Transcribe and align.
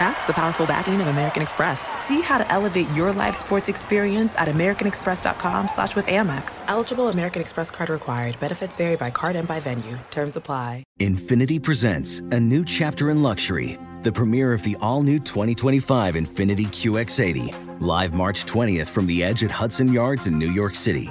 That's 0.00 0.24
the 0.24 0.32
powerful 0.32 0.64
backing 0.64 0.98
of 1.02 1.08
American 1.08 1.42
Express. 1.42 1.86
See 2.00 2.22
how 2.22 2.38
to 2.38 2.50
elevate 2.50 2.88
your 2.92 3.12
live 3.12 3.36
sports 3.36 3.68
experience 3.68 4.34
at 4.36 4.48
americanexpress.com 4.48 5.68
slash 5.68 5.94
with 5.94 6.06
Amex. 6.06 6.58
Eligible 6.68 7.08
American 7.10 7.42
Express 7.42 7.70
card 7.70 7.90
required. 7.90 8.40
Benefits 8.40 8.76
vary 8.76 8.96
by 8.96 9.10
card 9.10 9.36
and 9.36 9.46
by 9.46 9.60
venue. 9.60 9.98
Terms 10.10 10.36
apply. 10.36 10.84
Infiniti 10.98 11.62
presents 11.62 12.20
a 12.30 12.40
new 12.40 12.64
chapter 12.64 13.10
in 13.10 13.22
luxury. 13.22 13.76
The 14.02 14.10
premiere 14.10 14.54
of 14.54 14.62
the 14.62 14.74
all-new 14.80 15.18
2025 15.18 16.14
Infiniti 16.14 16.64
QX80. 16.64 17.80
Live 17.82 18.14
March 18.14 18.46
20th 18.46 18.86
from 18.86 19.06
the 19.06 19.22
edge 19.22 19.44
at 19.44 19.50
Hudson 19.50 19.92
Yards 19.92 20.26
in 20.26 20.38
New 20.38 20.50
York 20.50 20.74
City. 20.74 21.10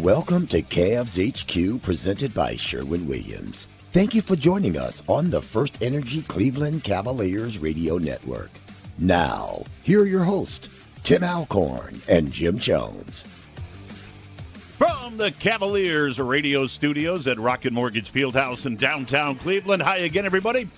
Welcome 0.00 0.46
to 0.48 0.60
Cavs 0.60 1.16
HQ 1.16 1.80
presented 1.80 2.34
by 2.34 2.54
Sherwin 2.56 3.08
Williams. 3.08 3.66
Thank 3.92 4.14
you 4.14 4.20
for 4.20 4.36
joining 4.36 4.76
us 4.76 5.02
on 5.08 5.30
the 5.30 5.40
First 5.40 5.82
Energy 5.82 6.20
Cleveland 6.20 6.84
Cavaliers 6.84 7.56
Radio 7.56 7.96
Network. 7.96 8.50
Now, 8.98 9.64
here 9.84 10.02
are 10.02 10.06
your 10.06 10.24
hosts, 10.24 10.68
Tim 11.02 11.24
Alcorn 11.24 11.98
and 12.10 12.30
Jim 12.30 12.58
Jones. 12.58 13.22
From 14.76 15.16
the 15.16 15.30
Cavaliers 15.30 16.18
radio 16.18 16.66
studios 16.66 17.26
at 17.26 17.38
Rocket 17.38 17.72
Mortgage 17.72 18.12
Fieldhouse 18.12 18.66
in 18.66 18.76
downtown 18.76 19.36
Cleveland. 19.36 19.82
Hi 19.82 19.96
again, 19.98 20.26
everybody. 20.26 20.68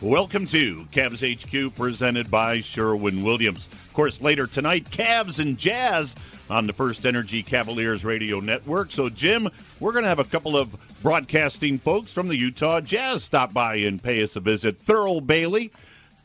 Welcome 0.00 0.46
to 0.46 0.86
Cavs 0.92 1.20
HQ 1.20 1.74
presented 1.74 2.30
by 2.30 2.60
Sherwin 2.60 3.24
Williams. 3.24 3.66
Of 3.66 3.92
course, 3.94 4.20
later 4.20 4.46
tonight, 4.46 4.88
Cavs 4.90 5.40
and 5.40 5.58
Jazz 5.58 6.14
on 6.50 6.66
the 6.66 6.72
First 6.72 7.06
Energy 7.06 7.42
Cavaliers 7.42 8.04
radio 8.04 8.40
network. 8.40 8.90
So, 8.90 9.08
Jim, 9.08 9.48
we're 9.78 9.92
going 9.92 10.04
to 10.04 10.08
have 10.08 10.18
a 10.18 10.24
couple 10.24 10.56
of 10.56 10.76
broadcasting 11.02 11.78
folks 11.78 12.12
from 12.12 12.28
the 12.28 12.36
Utah 12.36 12.80
Jazz 12.80 13.24
stop 13.24 13.52
by 13.52 13.76
and 13.76 14.02
pay 14.02 14.22
us 14.22 14.36
a 14.36 14.40
visit. 14.40 14.84
Thurl 14.84 15.24
Bailey 15.24 15.72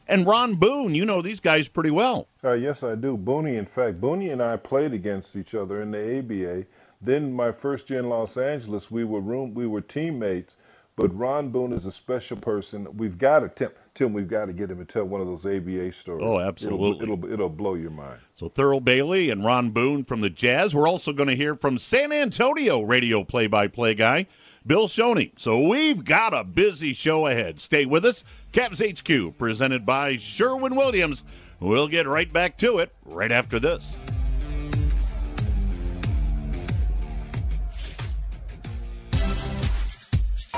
and 0.07 0.25
Ron 0.25 0.55
Boone. 0.55 0.95
You 0.95 1.05
know 1.05 1.22
these 1.22 1.39
guys 1.39 1.67
pretty 1.67 1.91
well. 1.91 2.27
Uh, 2.44 2.53
yes, 2.53 2.83
I 2.83 2.95
do. 2.95 3.17
Booney, 3.17 3.57
in 3.57 3.66
fact, 3.66 4.01
Booney 4.01 4.31
and 4.31 4.41
I 4.41 4.57
played 4.57 4.94
against 4.94 5.35
each 5.35 5.53
other 5.53 5.81
in 5.81 5.91
the 5.91 6.19
ABA. 6.19 6.66
Then 7.01 7.33
my 7.33 7.51
first 7.51 7.89
year 7.89 8.00
in 8.00 8.09
Los 8.09 8.38
Angeles, 8.38 8.89
we 8.89 9.03
were 9.03 9.19
room, 9.19 9.53
we 9.53 9.67
were 9.67 9.81
teammates. 9.81 10.55
But 10.97 11.16
Ron 11.17 11.50
Boone 11.50 11.73
is 11.73 11.85
a 11.85 11.91
special 11.91 12.38
person. 12.38 12.88
We've 12.95 13.17
got 13.17 13.39
to 13.39 13.50
Tim, 13.50 13.72
Tim 13.95 14.13
we've 14.13 14.29
got 14.29 14.45
to 14.45 14.53
get 14.53 14.72
him 14.72 14.78
to 14.78 14.85
tell 14.85 15.03
one 15.03 15.19
of 15.19 15.28
those 15.28 15.45
ABA 15.45 15.91
stories. 15.91 16.25
Oh, 16.25 16.39
absolutely. 16.39 17.03
It'll, 17.03 17.19
it'll, 17.25 17.33
it'll 17.33 17.50
blow 17.50 17.73
your 17.73 17.91
mind. 17.91 18.19
So 18.33 18.50
Thurl 18.50 18.81
Bailey 18.81 19.29
and 19.29 19.44
Ron 19.44 19.72
Boone 19.72 20.06
from 20.06 20.22
the 20.22 20.29
Jazz. 20.29 20.73
We're 20.73 20.88
also 20.88 21.11
going 21.11 21.28
to 21.28 21.35
hear 21.35 21.56
from 21.56 21.78
San 21.78 22.13
Antonio 22.13 22.81
radio 22.81 23.23
play-by-play 23.25 23.95
guy 23.95 24.28
Bill 24.66 24.88
Schoening. 24.88 25.31
So 25.38 25.67
we've 25.67 26.03
got 26.03 26.33
a 26.33 26.44
busy 26.44 26.94
show 26.94 27.27
ahead. 27.27 27.59
Stay 27.59 27.85
with 27.85 28.06
us. 28.06 28.23
Cavs 28.53 28.79
HQ 28.81 29.38
presented 29.38 29.85
by 29.85 30.16
Sherwin 30.16 30.75
Williams. 30.75 31.23
We'll 31.59 31.88
get 31.88 32.07
right 32.07 32.31
back 32.31 32.57
to 32.59 32.79
it 32.79 32.94
right 33.06 33.31
after 33.31 33.59
this. 33.59 34.00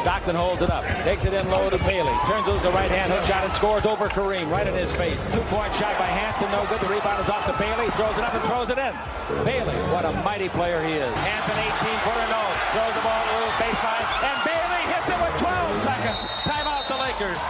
Stockton 0.08 0.36
holds 0.36 0.62
it 0.62 0.70
up, 0.70 0.86
takes 1.04 1.26
it 1.26 1.34
in 1.34 1.50
low 1.50 1.70
to 1.70 1.78
Bailey, 1.80 2.16
turns 2.32 2.48
it 2.48 2.56
to 2.56 2.64
the 2.64 2.72
right 2.72 2.90
hand, 2.90 3.12
hook 3.12 3.26
shot 3.28 3.44
and 3.44 3.52
scores 3.52 3.84
over 3.84 4.08
Kareem, 4.08 4.50
right 4.50 4.64
in 4.66 4.74
his 4.74 4.88
face. 4.96 5.20
Two 5.36 5.44
point 5.52 5.76
shot 5.76 6.00
by 6.00 6.08
Hansen, 6.08 6.48
no 6.48 6.64
good. 6.72 6.80
The 6.80 6.88
rebound 6.88 7.20
is 7.20 7.28
off 7.28 7.44
to 7.44 7.52
Bailey, 7.60 7.92
throws 8.00 8.16
it 8.16 8.24
up 8.24 8.32
and 8.32 8.40
throws 8.48 8.72
it 8.72 8.80
in. 8.80 8.96
Bailey, 9.44 9.76
what 9.92 10.08
a 10.08 10.16
mighty 10.24 10.48
player 10.48 10.80
he 10.80 10.96
is. 10.96 11.12
Hansen 11.12 11.60
18 11.60 12.00
footer, 12.08 12.24
no, 12.32 12.40
throws 12.72 12.96
the 12.96 13.04
ball 13.04 13.20
to 13.20 13.36
the 13.36 13.52
baseline, 13.60 14.08
and 14.24 14.38
Bailey 14.48 14.84
hits 14.96 15.12
it 15.12 15.20
with 15.20 15.36
12 15.44 15.84
seconds. 15.84 16.20
Timeout 16.48 16.88
the 16.88 17.00
Lakers. 17.04 17.42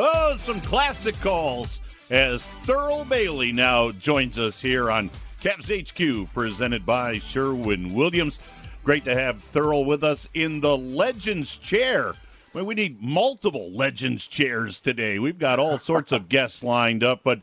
Oh, 0.00 0.36
some 0.38 0.62
classic 0.62 1.20
calls 1.20 1.80
as 2.08 2.40
Thurl 2.64 3.06
Bailey 3.06 3.52
now 3.52 3.90
joins 3.90 4.38
us 4.38 4.58
here 4.58 4.90
on 4.90 5.10
Cavs 5.42 5.68
HQ, 5.68 6.32
presented 6.32 6.86
by 6.86 7.18
Sherwin 7.18 7.92
Williams. 7.92 8.38
Great 8.86 9.04
to 9.04 9.16
have 9.16 9.42
Thurl 9.42 9.84
with 9.84 10.04
us 10.04 10.28
in 10.32 10.60
the 10.60 10.78
Legends 10.78 11.56
chair. 11.56 12.14
Well, 12.54 12.66
we 12.66 12.76
need 12.76 13.02
multiple 13.02 13.72
Legends 13.72 14.28
chairs 14.28 14.80
today. 14.80 15.18
We've 15.18 15.40
got 15.40 15.58
all 15.58 15.76
sorts 15.76 16.12
of 16.12 16.28
guests 16.28 16.62
lined 16.62 17.02
up, 17.02 17.22
but 17.24 17.40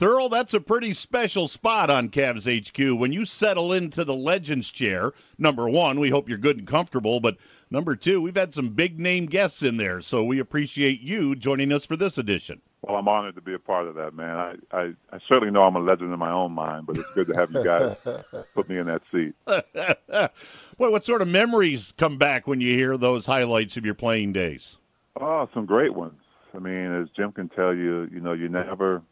Thurl, 0.00 0.30
that's 0.30 0.54
a 0.54 0.60
pretty 0.60 0.94
special 0.94 1.48
spot 1.48 1.90
on 1.90 2.08
Cavs 2.08 2.46
HQ. 2.46 2.98
When 2.98 3.12
you 3.12 3.26
settle 3.26 3.74
into 3.74 4.06
the 4.06 4.14
Legends 4.14 4.70
chair, 4.70 5.12
number 5.36 5.68
one, 5.68 6.00
we 6.00 6.08
hope 6.08 6.30
you're 6.30 6.38
good 6.38 6.56
and 6.56 6.66
comfortable, 6.66 7.20
but 7.20 7.36
number 7.70 7.94
two, 7.94 8.22
we've 8.22 8.34
had 8.34 8.54
some 8.54 8.70
big 8.70 8.98
name 8.98 9.26
guests 9.26 9.62
in 9.62 9.76
there, 9.76 10.00
so 10.00 10.24
we 10.24 10.38
appreciate 10.38 11.02
you 11.02 11.36
joining 11.36 11.74
us 11.74 11.84
for 11.84 11.96
this 11.96 12.16
edition. 12.16 12.62
Well, 12.82 12.96
I'm 12.96 13.08
honored 13.08 13.34
to 13.34 13.40
be 13.40 13.52
a 13.52 13.58
part 13.58 13.88
of 13.88 13.96
that, 13.96 14.14
man. 14.14 14.36
I, 14.36 14.54
I, 14.70 14.82
I 15.12 15.18
certainly 15.28 15.50
know 15.50 15.64
I'm 15.64 15.74
a 15.76 15.80
legend 15.80 16.12
in 16.12 16.18
my 16.18 16.30
own 16.30 16.52
mind, 16.52 16.86
but 16.86 16.96
it's 16.96 17.10
good 17.14 17.26
to 17.26 17.34
have 17.34 17.50
you 17.50 17.64
guys 17.64 17.96
put 18.54 18.68
me 18.68 18.78
in 18.78 18.86
that 18.86 19.02
seat. 19.10 19.34
well, 20.78 20.90
what 20.92 21.04
sort 21.04 21.22
of 21.22 21.28
memories 21.28 21.92
come 21.96 22.18
back 22.18 22.46
when 22.46 22.60
you 22.60 22.74
hear 22.74 22.96
those 22.96 23.26
highlights 23.26 23.76
of 23.76 23.84
your 23.84 23.94
playing 23.94 24.32
days? 24.32 24.78
Oh, 25.20 25.48
some 25.54 25.66
great 25.66 25.94
ones. 25.94 26.20
I 26.54 26.58
mean, 26.58 27.02
as 27.02 27.08
Jim 27.16 27.32
can 27.32 27.48
tell 27.48 27.74
you, 27.74 28.08
you 28.12 28.20
know, 28.20 28.32
you 28.32 28.48
never, 28.48 29.02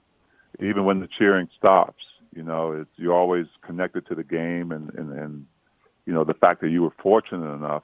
even 0.60 0.84
when 0.84 1.00
the 1.00 1.08
cheering 1.18 1.48
stops, 1.56 2.04
you 2.34 2.42
know, 2.42 2.72
it's, 2.72 2.90
you're 2.96 3.14
always 3.14 3.46
connected 3.62 4.06
to 4.08 4.14
the 4.14 4.24
game 4.24 4.72
and, 4.72 4.92
and, 4.94 5.12
and, 5.12 5.46
you 6.06 6.12
know, 6.12 6.24
the 6.24 6.34
fact 6.34 6.60
that 6.60 6.70
you 6.70 6.82
were 6.82 6.92
fortunate 7.02 7.52
enough 7.54 7.82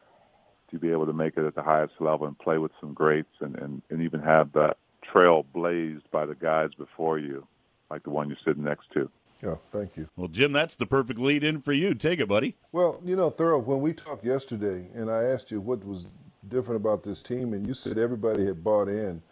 to 0.70 0.78
be 0.78 0.90
able 0.90 1.06
to 1.06 1.12
make 1.12 1.36
it 1.36 1.44
at 1.44 1.54
the 1.54 1.62
highest 1.62 1.94
level 2.00 2.26
and 2.26 2.38
play 2.38 2.58
with 2.58 2.72
some 2.80 2.92
greats 2.94 3.34
and, 3.40 3.56
and, 3.56 3.82
and 3.90 4.02
even 4.02 4.20
have 4.20 4.52
that 4.52 4.76
trail 5.02 5.44
blazed 5.52 6.08
by 6.10 6.26
the 6.26 6.34
guys 6.34 6.70
before 6.76 7.18
you, 7.18 7.46
like 7.90 8.02
the 8.02 8.10
one 8.10 8.28
you're 8.28 8.38
sitting 8.44 8.64
next 8.64 8.90
to. 8.92 9.10
Yeah, 9.42 9.56
thank 9.70 9.96
you. 9.96 10.08
Well, 10.16 10.28
Jim, 10.28 10.52
that's 10.52 10.76
the 10.76 10.86
perfect 10.86 11.18
lead 11.18 11.44
in 11.44 11.60
for 11.60 11.72
you. 11.72 11.94
Take 11.94 12.20
it, 12.20 12.28
buddy. 12.28 12.56
Well, 12.72 13.00
you 13.04 13.16
know, 13.16 13.30
Thurl, 13.30 13.64
when 13.64 13.80
we 13.80 13.92
talked 13.92 14.24
yesterday 14.24 14.86
and 14.94 15.10
I 15.10 15.24
asked 15.24 15.50
you 15.50 15.60
what 15.60 15.84
was 15.84 16.06
different 16.48 16.80
about 16.80 17.02
this 17.02 17.22
team, 17.22 17.54
and 17.54 17.66
you 17.66 17.74
said 17.74 17.98
everybody 17.98 18.44
had 18.44 18.62
bought 18.62 18.88
in, 18.88 19.22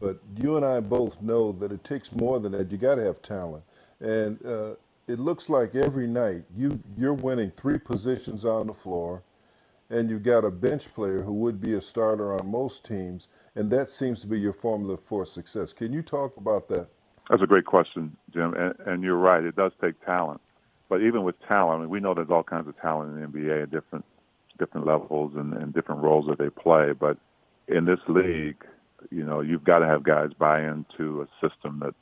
but 0.00 0.18
you 0.36 0.56
and 0.56 0.64
I 0.64 0.80
both 0.80 1.20
know 1.20 1.52
that 1.52 1.72
it 1.72 1.84
takes 1.84 2.12
more 2.12 2.40
than 2.40 2.52
that. 2.52 2.70
You 2.70 2.78
got 2.78 2.94
to 2.96 3.04
have 3.04 3.20
talent. 3.22 3.64
And 4.00 4.44
uh, 4.46 4.74
it 5.08 5.18
looks 5.18 5.48
like 5.48 5.74
every 5.74 6.06
night 6.06 6.44
you, 6.56 6.78
you're 6.96 7.14
winning 7.14 7.50
three 7.50 7.78
positions 7.78 8.44
on 8.44 8.66
the 8.66 8.74
floor, 8.74 9.22
and 9.90 10.08
you've 10.08 10.22
got 10.22 10.44
a 10.44 10.50
bench 10.50 10.92
player 10.94 11.22
who 11.22 11.34
would 11.34 11.60
be 11.60 11.74
a 11.74 11.80
starter 11.82 12.32
on 12.32 12.50
most 12.50 12.84
teams 12.86 13.28
and 13.56 13.70
that 13.70 13.90
seems 13.90 14.20
to 14.20 14.26
be 14.26 14.38
your 14.38 14.52
formula 14.52 14.96
for 14.96 15.26
success. 15.26 15.72
Can 15.72 15.92
you 15.92 16.02
talk 16.02 16.36
about 16.36 16.68
that? 16.68 16.88
That's 17.30 17.42
a 17.42 17.46
great 17.46 17.64
question, 17.64 18.16
Jim, 18.34 18.54
and, 18.54 18.74
and 18.86 19.04
you're 19.04 19.16
right. 19.16 19.44
It 19.44 19.54
does 19.54 19.70
take 19.80 20.04
talent, 20.04 20.40
but 20.88 21.00
even 21.00 21.22
with 21.22 21.36
talent, 21.46 21.78
I 21.78 21.80
mean, 21.82 21.90
we 21.90 22.00
know 22.00 22.12
there's 22.12 22.28
all 22.28 22.42
kinds 22.42 22.66
of 22.66 22.78
talent 22.80 23.14
in 23.14 23.20
the 23.20 23.26
NBA 23.28 23.62
at 23.62 23.70
different 23.70 24.04
different 24.58 24.86
levels 24.86 25.32
and, 25.36 25.54
and 25.54 25.72
different 25.72 26.02
roles 26.02 26.26
that 26.26 26.38
they 26.38 26.50
play. 26.50 26.92
But 26.92 27.16
in 27.68 27.84
this 27.86 28.00
league, 28.08 28.62
you 29.10 29.24
know, 29.24 29.40
you've 29.40 29.64
got 29.64 29.78
to 29.78 29.86
have 29.86 30.02
guys 30.02 30.30
buy 30.36 30.62
into 30.62 31.22
a 31.22 31.48
system 31.48 31.78
that 31.84 31.94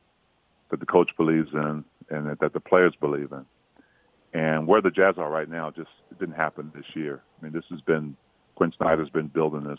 that 0.70 0.80
the 0.80 0.86
coach 0.86 1.14
believes 1.16 1.52
in 1.52 1.84
and 2.08 2.26
that, 2.26 2.40
that 2.40 2.54
the 2.54 2.60
players 2.60 2.94
believe 2.98 3.30
in. 3.32 3.44
And 4.32 4.66
where 4.66 4.80
the 4.80 4.90
Jazz 4.90 5.16
are 5.18 5.30
right 5.30 5.48
now 5.48 5.70
just 5.70 5.90
didn't 6.18 6.36
happen 6.36 6.72
this 6.74 6.84
year. 6.94 7.22
I 7.38 7.44
mean, 7.44 7.52
this 7.52 7.64
has 7.68 7.82
been 7.82 8.16
Quin 8.54 8.72
Snyder's 8.76 9.10
been 9.10 9.28
building 9.28 9.64
this, 9.64 9.78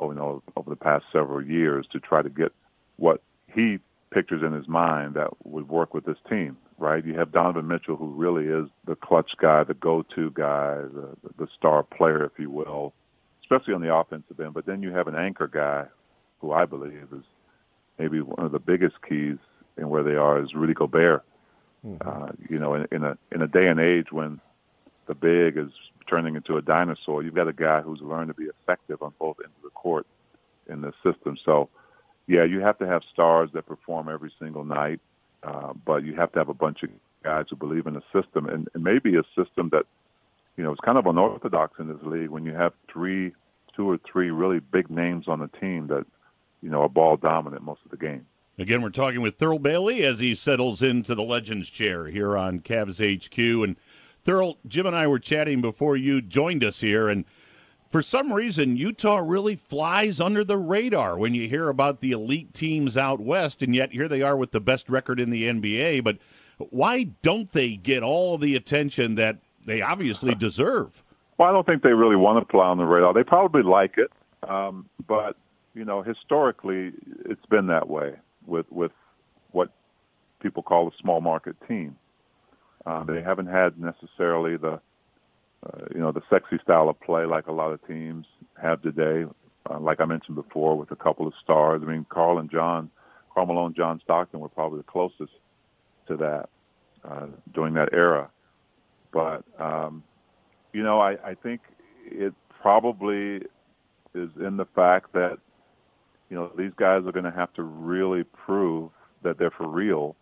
you 0.00 0.14
know, 0.14 0.40
over 0.56 0.70
the 0.70 0.76
past 0.76 1.04
several 1.12 1.44
years 1.44 1.86
to 1.92 1.98
try 1.98 2.22
to 2.22 2.30
get 2.30 2.52
what 2.96 3.20
he 3.52 3.80
pictures 4.14 4.42
in 4.42 4.52
his 4.52 4.68
mind 4.68 5.14
that 5.14 5.28
would 5.44 5.68
work 5.68 5.92
with 5.92 6.04
this 6.04 6.18
team. 6.28 6.56
Right? 6.78 7.04
You 7.04 7.14
have 7.14 7.30
Donovan 7.30 7.68
Mitchell, 7.68 7.96
who 7.96 8.06
really 8.06 8.46
is 8.46 8.68
the 8.84 8.96
clutch 8.96 9.36
guy, 9.36 9.62
the 9.62 9.74
go-to 9.74 10.30
guy, 10.30 10.76
the 10.76 11.10
the 11.36 11.46
star 11.56 11.82
player, 11.82 12.24
if 12.24 12.32
you 12.38 12.50
will, 12.50 12.92
especially 13.42 13.74
on 13.74 13.80
the 13.80 13.94
offensive 13.94 14.40
end. 14.40 14.54
But 14.54 14.66
then 14.66 14.82
you 14.82 14.90
have 14.92 15.06
an 15.06 15.14
anchor 15.14 15.46
guy, 15.46 15.86
who 16.40 16.52
I 16.52 16.64
believe 16.64 17.08
is 17.12 17.24
maybe 17.98 18.20
one 18.20 18.44
of 18.44 18.52
the 18.52 18.58
biggest 18.58 18.96
keys 19.08 19.38
in 19.76 19.88
where 19.88 20.02
they 20.02 20.16
are 20.16 20.42
is 20.42 20.54
Rudy 20.54 20.74
Gobert 20.74 21.24
Mm-hmm. 21.86 22.08
Uh, 22.08 22.28
you 22.48 22.58
know, 22.58 22.74
in, 22.74 22.86
in 22.90 23.04
a 23.04 23.16
in 23.30 23.42
a 23.42 23.46
day 23.46 23.68
and 23.68 23.78
age 23.78 24.10
when 24.10 24.40
the 25.06 25.14
big 25.14 25.58
is 25.58 25.70
turning 26.06 26.34
into 26.34 26.56
a 26.56 26.62
dinosaur, 26.62 27.22
you've 27.22 27.34
got 27.34 27.48
a 27.48 27.52
guy 27.52 27.82
who's 27.82 28.00
learned 28.00 28.28
to 28.28 28.34
be 28.34 28.44
effective 28.44 29.02
on 29.02 29.12
both 29.18 29.36
ends 29.40 29.54
of 29.58 29.62
the 29.64 29.70
court 29.70 30.06
in 30.68 30.80
the 30.80 30.92
system. 31.02 31.36
So, 31.44 31.68
yeah, 32.26 32.44
you 32.44 32.60
have 32.60 32.78
to 32.78 32.86
have 32.86 33.02
stars 33.12 33.50
that 33.52 33.66
perform 33.66 34.08
every 34.08 34.32
single 34.38 34.64
night, 34.64 35.00
uh, 35.42 35.72
but 35.84 36.04
you 36.04 36.14
have 36.14 36.32
to 36.32 36.38
have 36.38 36.48
a 36.48 36.54
bunch 36.54 36.82
of 36.82 36.90
guys 37.22 37.46
who 37.50 37.56
believe 37.56 37.86
in 37.86 37.94
the 37.94 38.02
system, 38.12 38.46
and, 38.46 38.68
and 38.74 38.84
maybe 38.84 39.16
a 39.16 39.22
system 39.36 39.68
that, 39.70 39.84
you 40.56 40.64
know, 40.64 40.72
is 40.72 40.78
kind 40.84 40.98
of 40.98 41.06
unorthodox 41.06 41.78
in 41.78 41.88
this 41.88 42.02
league 42.02 42.28
when 42.28 42.44
you 42.44 42.54
have 42.54 42.72
three, 42.90 43.32
two 43.76 43.90
or 43.90 43.98
three 44.10 44.30
really 44.30 44.60
big 44.60 44.90
names 44.90 45.28
on 45.28 45.40
the 45.40 45.48
team 45.58 45.86
that, 45.88 46.06
you 46.62 46.70
know, 46.70 46.82
are 46.82 46.88
ball 46.88 47.16
dominant 47.16 47.62
most 47.62 47.80
of 47.84 47.90
the 47.90 47.96
game. 47.96 48.26
Again, 48.58 48.82
we're 48.82 48.90
talking 48.90 49.20
with 49.20 49.36
Thurl 49.36 49.60
Bailey 49.60 50.04
as 50.04 50.20
he 50.20 50.34
settles 50.36 50.80
into 50.80 51.14
the 51.14 51.24
Legends 51.24 51.68
chair 51.68 52.06
here 52.06 52.36
on 52.36 52.60
Cavs 52.60 53.00
HQ. 53.00 53.36
And 53.64 53.76
Thurl, 54.24 54.56
Jim 54.68 54.86
and 54.86 54.94
I 54.94 55.08
were 55.08 55.18
chatting 55.18 55.60
before 55.60 55.96
you 55.96 56.22
joined 56.22 56.62
us 56.62 56.80
here, 56.80 57.08
and 57.08 57.24
for 57.94 58.02
some 58.02 58.32
reason, 58.32 58.76
Utah 58.76 59.22
really 59.24 59.54
flies 59.54 60.20
under 60.20 60.42
the 60.42 60.56
radar 60.56 61.16
when 61.16 61.32
you 61.32 61.48
hear 61.48 61.68
about 61.68 62.00
the 62.00 62.10
elite 62.10 62.52
teams 62.52 62.96
out 62.96 63.20
west, 63.20 63.62
and 63.62 63.72
yet 63.72 63.92
here 63.92 64.08
they 64.08 64.20
are 64.20 64.36
with 64.36 64.50
the 64.50 64.58
best 64.58 64.88
record 64.88 65.20
in 65.20 65.30
the 65.30 65.44
NBA. 65.44 66.02
But 66.02 66.18
why 66.58 67.04
don't 67.22 67.52
they 67.52 67.76
get 67.76 68.02
all 68.02 68.36
the 68.36 68.56
attention 68.56 69.14
that 69.14 69.38
they 69.64 69.80
obviously 69.80 70.34
deserve? 70.34 71.04
Well, 71.38 71.48
I 71.48 71.52
don't 71.52 71.64
think 71.64 71.84
they 71.84 71.92
really 71.92 72.16
want 72.16 72.44
to 72.44 72.50
fly 72.50 72.66
on 72.66 72.78
the 72.78 72.84
radar. 72.84 73.14
They 73.14 73.22
probably 73.22 73.62
like 73.62 73.96
it, 73.96 74.10
um, 74.50 74.88
but 75.06 75.36
you 75.76 75.84
know, 75.84 76.02
historically, 76.02 76.94
it's 77.26 77.46
been 77.46 77.68
that 77.68 77.88
way 77.88 78.14
with 78.44 78.66
with 78.72 78.90
what 79.52 79.70
people 80.42 80.64
call 80.64 80.88
a 80.88 80.92
small 81.00 81.20
market 81.20 81.54
team. 81.68 81.94
Uh, 82.84 83.04
they 83.04 83.22
haven't 83.22 83.46
had 83.46 83.78
necessarily 83.78 84.56
the 84.56 84.80
uh, 85.64 85.84
you 85.94 86.00
know 86.00 86.12
the 86.12 86.22
sexy 86.30 86.58
style 86.62 86.88
of 86.88 87.00
play 87.00 87.24
like 87.24 87.46
a 87.46 87.52
lot 87.52 87.72
of 87.72 87.86
teams 87.86 88.26
have 88.60 88.82
today. 88.82 89.24
Uh, 89.68 89.78
like 89.78 90.00
I 90.00 90.04
mentioned 90.04 90.36
before, 90.36 90.76
with 90.76 90.90
a 90.90 90.96
couple 90.96 91.26
of 91.26 91.32
stars. 91.42 91.80
I 91.82 91.90
mean, 91.90 92.04
Karl 92.10 92.38
and 92.38 92.50
John, 92.50 92.90
Karl 93.32 93.46
Malone, 93.46 93.74
John 93.74 94.00
Stockton 94.04 94.40
were 94.40 94.48
probably 94.48 94.78
the 94.78 94.84
closest 94.84 95.32
to 96.08 96.16
that 96.18 96.50
uh, 97.02 97.26
during 97.54 97.74
that 97.74 97.88
era. 97.92 98.28
But 99.10 99.42
um, 99.58 100.02
you 100.72 100.82
know, 100.82 101.00
I, 101.00 101.12
I 101.24 101.34
think 101.34 101.62
it 102.04 102.34
probably 102.60 103.36
is 104.14 104.30
in 104.38 104.56
the 104.58 104.66
fact 104.74 105.14
that 105.14 105.38
you 106.30 106.36
know, 106.36 106.50
these 106.56 106.72
guys 106.76 107.02
are 107.06 107.12
going 107.12 107.24
to 107.24 107.30
have 107.30 107.52
to 107.54 107.62
really 107.62 108.24
prove 108.24 108.90
that 109.22 109.38
they're 109.38 109.50
for 109.50 109.68
real, 109.68 110.16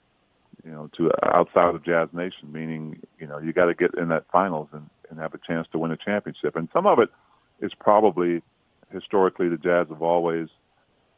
you 0.64 0.70
know, 0.70 0.88
to 0.96 1.10
outside 1.24 1.74
of 1.74 1.84
Jazz 1.84 2.08
Nation, 2.12 2.52
meaning, 2.52 3.00
you 3.18 3.26
know, 3.26 3.38
you 3.38 3.52
got 3.52 3.66
to 3.66 3.74
get 3.74 3.94
in 3.94 4.08
that 4.08 4.24
finals 4.30 4.68
and, 4.72 4.88
and 5.10 5.18
have 5.18 5.34
a 5.34 5.38
chance 5.38 5.66
to 5.72 5.78
win 5.78 5.90
a 5.90 5.96
championship. 5.96 6.56
And 6.56 6.68
some 6.72 6.86
of 6.86 6.98
it 6.98 7.08
is 7.60 7.72
probably 7.74 8.42
historically 8.92 9.48
the 9.48 9.56
Jazz 9.56 9.88
have 9.88 10.02
always, 10.02 10.48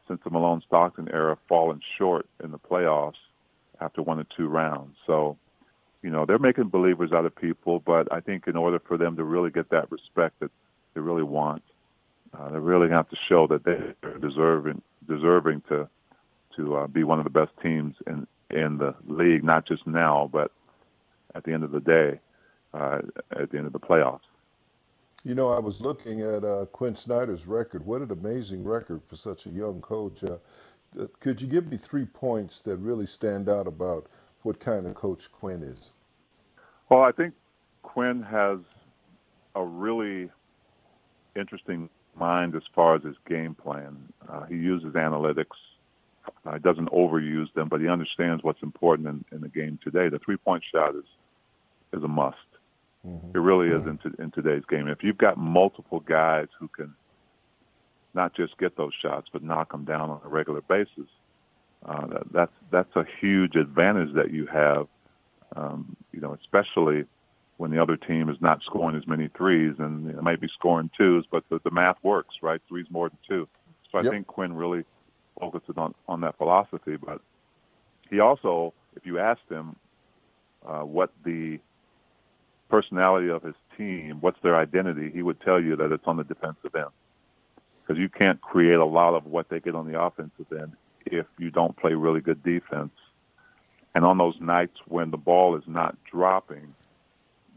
since 0.07 0.19
the 0.23 0.29
Malone 0.29 0.61
Stockton 0.65 1.09
era, 1.11 1.37
fallen 1.47 1.81
short 1.97 2.27
in 2.43 2.51
the 2.51 2.59
playoffs 2.59 3.13
after 3.81 4.01
one 4.01 4.19
or 4.19 4.25
two 4.35 4.47
rounds. 4.47 4.95
So, 5.05 5.37
you 6.01 6.09
know, 6.09 6.25
they're 6.25 6.39
making 6.39 6.69
believers 6.69 7.11
out 7.11 7.25
of 7.25 7.35
people, 7.35 7.79
but 7.79 8.11
I 8.11 8.19
think 8.19 8.47
in 8.47 8.55
order 8.55 8.79
for 8.79 8.97
them 8.97 9.15
to 9.17 9.23
really 9.23 9.51
get 9.51 9.69
that 9.71 9.91
respect 9.91 10.39
that 10.39 10.51
they 10.93 11.01
really 11.01 11.23
want, 11.23 11.63
uh, 12.37 12.49
they 12.49 12.59
really 12.59 12.89
have 12.89 13.09
to 13.09 13.15
show 13.15 13.47
that 13.47 13.63
they're 13.63 13.95
deserving 14.19 14.81
deserving 15.07 15.61
to 15.69 15.87
to 16.55 16.75
uh, 16.75 16.87
be 16.87 17.03
one 17.03 17.19
of 17.19 17.23
the 17.23 17.29
best 17.29 17.51
teams 17.61 17.95
in 18.07 18.25
in 18.49 18.77
the 18.77 18.95
league, 19.05 19.43
not 19.43 19.65
just 19.65 19.85
now, 19.87 20.29
but 20.31 20.51
at 21.33 21.43
the 21.43 21.53
end 21.53 21.63
of 21.63 21.71
the 21.71 21.79
day, 21.79 22.19
uh, 22.73 23.01
at 23.31 23.49
the 23.51 23.57
end 23.57 23.67
of 23.67 23.73
the 23.73 23.79
playoffs. 23.79 24.21
You 25.23 25.33
know, 25.33 25.49
I 25.49 25.59
was 25.59 25.81
looking 25.81 26.21
at 26.21 26.43
uh, 26.43 26.65
Quin 26.71 26.95
Snyder's 26.95 27.47
record. 27.47 27.85
What 27.85 28.01
an 28.01 28.11
amazing 28.11 28.63
record 28.63 29.01
for 29.07 29.15
such 29.15 29.47
a 29.47 29.49
young 29.49 29.81
coach. 29.81 30.23
Uh, 30.23 30.37
uh, 30.99 31.07
could 31.19 31.41
you 31.41 31.47
give 31.47 31.67
me 31.67 31.77
three 31.77 32.05
points 32.05 32.61
that 32.61 32.77
really 32.77 33.07
stand 33.07 33.49
out 33.49 33.65
about 33.65 34.05
what 34.43 34.59
kind 34.59 34.85
of 34.85 34.93
coach 34.93 35.31
Quin 35.31 35.63
is? 35.63 35.89
Well, 36.89 37.01
I 37.01 37.11
think 37.11 37.33
Quin 37.81 38.21
has 38.21 38.59
a 39.55 39.63
really 39.63 40.29
interesting 41.35 41.89
mind 42.15 42.55
as 42.55 42.63
far 42.73 42.95
as 42.95 43.03
his 43.03 43.15
game 43.27 43.55
plan. 43.55 43.97
Uh, 44.29 44.45
he 44.45 44.55
uses 44.55 44.93
analytics. 44.93 45.57
Uh, 46.45 46.53
he 46.53 46.59
doesn't 46.59 46.89
overuse 46.91 47.51
them, 47.53 47.67
but 47.67 47.81
he 47.81 47.87
understands 47.87 48.43
what's 48.43 48.61
important 48.63 49.07
in, 49.07 49.25
in 49.31 49.41
the 49.41 49.49
game 49.49 49.79
today. 49.83 50.09
The 50.09 50.19
three-point 50.19 50.63
shot 50.71 50.95
is 50.95 51.05
is 51.93 52.03
a 52.03 52.07
must. 52.07 52.37
Mm-hmm. 53.07 53.37
It 53.37 53.39
really 53.39 53.67
is 53.67 53.85
in, 53.85 53.99
in 54.19 54.31
today's 54.31 54.63
game. 54.65 54.87
If 54.87 55.03
you've 55.03 55.17
got 55.17 55.37
multiple 55.37 55.99
guys 55.99 56.47
who 56.59 56.67
can 56.67 56.93
not 58.13 58.33
just 58.33 58.57
get 58.57 58.75
those 58.75 58.93
shots, 58.93 59.29
but 59.31 59.43
knock 59.43 59.71
them 59.71 59.85
down 59.85 60.09
on 60.09 60.21
a 60.25 60.27
regular 60.27 60.61
basis, 60.61 61.07
uh, 61.85 62.07
that, 62.07 62.33
that's 62.33 62.63
that's 62.71 62.95
a 62.95 63.05
huge 63.19 63.55
advantage 63.55 64.13
that 64.13 64.31
you 64.31 64.45
have. 64.47 64.87
Um, 65.55 65.95
you 66.11 66.19
know, 66.19 66.33
especially 66.33 67.05
when 67.57 67.71
the 67.71 67.81
other 67.81 67.95
team 67.95 68.29
is 68.29 68.41
not 68.41 68.61
scoring 68.63 68.97
as 68.97 69.07
many 69.07 69.29
threes 69.29 69.75
and 69.77 70.09
it 70.09 70.21
might 70.21 70.41
be 70.41 70.47
scoring 70.49 70.89
twos, 70.97 71.25
but 71.29 71.47
the, 71.49 71.59
the 71.63 71.71
math 71.71 71.97
works, 72.03 72.37
right? 72.41 72.61
Threes 72.67 72.87
more 72.89 73.09
than 73.09 73.17
two. 73.27 73.47
So 73.91 73.99
I 73.99 74.01
yep. 74.01 74.11
think 74.11 74.27
Quin 74.27 74.53
really 74.53 74.83
focuses 75.39 75.75
on, 75.77 75.93
on 76.07 76.21
that 76.21 76.37
philosophy. 76.37 76.97
But 76.97 77.21
he 78.09 78.19
also, 78.19 78.73
if 78.95 79.05
you 79.05 79.19
asked 79.19 79.49
him 79.49 79.75
uh, 80.65 80.81
what 80.81 81.11
the 81.23 81.59
personality 82.69 83.29
of 83.29 83.43
his 83.43 83.55
team, 83.77 84.17
what's 84.21 84.41
their 84.41 84.55
identity, 84.55 85.11
he 85.13 85.21
would 85.21 85.39
tell 85.41 85.61
you 85.61 85.75
that 85.75 85.91
it's 85.91 86.07
on 86.07 86.17
the 86.17 86.23
defensive 86.23 86.75
end. 86.75 86.89
Because 87.81 87.99
you 87.99 88.09
can't 88.09 88.41
create 88.41 88.79
a 88.79 88.85
lot 88.85 89.13
of 89.13 89.25
what 89.25 89.49
they 89.49 89.59
get 89.59 89.75
on 89.75 89.89
the 89.91 90.01
offensive 90.01 90.51
end 90.51 90.73
if 91.05 91.27
you 91.37 91.51
don't 91.51 91.75
play 91.77 91.93
really 91.93 92.21
good 92.21 92.41
defense. 92.43 92.91
And 93.93 94.03
on 94.03 94.17
those 94.17 94.35
nights 94.41 94.77
when 94.87 95.11
the 95.11 95.17
ball 95.17 95.55
is 95.55 95.63
not 95.67 95.95
dropping, 96.03 96.73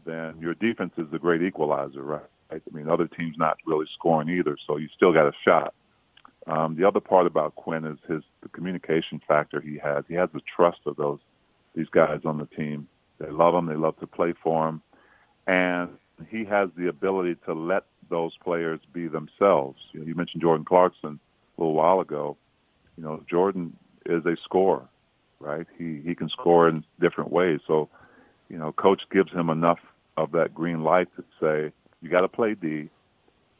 then 0.05 0.35
your 0.39 0.53
defense 0.53 0.93
is 0.97 1.07
the 1.11 1.19
great 1.19 1.41
equalizer, 1.41 2.01
right? 2.03 2.21
I 2.51 2.59
mean, 2.71 2.89
other 2.89 3.07
teams 3.07 3.37
not 3.37 3.57
really 3.65 3.87
scoring 3.93 4.29
either, 4.29 4.57
so 4.65 4.77
you 4.77 4.87
still 4.95 5.11
got 5.11 5.27
a 5.27 5.33
shot. 5.43 5.73
Um, 6.49 6.75
the 6.75 6.83
other 6.83 6.99
part 6.99 7.27
about 7.27 7.55
Quin 7.55 7.85
is 7.85 7.99
his 8.07 8.23
the 8.41 8.49
communication 8.49 9.21
factor 9.27 9.61
he 9.61 9.77
has. 9.77 10.03
He 10.07 10.15
has 10.15 10.29
the 10.33 10.41
trust 10.41 10.79
of 10.87 10.95
those 10.95 11.19
these 11.75 11.89
guys 11.89 12.21
on 12.25 12.39
the 12.39 12.47
team. 12.47 12.87
They 13.19 13.29
love 13.29 13.53
him. 13.53 13.67
They 13.67 13.75
love 13.75 13.99
to 13.99 14.07
play 14.07 14.33
for 14.43 14.67
him, 14.67 14.81
and 15.45 15.89
he 16.27 16.43
has 16.45 16.69
the 16.75 16.87
ability 16.87 17.35
to 17.45 17.53
let 17.53 17.83
those 18.09 18.35
players 18.37 18.79
be 18.91 19.07
themselves. 19.07 19.79
You, 19.91 19.99
know, 19.99 20.05
you 20.07 20.15
mentioned 20.15 20.41
Jordan 20.41 20.65
Clarkson 20.65 21.19
a 21.57 21.61
little 21.61 21.75
while 21.75 21.99
ago. 21.99 22.35
You 22.97 23.03
know, 23.03 23.23
Jordan 23.29 23.77
is 24.07 24.25
a 24.25 24.35
scorer, 24.43 24.87
right? 25.39 25.67
He 25.77 26.01
he 26.03 26.15
can 26.15 26.29
score 26.29 26.67
in 26.67 26.83
different 26.99 27.31
ways. 27.31 27.59
So, 27.67 27.89
you 28.49 28.57
know, 28.57 28.71
coach 28.71 29.03
gives 29.11 29.31
him 29.31 29.51
enough 29.51 29.79
of 30.17 30.31
that 30.31 30.55
green 30.55 30.83
light 30.83 31.09
to 31.15 31.23
say 31.39 31.71
you 32.01 32.09
got 32.09 32.21
to 32.21 32.27
play 32.27 32.55
D, 32.55 32.89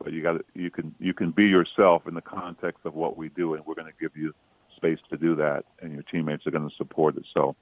but 0.04 0.14
you 0.14 0.24
got 0.24 0.42
you 0.54 0.72
can 0.72 0.96
you 1.00 1.14
can 1.14 1.32
be 1.32 1.48
yourself 1.48 2.08
in 2.08 2.14
the 2.14 2.22
context 2.22 2.86
of 2.86 2.96
what 2.96 3.18
we 3.18 3.30
do, 3.30 3.54
and 3.54 3.66
we're 3.66 3.76
going 3.76 3.92
to 3.92 4.00
give 4.00 4.16
you 4.16 4.34
space 4.76 5.00
to 5.10 5.18
do 5.18 5.36
that, 5.36 5.66
and 5.82 5.94
your 5.94 6.04
teammates 6.04 6.48
are 6.48 6.52
going 6.52 6.68
to 6.68 6.76
support 6.76 7.18
it. 7.18 7.26
So, 7.34 7.56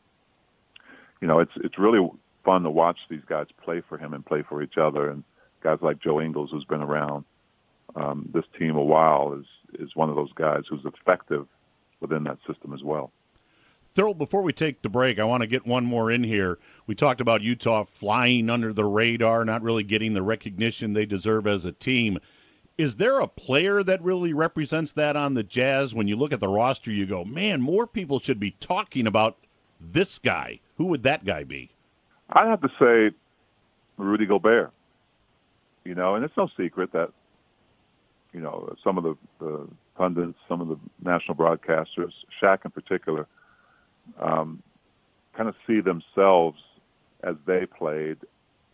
you 1.22 1.28
know, 1.28 1.40
it's 1.40 1.52
it's 1.58 1.78
really 1.80 2.08
fun 2.46 2.64
to 2.64 2.70
watch 2.70 2.98
these 3.10 3.24
guys 3.28 3.48
play 3.64 3.82
for 3.88 3.98
him 3.98 4.14
and 4.14 4.26
play 4.26 4.44
for 4.48 4.62
each 4.62 4.78
other, 4.78 5.10
and 5.10 5.24
guys 5.64 5.80
like 5.82 6.00
Joe 6.00 6.22
Ingles, 6.22 6.52
who's 6.52 6.66
been 6.66 6.82
around 6.82 7.26
um, 7.96 8.30
this 8.34 8.46
team 8.58 8.76
a 8.76 8.84
while, 8.84 9.34
is 9.34 9.46
is 9.80 9.96
one 9.96 10.10
of 10.10 10.16
those 10.16 10.32
guys 10.34 10.64
who's 10.70 10.86
effective 10.86 11.48
within 12.00 12.24
that 12.26 12.38
system 12.48 12.74
as 12.74 12.84
well. 12.84 13.12
Thurl, 13.98 14.16
before 14.16 14.44
we 14.44 14.54
take 14.54 14.84
the 14.84 14.90
break, 14.90 15.18
I 15.18 15.24
want 15.24 15.42
to 15.42 15.48
get 15.48 15.66
one 15.66 15.84
more 15.84 16.12
in 16.12 16.24
here. 16.24 16.60
We 16.86 16.94
talked 16.94 17.20
about 17.20 17.42
Utah 17.42 17.84
flying 17.84 18.48
under 18.48 18.72
the 18.72 18.86
radar, 18.86 19.44
not 19.44 19.64
really 19.64 19.82
getting 19.82 20.14
the 20.14 20.22
recognition 20.22 20.94
they 20.94 21.08
deserve 21.08 21.48
as 21.48 21.66
a 21.66 21.72
team. 21.72 22.20
Is 22.78 22.98
there 22.98 23.20
a 23.20 23.28
player 23.28 23.82
that 23.82 24.04
really 24.04 24.34
represents 24.34 24.92
that 24.92 25.16
on 25.16 25.34
the 25.34 25.42
Jazz? 25.42 25.96
When 25.96 26.08
you 26.08 26.16
look 26.16 26.32
at 26.32 26.40
the 26.40 26.48
roster, 26.48 26.92
you 26.92 27.08
go, 27.08 27.26
man, 27.26 27.60
more 27.60 27.88
people 27.88 28.20
should 28.20 28.40
be 28.40 28.52
talking 28.60 29.08
about 29.08 29.36
this 29.82 30.20
guy, 30.20 30.60
who 30.76 30.86
would 30.86 31.02
that 31.02 31.26
guy 31.26 31.44
be? 31.44 31.72
I'd 32.30 32.48
have 32.48 32.62
to 32.62 32.70
say 32.80 33.16
Rudy 33.98 34.28
Gobert. 34.28 34.72
You 35.86 35.96
know, 35.96 36.14
and 36.14 36.24
it's 36.24 36.38
no 36.38 36.50
secret 36.56 36.92
that 36.92 37.10
you 38.32 38.42
know 38.42 38.76
some 38.84 39.00
of 39.00 39.04
the, 39.06 39.18
the 39.40 39.68
pundits, 39.96 40.38
some 40.48 40.62
of 40.62 40.68
the 40.68 40.78
national 41.02 41.36
broadcasters, 41.36 42.12
Shaq 42.40 42.66
in 42.66 42.72
particular, 42.72 43.26
um, 44.20 44.62
kind 45.36 45.50
of 45.50 45.56
see 45.66 45.82
themselves 45.82 46.60
as 47.24 47.36
they 47.46 47.66
played 47.66 48.18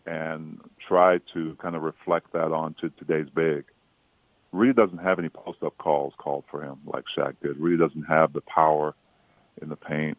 and 0.06 0.60
try 0.86 1.18
to 1.32 1.56
kind 1.60 1.74
of 1.74 1.82
reflect 1.82 2.32
that 2.32 2.52
onto 2.52 2.90
today's 2.90 3.28
big. 3.34 3.64
Rudy 4.52 4.72
doesn't 4.72 4.98
have 4.98 5.18
any 5.18 5.28
post-up 5.28 5.76
calls 5.78 6.14
called 6.16 6.44
for 6.50 6.62
him 6.62 6.78
like 6.86 7.04
Shaq 7.06 7.34
did. 7.42 7.58
Rudy 7.58 7.76
doesn't 7.76 8.04
have 8.04 8.32
the 8.32 8.42
power 8.42 8.94
in 9.60 9.68
the 9.68 9.76
paint 9.76 10.16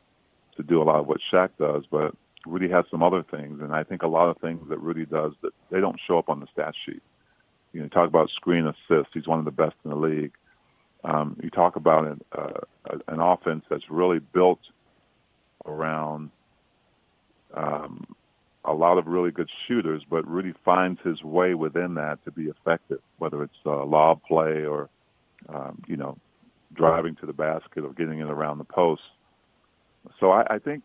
to 0.57 0.63
do 0.63 0.81
a 0.81 0.83
lot 0.83 0.99
of 0.99 1.07
what 1.07 1.19
Shaq 1.21 1.51
does, 1.59 1.85
but 1.89 2.15
Rudy 2.45 2.69
has 2.69 2.85
some 2.91 3.01
other 3.01 3.23
things, 3.23 3.61
and 3.61 3.73
I 3.73 3.83
think 3.83 4.03
a 4.03 4.07
lot 4.07 4.29
of 4.29 4.37
things 4.37 4.67
that 4.69 4.79
Rudy 4.79 5.05
does 5.05 5.33
that 5.41 5.53
they 5.69 5.79
don't 5.79 5.99
show 5.99 6.17
up 6.17 6.29
on 6.29 6.39
the 6.39 6.47
stat 6.47 6.75
sheet. 6.85 7.01
You 7.73 7.81
know, 7.81 7.87
talk 7.87 8.07
about 8.07 8.29
screen 8.29 8.67
assists. 8.67 9.13
He's 9.13 9.27
one 9.27 9.39
of 9.39 9.45
the 9.45 9.51
best 9.51 9.75
in 9.83 9.91
the 9.91 9.97
league. 9.97 10.33
Um, 11.03 11.37
you 11.41 11.49
talk 11.49 11.75
about 11.75 12.05
an, 12.05 12.21
uh, 12.31 12.97
an 13.07 13.19
offense 13.19 13.65
that's 13.69 13.89
really 13.89 14.19
built 14.19 14.59
around 15.65 16.31
um, 17.53 18.05
a 18.63 18.73
lot 18.73 18.97
of 18.97 19.07
really 19.07 19.31
good 19.31 19.49
shooters, 19.67 20.03
but 20.09 20.27
Rudy 20.27 20.53
finds 20.63 20.99
his 21.01 21.23
way 21.23 21.53
within 21.53 21.93
that 21.95 22.23
to 22.25 22.31
be 22.31 22.43
effective, 22.43 22.99
whether 23.17 23.43
it's 23.43 23.53
uh, 23.65 23.85
lob 23.85 24.23
play 24.23 24.65
or, 24.65 24.89
um, 25.49 25.81
you 25.87 25.97
know, 25.97 26.17
driving 26.73 27.15
to 27.15 27.25
the 27.25 27.33
basket 27.33 27.85
or 27.85 27.93
getting 27.93 28.19
it 28.19 28.29
around 28.29 28.57
the 28.57 28.63
post. 28.65 29.03
So 30.19 30.31
I, 30.31 30.55
I 30.55 30.59
think 30.59 30.83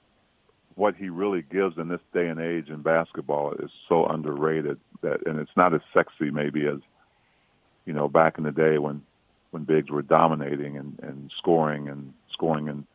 what 0.75 0.94
he 0.94 1.08
really 1.08 1.42
gives 1.42 1.78
in 1.78 1.88
this 1.88 2.00
day 2.14 2.28
and 2.28 2.40
age 2.40 2.68
in 2.68 2.82
basketball 2.82 3.52
is 3.54 3.70
so 3.88 4.06
underrated 4.06 4.78
that, 5.02 5.26
and 5.26 5.38
it's 5.38 5.50
not 5.56 5.75
as 5.75 5.80
sexy 5.92 6.30
maybe 6.30 6.66
as, 6.66 6.78
you 7.87 7.92
know, 7.92 8.08
back 8.08 8.38
in 8.38 8.44
the 8.44 8.52
day 8.52 8.78
when, 8.78 9.02
when 9.50 9.64
bigs 9.64 9.90
were 9.90 10.02
dominating 10.02 10.76
and, 10.76 10.99
and 11.02 11.30
scoring 11.37 11.88
and 11.88 12.12
scoring 12.30 12.68
in, 12.68 12.87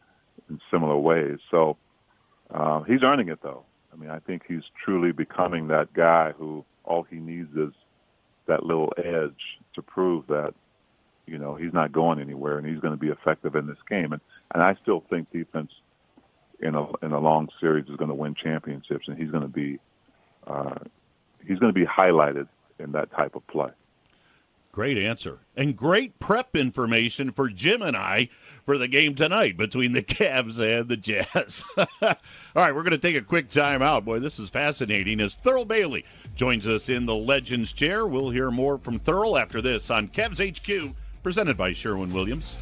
in 0.49 0.59
similar 0.71 0.97
ways. 0.97 1.39
So 1.51 1.77
uh, 2.51 2.81
he's 2.83 3.03
earning 3.03 3.29
it 3.29 3.39
though. 3.41 3.63
I 3.91 3.97
mean, 3.97 4.09
I 4.09 4.19
think 4.19 4.43
he's 4.47 4.63
truly 4.83 5.11
becoming 5.11 5.67
that 5.69 5.93
guy 5.93 6.33
who 6.37 6.65
all 6.83 7.03
he 7.03 7.17
needs 7.17 7.55
is 7.55 7.73
that 8.45 8.65
little 8.65 8.93
edge 8.97 9.59
to 9.73 9.81
prove 9.81 10.27
that, 10.27 10.53
you 11.25 11.37
know, 11.37 11.55
he's 11.55 11.73
not 11.73 11.91
going 11.91 12.19
anywhere 12.19 12.57
and 12.57 12.67
he's 12.67 12.79
going 12.79 12.93
to 12.93 12.99
be 12.99 13.07
effective 13.09 13.55
in 13.55 13.67
this 13.67 13.77
game. 13.89 14.13
And 14.13 14.21
and 14.53 14.61
I 14.61 14.75
still 14.81 15.03
think 15.09 15.31
defense 15.31 15.71
in 16.59 16.75
a 16.75 16.87
in 17.03 17.11
a 17.11 17.19
long 17.19 17.49
series 17.59 17.87
is 17.89 17.95
going 17.97 18.09
to 18.09 18.15
win 18.15 18.35
championships, 18.35 19.07
and 19.07 19.17
he's 19.17 19.31
going 19.31 19.43
to 19.43 19.49
be 19.49 19.79
uh, 20.47 20.75
he's 21.45 21.59
going 21.59 21.73
to 21.73 21.79
be 21.79 21.85
highlighted 21.85 22.47
in 22.79 22.91
that 22.91 23.11
type 23.11 23.35
of 23.35 23.45
play. 23.47 23.71
Great 24.75 24.97
answer 24.97 25.39
and 25.55 25.77
great 25.77 26.19
prep 26.19 26.53
information 26.53 27.31
for 27.31 27.47
Jim 27.47 27.81
and 27.81 27.95
I 27.95 28.27
for 28.65 28.77
the 28.77 28.89
game 28.89 29.15
tonight 29.15 29.55
between 29.55 29.93
the 29.93 30.03
Cavs 30.03 30.59
and 30.59 30.89
the 30.89 30.97
Jazz. 30.97 31.63
All 31.77 32.17
right, 32.53 32.75
we're 32.75 32.83
going 32.83 32.91
to 32.91 32.97
take 32.97 33.15
a 33.15 33.21
quick 33.21 33.49
time 33.49 33.81
out. 33.81 34.03
Boy, 34.03 34.19
this 34.19 34.37
is 34.37 34.49
fascinating 34.49 35.21
as 35.21 35.37
Thurl 35.37 35.65
Bailey 35.65 36.03
joins 36.35 36.67
us 36.67 36.89
in 36.89 37.05
the 37.05 37.15
Legends 37.15 37.71
chair. 37.71 38.05
We'll 38.05 38.31
hear 38.31 38.51
more 38.51 38.77
from 38.77 38.99
Thurl 38.99 39.41
after 39.41 39.61
this 39.61 39.89
on 39.89 40.09
Cavs 40.09 40.43
HQ, 40.45 40.93
presented 41.23 41.55
by 41.55 41.71
Sherwin 41.71 42.11
Williams. 42.11 42.57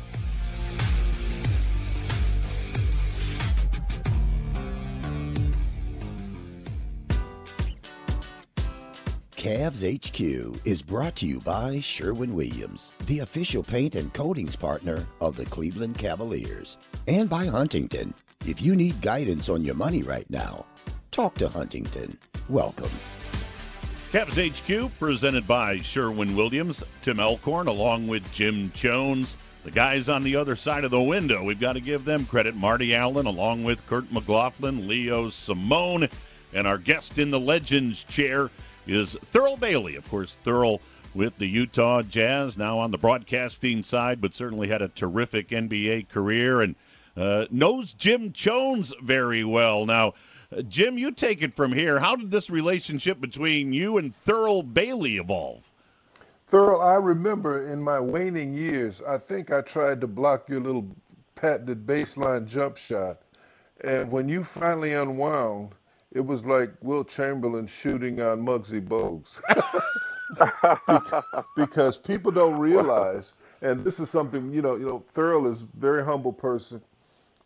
Cavs 9.43 9.83
HQ 9.83 10.61
is 10.63 10.81
brought 10.81 11.17
to 11.17 11.27
you 11.27 11.41
by 11.41 11.81
Sherwin 11.81 12.33
Williams, 12.33 12.93
the 13.07 13.19
official 13.19 13.61
paint 13.61 13.95
and 13.95 14.13
coatings 14.13 14.55
partner 14.55 15.05
of 15.19 15.35
the 15.35 15.43
Cleveland 15.47 15.97
Cavaliers, 15.97 16.77
and 17.09 17.29
by 17.29 17.47
Huntington. 17.47 18.13
If 18.45 18.61
you 18.61 18.73
need 18.73 19.01
guidance 19.01 19.49
on 19.49 19.65
your 19.65 19.75
money 19.75 20.01
right 20.01 20.29
now, 20.29 20.65
talk 21.11 21.35
to 21.35 21.49
Huntington. 21.49 22.17
Welcome. 22.47 22.89
Cavs 24.13 24.39
HQ 24.39 24.97
presented 24.97 25.45
by 25.45 25.79
Sherwin 25.79 26.37
Williams, 26.37 26.81
Tim 27.01 27.19
Alcorn, 27.19 27.67
along 27.67 28.07
with 28.07 28.23
Jim 28.33 28.71
Jones. 28.73 29.35
The 29.65 29.71
guys 29.71 30.07
on 30.07 30.23
the 30.23 30.37
other 30.37 30.55
side 30.55 30.85
of 30.85 30.91
the 30.91 31.01
window, 31.01 31.43
we've 31.43 31.59
got 31.59 31.73
to 31.73 31.81
give 31.81 32.05
them 32.05 32.25
credit. 32.27 32.55
Marty 32.55 32.95
Allen, 32.95 33.25
along 33.25 33.65
with 33.65 33.85
Kurt 33.87 34.09
McLaughlin, 34.09 34.87
Leo 34.87 35.29
Simone, 35.29 36.07
and 36.53 36.65
our 36.65 36.77
guest 36.77 37.17
in 37.17 37.29
the 37.29 37.39
Legends 37.41 38.05
chair, 38.05 38.49
is 38.87 39.15
Thurl 39.33 39.59
Bailey. 39.59 39.95
Of 39.95 40.09
course, 40.09 40.37
Thurl 40.45 40.79
with 41.13 41.37
the 41.37 41.47
Utah 41.47 42.01
Jazz, 42.01 42.57
now 42.57 42.79
on 42.79 42.91
the 42.91 42.97
broadcasting 42.97 43.83
side, 43.83 44.19
but 44.19 44.33
certainly 44.33 44.67
had 44.67 44.81
a 44.81 44.87
terrific 44.89 45.49
NBA 45.49 46.09
career 46.09 46.61
and 46.61 46.75
uh, 47.15 47.45
knows 47.51 47.93
Jim 47.93 48.31
Jones 48.33 48.93
very 49.01 49.43
well. 49.43 49.85
Now, 49.85 50.13
uh, 50.55 50.61
Jim, 50.63 50.97
you 50.97 51.11
take 51.11 51.41
it 51.41 51.53
from 51.53 51.71
here. 51.71 51.99
How 51.99 52.15
did 52.15 52.31
this 52.31 52.49
relationship 52.49 53.21
between 53.21 53.73
you 53.73 53.97
and 53.97 54.13
Thurl 54.25 54.63
Bailey 54.73 55.17
evolve? 55.17 55.61
Thurl, 56.49 56.83
I 56.83 56.95
remember 56.95 57.67
in 57.71 57.81
my 57.81 57.99
waning 57.99 58.53
years, 58.53 59.01
I 59.01 59.17
think 59.17 59.51
I 59.51 59.61
tried 59.61 60.01
to 60.01 60.07
block 60.07 60.49
your 60.49 60.59
little 60.59 60.87
patented 61.35 61.85
baseline 61.85 62.47
jump 62.47 62.77
shot. 62.77 63.21
And 63.83 64.11
when 64.11 64.29
you 64.29 64.43
finally 64.43 64.93
unwound, 64.93 65.73
it 66.13 66.25
was 66.25 66.45
like 66.45 66.71
Wilt 66.81 67.09
Chamberlain 67.09 67.67
shooting 67.67 68.21
on 68.21 68.45
Muggsy 68.45 68.81
Bogues. 68.81 69.41
because 71.55 71.97
people 71.97 72.31
don't 72.31 72.57
realize, 72.57 73.33
and 73.61 73.83
this 73.83 73.99
is 73.99 74.09
something 74.09 74.51
you 74.53 74.61
know, 74.61 74.75
you 74.75 74.85
know, 74.85 75.03
Thurl 75.13 75.51
is 75.51 75.61
a 75.61 75.67
very 75.77 76.03
humble 76.03 76.33
person, 76.33 76.81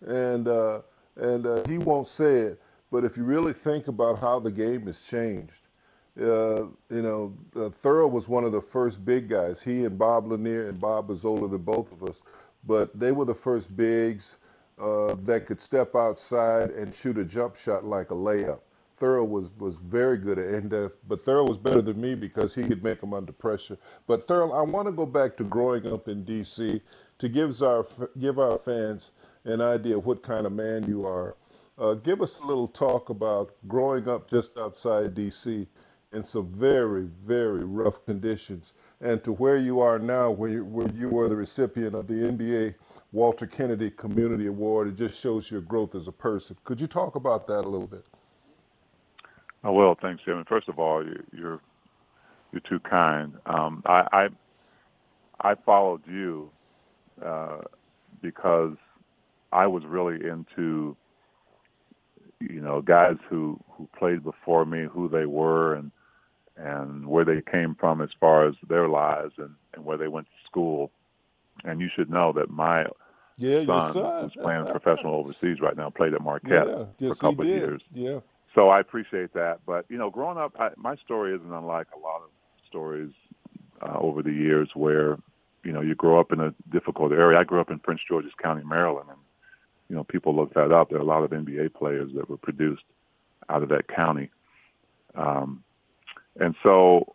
and 0.06 0.48
uh, 0.48 0.82
and 1.16 1.46
uh, 1.46 1.64
he 1.68 1.78
won't 1.78 2.08
say 2.08 2.38
it, 2.40 2.62
but 2.92 3.04
if 3.04 3.18
you 3.18 3.24
really 3.24 3.54
think 3.54 3.88
about 3.88 4.20
how 4.20 4.40
the 4.40 4.52
game 4.52 4.86
has 4.86 5.02
changed, 5.02 5.62
uh, 6.20 6.64
you 6.90 7.02
know, 7.02 7.34
uh, 7.56 7.70
Thurl 7.84 8.10
was 8.10 8.28
one 8.28 8.44
of 8.44 8.52
the 8.52 8.62
first 8.62 9.04
big 9.06 9.30
guys. 9.30 9.62
He 9.62 9.86
and 9.86 9.98
Bob 9.98 10.30
Lanier, 10.30 10.70
and 10.70 10.80
Bob 10.80 11.10
is 11.10 11.26
older 11.26 11.48
than 11.48 11.62
both 11.62 11.92
of 11.92 12.04
us, 12.04 12.22
but 12.66 12.98
they 12.98 13.12
were 13.12 13.26
the 13.26 13.36
first 13.36 13.76
bigs 13.76 14.36
uh, 14.80 15.16
that 15.26 15.46
could 15.46 15.60
step 15.60 15.96
outside 15.96 16.70
and 16.72 16.94
shoot 16.94 17.18
a 17.18 17.26
jump 17.26 17.56
shot 17.56 17.86
like 17.86 18.12
a 18.12 18.16
layup. 18.16 18.60
Thurl 19.00 19.28
was 19.28 19.50
was 19.60 19.76
very 19.76 20.18
good 20.18 20.40
at 20.40 20.48
and 20.56 20.74
uh, 20.74 20.90
but 21.08 21.24
Thurl 21.24 21.48
was 21.48 21.58
better 21.58 21.82
than 21.82 22.02
me 22.02 22.16
because 22.16 22.56
he 22.56 22.64
could 22.64 22.84
make 22.84 23.00
them 23.00 23.14
under 23.14 23.32
pressure. 23.32 23.78
But 24.08 24.28
Thurl, 24.28 24.58
I 24.58 24.64
want 24.64 24.88
to 24.88 24.92
go 24.92 25.06
back 25.06 25.38
to 25.38 25.44
growing 25.44 25.86
up 25.92 26.08
in 26.08 26.24
D.C. 26.24 26.82
to 27.20 27.30
give 27.30 27.62
our 27.62 27.86
give 28.20 28.40
our 28.40 28.58
fans 28.58 29.12
an 29.46 29.62
idea 29.62 29.98
of 29.98 30.06
what 30.06 30.24
kind 30.24 30.46
of 30.48 30.52
man 30.52 30.88
you 30.88 31.06
are. 31.06 31.36
Uh, 31.78 31.94
give 31.94 32.24
us 32.24 32.40
a 32.40 32.46
little 32.46 32.68
talk 32.68 33.10
about 33.10 33.54
growing 33.68 34.08
up 34.10 34.30
just 34.30 34.58
outside 34.58 35.14
D.C. 35.14 35.68
in 36.12 36.24
some 36.24 36.48
very 36.48 37.08
very 37.24 37.64
rough 37.64 38.04
conditions, 38.06 38.74
and 39.00 39.24
to 39.24 39.32
where 39.34 39.58
you 39.58 39.80
are 39.80 40.00
now, 40.00 40.32
where 40.32 40.50
you, 40.50 40.66
where 40.66 40.90
you 40.96 41.10
were 41.10 41.30
the 41.30 41.36
recipient 41.36 41.94
of 41.94 42.08
the 42.08 42.16
NBA 42.16 42.74
Walter 43.14 43.48
Kennedy 43.48 43.92
Community 43.92 44.48
Award. 44.48 44.90
It 44.90 44.98
just 44.98 45.20
shows 45.22 45.52
your 45.52 45.62
growth 45.62 45.96
as 45.96 46.08
a 46.08 46.12
person. 46.14 46.58
Could 46.66 46.82
you 46.82 46.88
talk 46.88 47.16
about 47.16 47.48
that 47.48 47.62
a 47.66 47.70
little 47.70 47.88
bit? 47.88 48.06
Oh, 49.64 49.74
well, 49.74 49.98
thanks, 50.02 50.24
Jim. 50.26 50.44
First 50.48 50.70
of 50.70 50.80
all, 50.80 51.06
you, 51.06 51.24
you're 51.34 51.62
you're 52.54 52.62
too 52.70 52.80
kind. 52.82 53.34
Um, 53.46 53.84
I, 53.86 54.08
I 54.14 54.30
I 55.52 55.56
followed 55.66 56.02
you 56.08 56.52
uh, 57.26 57.60
because 58.22 58.76
I 59.52 59.68
was 59.68 59.84
really 59.86 60.16
into 60.28 60.98
you 62.42 62.62
know 62.62 62.82
guys 62.82 63.18
who 63.30 63.60
who 63.72 63.90
played 63.98 64.24
before 64.24 64.66
me, 64.66 64.86
who 64.92 65.10
they 65.10 65.26
were, 65.28 65.76
and 65.76 65.92
and 66.58 67.08
where 67.08 67.26
they 67.26 67.42
came 67.52 67.76
from 67.80 68.02
as 68.02 68.10
far 68.20 68.48
as 68.48 68.56
their 68.70 68.90
lives 68.90 69.34
and, 69.40 69.52
and 69.76 69.86
where 69.86 69.98
they 69.98 70.10
went 70.10 70.28
to 70.28 70.48
school. 70.48 70.92
And 71.64 71.82
you 71.82 71.90
should 71.94 72.10
know 72.10 72.32
that 72.34 72.50
my 72.50 72.86
yeah, 73.38 73.66
son, 73.66 73.94
son. 73.94 74.24
who's 74.24 74.36
playing 74.42 74.66
professional 74.66 75.16
overseas 75.16 75.60
right 75.62 75.76
now, 75.76 75.90
played 75.90 76.14
at 76.14 76.22
Marquette 76.22 76.68
yeah, 76.68 76.86
yes, 77.00 77.18
for 77.20 77.28
a 77.28 77.32
couple 77.32 77.42
of 77.42 77.48
years. 77.48 77.82
Yeah 77.94 78.20
so 78.58 78.70
I 78.70 78.80
appreciate 78.80 79.34
that. 79.34 79.60
But 79.68 79.86
you 79.88 79.98
know, 80.00 80.10
growing 80.10 80.40
up, 80.40 80.56
I, 80.60 80.70
my 80.76 80.96
story 80.98 81.36
isn't 81.36 81.54
unlike 81.54 81.88
a 81.96 82.00
lot 82.00 82.24
of 82.24 82.30
stories 82.68 83.12
uh, 83.82 83.98
over 84.00 84.24
the 84.24 84.32
years 84.32 84.72
where 84.74 85.20
you 85.64 85.72
know 85.72 85.82
you 85.82 85.94
grow 85.94 86.20
up 86.20 86.32
in 86.32 86.40
a 86.42 86.54
difficult 86.72 87.12
area. 87.12 87.40
I 87.40 87.44
grew 87.44 87.62
up 87.62 87.70
in 87.70 87.78
Prince 87.78 88.02
George's 88.08 88.34
County, 88.42 88.64
Maryland, 88.64 89.10
and 89.10 89.20
you 89.90 89.96
know 89.96 90.04
people 90.04 90.36
look 90.36 90.56
that 90.56 90.72
up. 90.72 90.90
There 90.90 90.98
are 90.98 91.02
a 91.02 91.06
lot 91.06 91.22
of 91.22 91.30
NBA 91.30 91.76
players 91.76 92.12
that 92.16 92.28
were 92.28 92.38
produced 92.38 92.84
out 93.48 93.62
of 93.62 93.70
that 93.70 93.88
county, 93.88 94.32
um, 95.14 95.64
and 96.40 96.56
so 96.64 97.14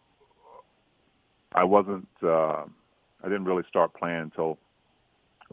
I 1.53 1.65
wasn't. 1.65 2.07
Uh, 2.23 2.65
I 3.23 3.29
didn't 3.29 3.45
really 3.45 3.65
start 3.69 3.95
playing 3.95 4.21
until 4.21 4.59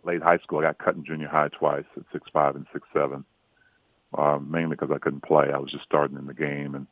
late 0.03 0.23
high 0.23 0.37
school. 0.39 0.59
I 0.59 0.63
got 0.63 0.77
cut 0.77 0.95
in 0.95 1.05
junior 1.05 1.27
high 1.27 1.49
twice 1.49 1.85
at 1.95 2.03
six 2.11 2.27
five 2.33 2.55
and 2.55 2.65
six 2.73 2.87
seven 2.93 3.25
uh, 4.17 4.39
mainly 4.39 4.75
because 4.75 4.91
I 4.93 4.97
couldn't 4.97 5.23
play. 5.23 5.51
I 5.53 5.57
was 5.57 5.71
just 5.71 5.83
starting 5.83 6.17
in 6.17 6.25
the 6.25 6.33
game, 6.33 6.75
and 6.75 6.87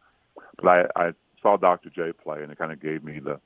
but 0.62 0.68
I, 0.96 1.08
I 1.08 1.14
saw 1.42 1.58
Dr. 1.58 1.90
J 1.90 2.12
play, 2.12 2.44
and 2.44 2.52
it 2.52 2.58
kind 2.58 2.72
of 2.72 2.82
gave 2.82 3.04
me 3.04 3.20
the 3.20 3.40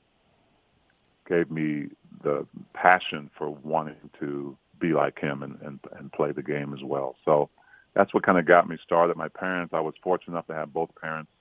gave 1.28 1.50
me 1.50 1.88
the 2.24 2.46
passion 2.74 3.30
for 3.38 3.50
wanting 3.50 3.96
to 4.20 4.58
be 4.80 4.94
like 4.94 5.20
him 5.20 5.44
and, 5.44 5.58
and 5.62 5.80
and 5.98 6.12
play 6.12 6.32
the 6.32 6.44
game 6.44 6.74
as 6.74 6.84
well. 6.84 7.16
So 7.24 7.50
that's 7.94 8.14
what 8.14 8.24
kind 8.24 8.38
of 8.38 8.46
got 8.46 8.68
me 8.68 8.78
started. 8.84 9.18
My 9.18 9.30
parents, 9.30 9.74
I 9.74 9.80
was 9.80 9.94
fortunate 10.04 10.34
enough 10.34 10.48
to 10.48 10.54
have 10.54 10.74
both 10.74 10.90
parents 11.00 11.32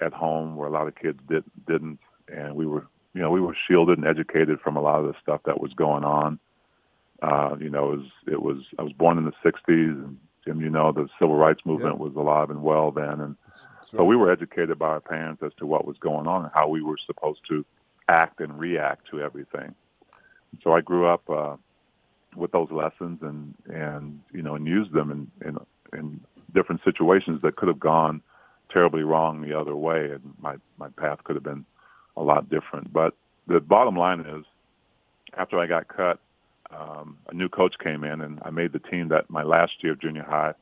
at 0.00 0.12
home, 0.12 0.56
where 0.56 0.68
a 0.68 0.72
lot 0.72 0.86
of 0.88 0.94
kids 0.94 1.18
did 1.28 1.44
didn't, 1.66 1.98
and 2.32 2.54
we 2.54 2.66
were 2.66 2.86
you 3.14 3.20
know 3.20 3.30
we 3.30 3.40
were 3.40 3.54
shielded 3.54 3.98
and 3.98 4.06
educated 4.06 4.60
from 4.60 4.76
a 4.76 4.80
lot 4.80 5.00
of 5.00 5.06
the 5.06 5.14
stuff 5.22 5.42
that 5.44 5.60
was 5.60 5.72
going 5.74 6.04
on. 6.04 6.38
Uh, 7.20 7.56
you 7.60 7.70
know, 7.70 7.92
it 7.92 7.96
was 7.96 8.06
it 8.26 8.42
was 8.42 8.58
I 8.78 8.82
was 8.82 8.92
born 8.92 9.18
in 9.18 9.24
the 9.24 9.32
'60s, 9.44 10.04
and 10.04 10.18
Jim, 10.44 10.60
you 10.60 10.70
know, 10.70 10.92
the 10.92 11.08
civil 11.18 11.36
rights 11.36 11.60
movement 11.64 11.96
yeah. 11.96 12.04
was 12.04 12.14
alive 12.16 12.50
and 12.50 12.62
well 12.62 12.90
then, 12.90 13.20
and 13.20 13.36
so 13.84 14.04
we 14.04 14.16
were 14.16 14.32
educated 14.32 14.78
by 14.78 14.88
our 14.88 15.00
parents 15.00 15.42
as 15.42 15.52
to 15.58 15.66
what 15.66 15.84
was 15.84 15.98
going 15.98 16.26
on 16.26 16.44
and 16.44 16.52
how 16.54 16.68
we 16.68 16.82
were 16.82 16.96
supposed 16.96 17.40
to 17.48 17.64
act 18.08 18.40
and 18.40 18.58
react 18.58 19.08
to 19.08 19.20
everything. 19.20 19.74
So 20.62 20.72
I 20.72 20.80
grew 20.80 21.06
up 21.06 21.28
uh, 21.28 21.56
with 22.34 22.52
those 22.52 22.70
lessons 22.70 23.20
and 23.22 23.54
and 23.72 24.20
you 24.32 24.42
know 24.42 24.54
and 24.54 24.66
used 24.66 24.92
them 24.92 25.10
in 25.10 25.48
in, 25.48 25.58
in 25.98 26.20
different 26.54 26.82
situations 26.84 27.42
that 27.42 27.56
could 27.56 27.68
have 27.68 27.80
gone 27.80 28.22
terribly 28.70 29.02
wrong 29.02 29.42
the 29.42 29.58
other 29.58 29.76
way, 29.76 30.10
and 30.12 30.34
my 30.40 30.56
my 30.78 30.88
path 30.88 31.22
could 31.24 31.36
have 31.36 31.44
been 31.44 31.64
a 32.16 32.22
lot 32.22 32.50
different. 32.50 32.92
But 32.92 33.14
the 33.46 33.60
bottom 33.60 33.96
line 33.96 34.20
is, 34.20 34.44
after 35.36 35.58
I 35.58 35.66
got 35.66 35.88
cut, 35.88 36.18
um, 36.70 37.18
a 37.28 37.34
new 37.34 37.48
coach 37.48 37.78
came 37.78 38.04
in, 38.04 38.20
and 38.20 38.40
I 38.44 38.50
made 38.50 38.72
the 38.72 38.78
team 38.78 39.08
that 39.08 39.28
my 39.28 39.42
last 39.42 39.82
year 39.82 39.92
of 39.92 40.00
junior 40.00 40.22
high. 40.22 40.54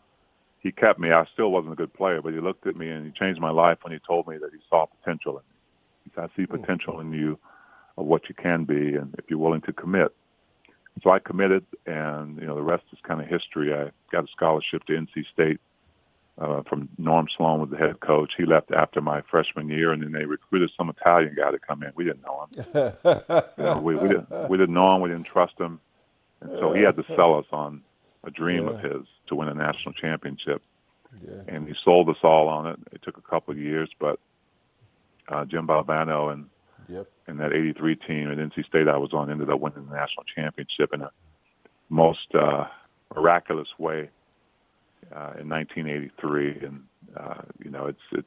He 0.59 0.73
kept 0.73 0.99
me. 0.99 1.11
I 1.11 1.25
still 1.33 1.51
wasn't 1.51 1.73
a 1.73 1.77
good 1.77 1.95
player, 1.95 2.21
but 2.21 2.35
he 2.35 2.41
looked 2.41 2.67
at 2.67 2.77
me 2.77 2.91
and 2.91 3.07
he 3.07 3.13
changed 3.13 3.41
my 3.41 3.51
life 3.51 3.79
when 3.83 3.93
he 3.93 3.99
told 4.07 4.29
me 4.29 4.37
that 4.37 4.51
he 4.53 4.59
saw 4.69 4.87
potential 4.87 5.39
in 5.39 5.45
me. 5.45 5.57
He 6.05 6.11
said, 6.15 6.25
"I 6.25 6.37
see 6.37 6.45
hmm. 6.45 6.57
potential 6.57 7.01
in 7.01 7.13
you 7.13 7.39
of 7.97 8.07
what 8.07 8.29
you 8.29 8.35
can 8.35 8.65
be, 8.65 8.95
and 8.97 9.15
if 9.19 9.31
you're 9.31 9.39
willing 9.39 9.63
to 9.63 9.73
commit." 9.73 10.15
So 11.03 11.11
I 11.11 11.19
committed, 11.19 11.65
and 11.87 12.39
you 12.39 12.47
know 12.47 12.55
the 12.55 12.63
rest 12.63 12.85
is 12.93 12.99
kind 13.03 13.21
of 13.21 13.27
history. 13.27 13.73
I 13.73 13.91
got 14.13 14.25
a 14.25 14.29
scholarship 14.29 14.85
to 14.85 14.93
NC 14.93 15.27
State 15.33 15.61
uh, 16.39 16.63
from 16.63 16.89
Norm 16.99 17.29
Sloan 17.37 17.61
was 17.61 17.71
the 17.71 17.77
head 17.77 18.01
coach. 18.01 18.35
He 18.37 18.47
left 18.47 18.73
after 18.73 19.01
my 19.01 19.23
freshman 19.31 19.69
year, 19.69 19.93
and 19.93 20.03
then 20.03 20.13
they 20.13 20.25
recruited 20.25 20.71
some 20.77 20.89
Italian 20.89 21.35
guy 21.37 21.51
to 21.51 21.59
come 21.59 21.83
in. 21.83 21.93
We 21.95 22.05
didn't 22.05 22.23
know 22.23 22.47
him. 22.47 22.93
you 23.59 23.65
know, 23.65 23.81
we, 23.81 23.97
we 23.97 24.09
didn't 24.09 24.29
we 24.49 24.57
didn't 24.57 24.75
know 24.75 24.95
him. 24.95 25.03
We 25.03 25.11
didn't 25.11 25.27
trust 25.27 25.59
him, 25.59 25.81
and 26.41 26.51
so 26.59 26.73
he 26.73 26.83
had 26.83 26.97
to 26.97 27.05
sell 27.15 27.35
us 27.39 27.47
on 27.53 27.83
a 28.25 28.31
dream 28.31 28.65
yeah. 28.65 28.71
of 28.71 28.81
his 28.81 29.07
to 29.29 29.35
win 29.35 29.49
a 29.49 29.55
national 29.55 29.95
championship. 29.95 30.63
Yeah. 31.27 31.43
And 31.49 31.67
he 31.67 31.75
sold 31.85 32.09
us 32.09 32.19
all 32.23 32.49
on 32.49 32.69
it. 32.69 32.79
It 32.93 33.03
took 33.03 33.19
a 33.19 33.23
couple 33.23 33.53
of 33.53 33.59
years, 33.59 33.91
but 33.99 34.21
uh, 35.29 35.45
Jim 35.45 35.67
Valvano 35.67 36.33
and 36.33 36.47
yep. 36.89 37.07
and 37.27 37.39
that 37.41 37.53
'83 37.53 37.97
team 37.97 38.31
at 38.31 38.39
NC 38.39 38.67
State 38.67 38.89
I 38.89 38.97
was 38.97 39.13
on 39.13 39.31
ended 39.31 39.51
up 39.51 39.61
winning 39.61 39.87
the 39.89 39.95
national 39.95 40.25
championship 40.25 40.95
in 40.95 41.03
a 41.03 41.11
most 41.91 42.35
uh, 42.35 42.67
miraculous 43.15 43.69
way 43.79 44.09
uh, 45.15 45.35
in 45.39 45.49
1983, 45.49 46.61
and 46.65 46.83
uh, 47.17 47.43
you 47.63 47.71
know 47.71 47.87
it's 47.87 48.01
it's 48.13 48.27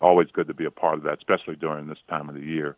always 0.00 0.28
good 0.32 0.48
to 0.48 0.54
be 0.54 0.64
a 0.64 0.70
part 0.70 0.98
of 0.98 1.04
that, 1.04 1.18
especially 1.18 1.56
during 1.56 1.86
this 1.86 1.98
time 2.08 2.28
of 2.28 2.34
the 2.34 2.42
year. 2.42 2.76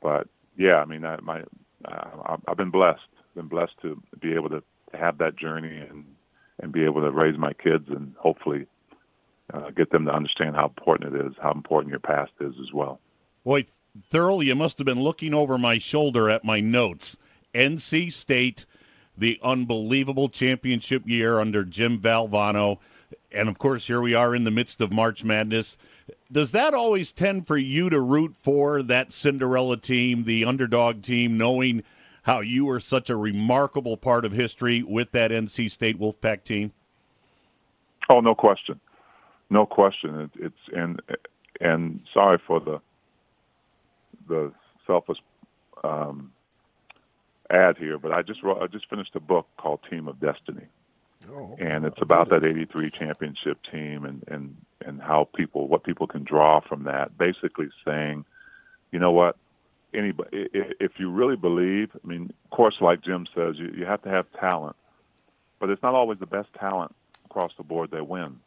But 0.00 0.28
yeah, 0.56 0.76
I 0.76 0.84
mean, 0.84 1.04
I, 1.04 1.18
my 1.20 1.42
uh, 1.84 2.36
I've 2.46 2.56
been 2.56 2.70
blessed, 2.70 3.08
been 3.34 3.48
blessed 3.48 3.74
to 3.82 4.00
be 4.20 4.34
able 4.34 4.50
to 4.50 4.62
have 4.92 5.18
that 5.18 5.36
journey 5.36 5.78
and 5.78 6.04
and 6.60 6.72
be 6.72 6.84
able 6.84 7.00
to 7.00 7.10
raise 7.10 7.36
my 7.36 7.52
kids 7.52 7.88
and 7.88 8.14
hopefully 8.16 8.66
uh, 9.52 9.70
get 9.70 9.90
them 9.90 10.04
to 10.04 10.12
understand 10.12 10.54
how 10.54 10.66
important 10.66 11.14
it 11.14 11.26
is, 11.26 11.32
how 11.42 11.50
important 11.50 11.90
your 11.90 12.00
past 12.00 12.32
is 12.40 12.54
as 12.62 12.72
well. 12.72 13.00
Boy, 13.44 13.66
Thurl, 14.12 14.44
you 14.44 14.54
must 14.54 14.78
have 14.78 14.84
been 14.84 15.02
looking 15.02 15.34
over 15.34 15.58
my 15.58 15.78
shoulder 15.78 16.30
at 16.30 16.44
my 16.44 16.60
notes. 16.60 17.16
NC 17.54 18.12
State 18.12 18.66
the 19.16 19.38
unbelievable 19.42 20.28
championship 20.28 21.02
year 21.06 21.40
under 21.40 21.64
Jim 21.64 21.98
Valvano. 21.98 22.78
And 23.32 23.48
of 23.48 23.58
course, 23.58 23.86
here 23.86 24.00
we 24.00 24.14
are 24.14 24.34
in 24.34 24.44
the 24.44 24.50
midst 24.50 24.80
of 24.80 24.92
March 24.92 25.24
Madness. 25.24 25.76
Does 26.30 26.52
that 26.52 26.74
always 26.74 27.12
tend 27.12 27.46
for 27.46 27.56
you 27.56 27.90
to 27.90 28.00
root 28.00 28.34
for 28.38 28.82
that 28.82 29.12
Cinderella 29.12 29.76
team, 29.76 30.24
the 30.24 30.44
underdog 30.44 31.02
team, 31.02 31.38
knowing 31.38 31.82
how 32.22 32.40
you 32.40 32.64
were 32.64 32.80
such 32.80 33.10
a 33.10 33.16
remarkable 33.16 33.96
part 33.96 34.24
of 34.24 34.32
history 34.32 34.82
with 34.82 35.12
that 35.12 35.30
NC 35.30 35.70
State 35.70 35.98
Wolfpack 35.98 36.42
team? 36.44 36.72
Oh, 38.08 38.20
no 38.20 38.34
question, 38.34 38.80
no 39.50 39.64
question. 39.64 40.20
It, 40.20 40.30
it's 40.36 40.76
and 40.76 41.00
and 41.60 42.00
sorry 42.12 42.38
for 42.46 42.60
the 42.60 42.80
the 44.28 44.52
selfish 44.86 45.18
um, 45.82 46.32
add 47.50 47.76
here, 47.76 47.98
but 47.98 48.12
I 48.12 48.22
just 48.22 48.42
wrote, 48.42 48.62
I 48.62 48.66
just 48.66 48.88
finished 48.88 49.14
a 49.14 49.20
book 49.20 49.46
called 49.56 49.80
Team 49.88 50.08
of 50.08 50.20
Destiny, 50.20 50.66
oh, 51.30 51.56
and 51.58 51.84
it's 51.84 52.00
about 52.00 52.30
that 52.30 52.44
'83 52.44 52.90
championship 52.90 53.58
team 53.70 54.04
and 54.04 54.24
and 54.28 54.56
and 54.84 55.00
how 55.00 55.28
people 55.34 55.68
what 55.68 55.84
people 55.84 56.06
can 56.06 56.24
draw 56.24 56.60
from 56.60 56.84
that. 56.84 57.16
Basically 57.18 57.68
saying, 57.84 58.24
you 58.90 58.98
know 58.98 59.12
what, 59.12 59.36
anybody 59.92 60.48
if 60.52 60.98
you 60.98 61.10
really 61.10 61.36
believe, 61.36 61.90
I 62.02 62.06
mean, 62.06 62.32
of 62.44 62.50
course, 62.50 62.80
like 62.80 63.00
Jim 63.02 63.26
says, 63.34 63.58
you, 63.58 63.72
you 63.76 63.84
have 63.84 64.02
to 64.02 64.08
have 64.08 64.26
talent, 64.38 64.76
but 65.58 65.70
it's 65.70 65.82
not 65.82 65.94
always 65.94 66.18
the 66.18 66.26
best 66.26 66.52
talent 66.54 66.94
across 67.26 67.52
the 67.56 67.62
board 67.62 67.90
that 67.92 68.06
wins, 68.06 68.40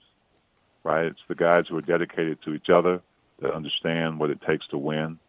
right? 0.84 1.06
It's 1.06 1.22
the 1.28 1.36
guys 1.36 1.68
who 1.68 1.78
are 1.78 1.82
dedicated 1.82 2.42
to 2.44 2.54
each 2.54 2.70
other 2.70 3.02
that 3.40 3.54
understand 3.54 4.20
what 4.20 4.30
it 4.30 4.42
takes 4.42 4.68
to 4.68 4.78
win. 4.78 5.20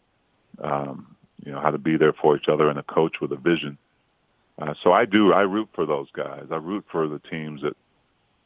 Um, 0.61 1.17
you 1.45 1.53
know 1.53 1.61
how 1.61 1.71
to 1.71 1.79
be 1.79 1.97
there 1.97 2.13
for 2.13 2.37
each 2.37 2.49
other 2.49 2.69
and 2.69 2.79
a 2.79 2.83
coach 2.83 3.21
with 3.21 3.33
a 3.33 3.37
vision. 3.37 3.79
Uh, 4.59 4.75
so 4.83 4.93
I 4.93 5.05
do. 5.05 5.33
I 5.33 5.43
root 5.43 5.69
for 5.73 5.87
those 5.87 6.11
guys. 6.13 6.47
I 6.51 6.57
root 6.57 6.85
for 6.91 7.07
the 7.07 7.21
teams 7.21 7.63
that 7.63 7.77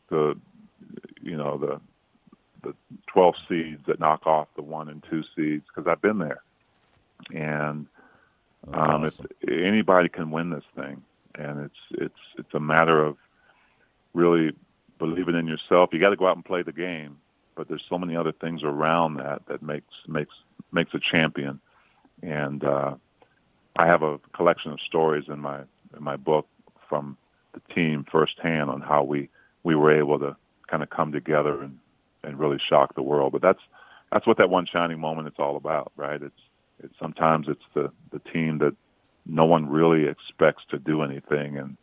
the 0.09 0.37
you 1.23 1.37
know 1.37 1.57
the 1.59 1.81
the 2.63 2.75
12 3.09 3.35
seeds 3.49 3.83
that 3.87 3.99
knock 3.99 4.27
off 4.27 4.47
the 4.55 4.63
one 4.63 4.89
and 4.89 5.05
two 5.09 5.25
seeds 5.35 5.65
because 5.67 5.91
I've 5.91 6.03
been 6.03 6.19
there, 6.19 6.43
and 7.35 7.87
um, 8.73 9.05
awesome. 9.05 9.27
anybody 9.49 10.09
can 10.09 10.31
win 10.31 10.51
this 10.51 10.65
thing, 10.77 11.03
and 11.35 11.61
it's 11.61 12.03
it's 12.03 12.39
it's 12.39 12.55
a 12.55 12.61
matter 12.61 13.03
of 13.03 13.17
really 14.15 14.53
believing 14.99 15.35
in 15.35 15.47
yourself. 15.47 15.91
You 15.93 15.99
got 15.99 16.11
to 16.11 16.17
go 16.17 16.27
out 16.27 16.37
and 16.37 16.45
play 16.45 16.63
the 16.63 16.73
game, 16.73 17.19
but 17.55 17.69
there's 17.69 17.85
so 17.89 17.99
many 17.99 18.15
other 18.17 18.33
things 18.33 18.63
around 18.63 19.15
that 19.15 19.47
that 19.47 19.63
makes 19.63 19.95
makes 20.07 20.35
makes 20.73 20.93
a 20.95 21.01
champion 21.01 21.59
and 22.23 22.65
uh, 22.65 22.95
I 23.77 23.87
have 23.87 24.03
a 24.03 24.19
collection 24.33 24.73
of 24.73 24.81
stories 24.81 25.25
in 25.29 25.39
my 25.41 25.61
in 25.97 26.03
my 26.03 26.17
book 26.17 26.47
from 26.89 27.17
the 27.53 27.75
team 27.75 28.07
firsthand 28.11 28.71
on 28.71 28.81
how 28.81 29.03
we 29.03 29.29
we 29.63 29.75
were 29.75 29.93
able 29.93 30.19
to 30.19 30.37
kind 30.67 30.83
of 30.83 30.91
come 30.91 31.13
together 31.13 31.63
and 31.63 31.79
and 32.25 32.39
really 32.39 32.59
shock 32.59 32.95
the 32.95 33.03
world. 33.03 33.33
But 33.33 33.43
that's 33.43 33.63
that's 34.13 34.27
what 34.27 34.39
that 34.39 34.51
one 34.51 34.67
shining 34.67 35.01
moment 35.01 35.29
it's 35.29 35.39
all 35.39 35.57
about, 35.57 35.93
right? 35.97 36.23
It's 36.23 36.41
it's 36.83 36.99
sometimes 36.99 37.49
it's 37.49 37.65
the 37.75 37.91
the 38.11 38.19
team 38.31 38.59
that 38.59 38.75
no 39.27 39.45
one 39.45 39.69
really 39.69 40.07
expects 40.07 40.65
to 40.71 40.79
do 40.79 41.03
anything 41.03 41.59
and 41.59 41.77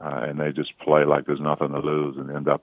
uh, 0.00 0.24
and 0.28 0.38
they 0.38 0.52
just 0.52 0.78
play 0.78 1.04
like 1.04 1.26
there's 1.26 1.40
nothing 1.40 1.72
to 1.72 1.80
lose 1.80 2.16
and 2.16 2.30
end 2.30 2.48
up 2.48 2.62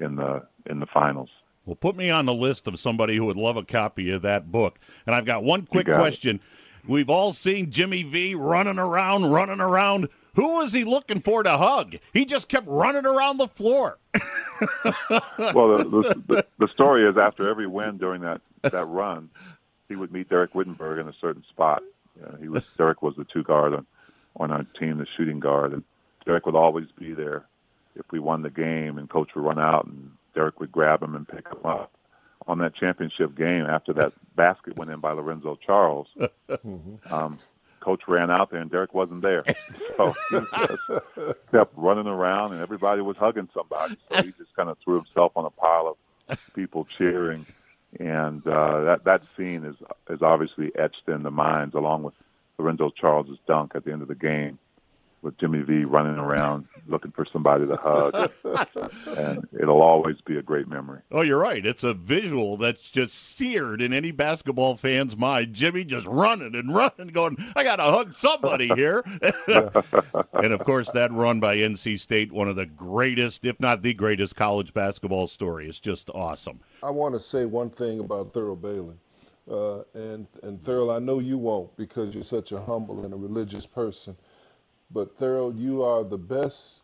in 0.00 0.16
the 0.16 0.42
in 0.66 0.80
the 0.80 0.86
finals. 0.86 1.30
Well, 1.64 1.76
put 1.76 1.96
me 1.96 2.10
on 2.10 2.26
the 2.26 2.34
list 2.34 2.66
of 2.66 2.78
somebody 2.80 3.16
who 3.16 3.24
would 3.26 3.36
love 3.36 3.56
a 3.56 3.64
copy 3.64 4.10
of 4.10 4.22
that 4.22 4.50
book. 4.50 4.78
And 5.06 5.14
I've 5.14 5.26
got 5.26 5.44
one 5.44 5.66
quick 5.66 5.86
question. 5.86 6.36
It. 6.36 6.90
We've 6.90 7.10
all 7.10 7.32
seen 7.32 7.70
Jimmy 7.70 8.02
V 8.02 8.34
running 8.34 8.78
around, 8.78 9.30
running 9.30 9.60
around. 9.60 10.08
Who 10.34 10.58
was 10.58 10.72
he 10.72 10.82
looking 10.82 11.20
for 11.20 11.42
to 11.42 11.56
hug? 11.56 11.96
He 12.12 12.24
just 12.24 12.48
kept 12.48 12.66
running 12.66 13.06
around 13.06 13.36
the 13.36 13.46
floor. 13.46 13.98
well, 15.54 15.78
the, 15.78 16.22
the, 16.26 16.46
the, 16.58 16.68
story 16.68 17.04
is 17.08 17.16
after 17.16 17.48
every 17.48 17.66
win 17.66 17.98
during 17.98 18.22
that, 18.22 18.40
that 18.62 18.84
run, 18.86 19.28
he 19.88 19.96
would 19.96 20.12
meet 20.12 20.28
Dereck 20.28 20.50
Whittenburg 20.50 21.00
in 21.00 21.08
a 21.08 21.12
certain 21.20 21.44
spot. 21.48 21.82
You 22.16 22.22
know, 22.22 22.38
he 22.40 22.48
was 22.48 22.62
Dereck 22.78 23.02
was 23.02 23.16
the 23.16 23.24
two 23.24 23.42
guard 23.42 23.74
on, 23.74 23.86
on 24.36 24.52
our 24.52 24.64
team, 24.78 24.98
the 24.98 25.06
shooting 25.16 25.40
guard, 25.40 25.72
and 25.72 25.82
Dereck 26.26 26.46
would 26.46 26.54
always 26.54 26.86
be 26.96 27.12
there 27.12 27.44
if 27.96 28.04
we 28.12 28.18
won 28.18 28.42
the 28.42 28.50
game, 28.50 28.98
and 28.98 29.08
coach 29.10 29.34
would 29.34 29.44
run 29.44 29.58
out 29.58 29.86
and 29.86 30.12
Dereck 30.34 30.58
would 30.58 30.72
grab 30.72 31.02
him 31.02 31.14
and 31.14 31.26
pick 31.26 31.46
him 31.46 31.64
up. 31.64 31.92
On 32.48 32.58
that 32.58 32.74
championship 32.74 33.36
game, 33.36 33.66
after 33.66 33.92
that 33.94 34.12
basket 34.36 34.76
went 34.76 34.90
in 34.90 35.00
by 35.00 35.12
Lorenzo 35.12 35.58
Charles, 35.64 36.08
mm-hmm. 36.48 37.14
um, 37.14 37.38
coach 37.80 38.02
ran 38.08 38.30
out 38.30 38.50
there 38.50 38.60
and 38.60 38.70
Dereck 38.70 38.92
wasn't 38.92 39.22
there. 39.22 39.44
So 39.98 40.14
he 40.30 40.38
just 40.38 41.38
kept 41.52 41.74
running 41.76 42.06
around 42.06 42.52
and 42.52 42.62
everybody 42.62 43.02
was 43.02 43.16
hugging 43.18 43.50
somebody. 43.52 43.98
So 44.08 44.22
he 44.22 44.32
just 44.38 44.56
kind 44.56 44.70
of 44.70 44.78
threw 44.82 44.96
himself 44.96 45.32
on 45.36 45.44
a 45.44 45.50
pile 45.50 45.96
of 46.28 46.38
people 46.54 46.86
cheering. 46.96 47.44
And 48.00 48.44
uh, 48.46 48.84
that 48.84 49.04
that 49.04 49.22
scene 49.36 49.64
is 49.66 49.76
is 50.08 50.22
obviously 50.22 50.72
etched 50.74 51.08
in 51.08 51.22
the 51.22 51.30
minds, 51.30 51.74
along 51.74 52.04
with 52.04 52.14
Lorenzo 52.58 52.90
Charles's 52.90 53.36
dunk 53.46 53.72
at 53.74 53.84
the 53.84 53.92
end 53.92 54.00
of 54.00 54.08
the 54.08 54.14
game. 54.14 54.58
With 55.22 55.38
Jimmy 55.38 55.60
V 55.60 55.84
running 55.84 56.18
around 56.18 56.66
looking 56.88 57.12
for 57.12 57.24
somebody 57.24 57.66
to 57.66 57.76
hug, 57.76 58.32
and 59.16 59.46
it'll 59.58 59.80
always 59.80 60.20
be 60.20 60.36
a 60.36 60.42
great 60.42 60.68
memory. 60.68 61.00
Oh, 61.12 61.22
you're 61.22 61.38
right. 61.38 61.64
It's 61.64 61.84
a 61.84 61.94
visual 61.94 62.56
that's 62.56 62.82
just 62.90 63.36
seared 63.36 63.80
in 63.80 63.92
any 63.92 64.10
basketball 64.10 64.76
fan's 64.76 65.16
mind. 65.16 65.54
Jimmy 65.54 65.84
just 65.84 66.06
running 66.06 66.54
and 66.54 66.74
running, 66.74 67.08
going, 67.08 67.36
"I 67.54 67.62
got 67.62 67.76
to 67.76 67.84
hug 67.84 68.14
somebody 68.16 68.68
here." 68.74 69.04
and 69.48 70.52
of 70.52 70.64
course, 70.64 70.90
that 70.90 71.12
run 71.12 71.40
by 71.40 71.56
NC 71.56 72.00
State, 72.00 72.32
one 72.32 72.48
of 72.48 72.56
the 72.56 72.66
greatest, 72.66 73.44
if 73.44 73.58
not 73.60 73.82
the 73.82 73.94
greatest, 73.94 74.36
college 74.36 74.74
basketball 74.74 75.28
story. 75.28 75.68
It's 75.68 75.80
just 75.80 76.10
awesome. 76.10 76.60
I 76.82 76.90
want 76.90 77.14
to 77.14 77.20
say 77.20 77.44
one 77.44 77.70
thing 77.70 78.00
about 78.00 78.32
Thurl 78.32 78.60
Bailey. 78.60 78.96
Uh, 79.50 79.82
and 79.94 80.26
and 80.44 80.60
Thurl, 80.62 80.94
I 80.94 81.00
know 81.00 81.18
you 81.18 81.36
won't 81.36 81.76
because 81.76 82.14
you're 82.14 82.22
such 82.22 82.52
a 82.52 82.60
humble 82.60 83.04
and 83.04 83.12
a 83.12 83.16
religious 83.16 83.66
person. 83.66 84.16
But 84.92 85.16
Thurl, 85.18 85.58
you 85.58 85.82
are 85.82 86.04
the 86.04 86.18
best 86.18 86.82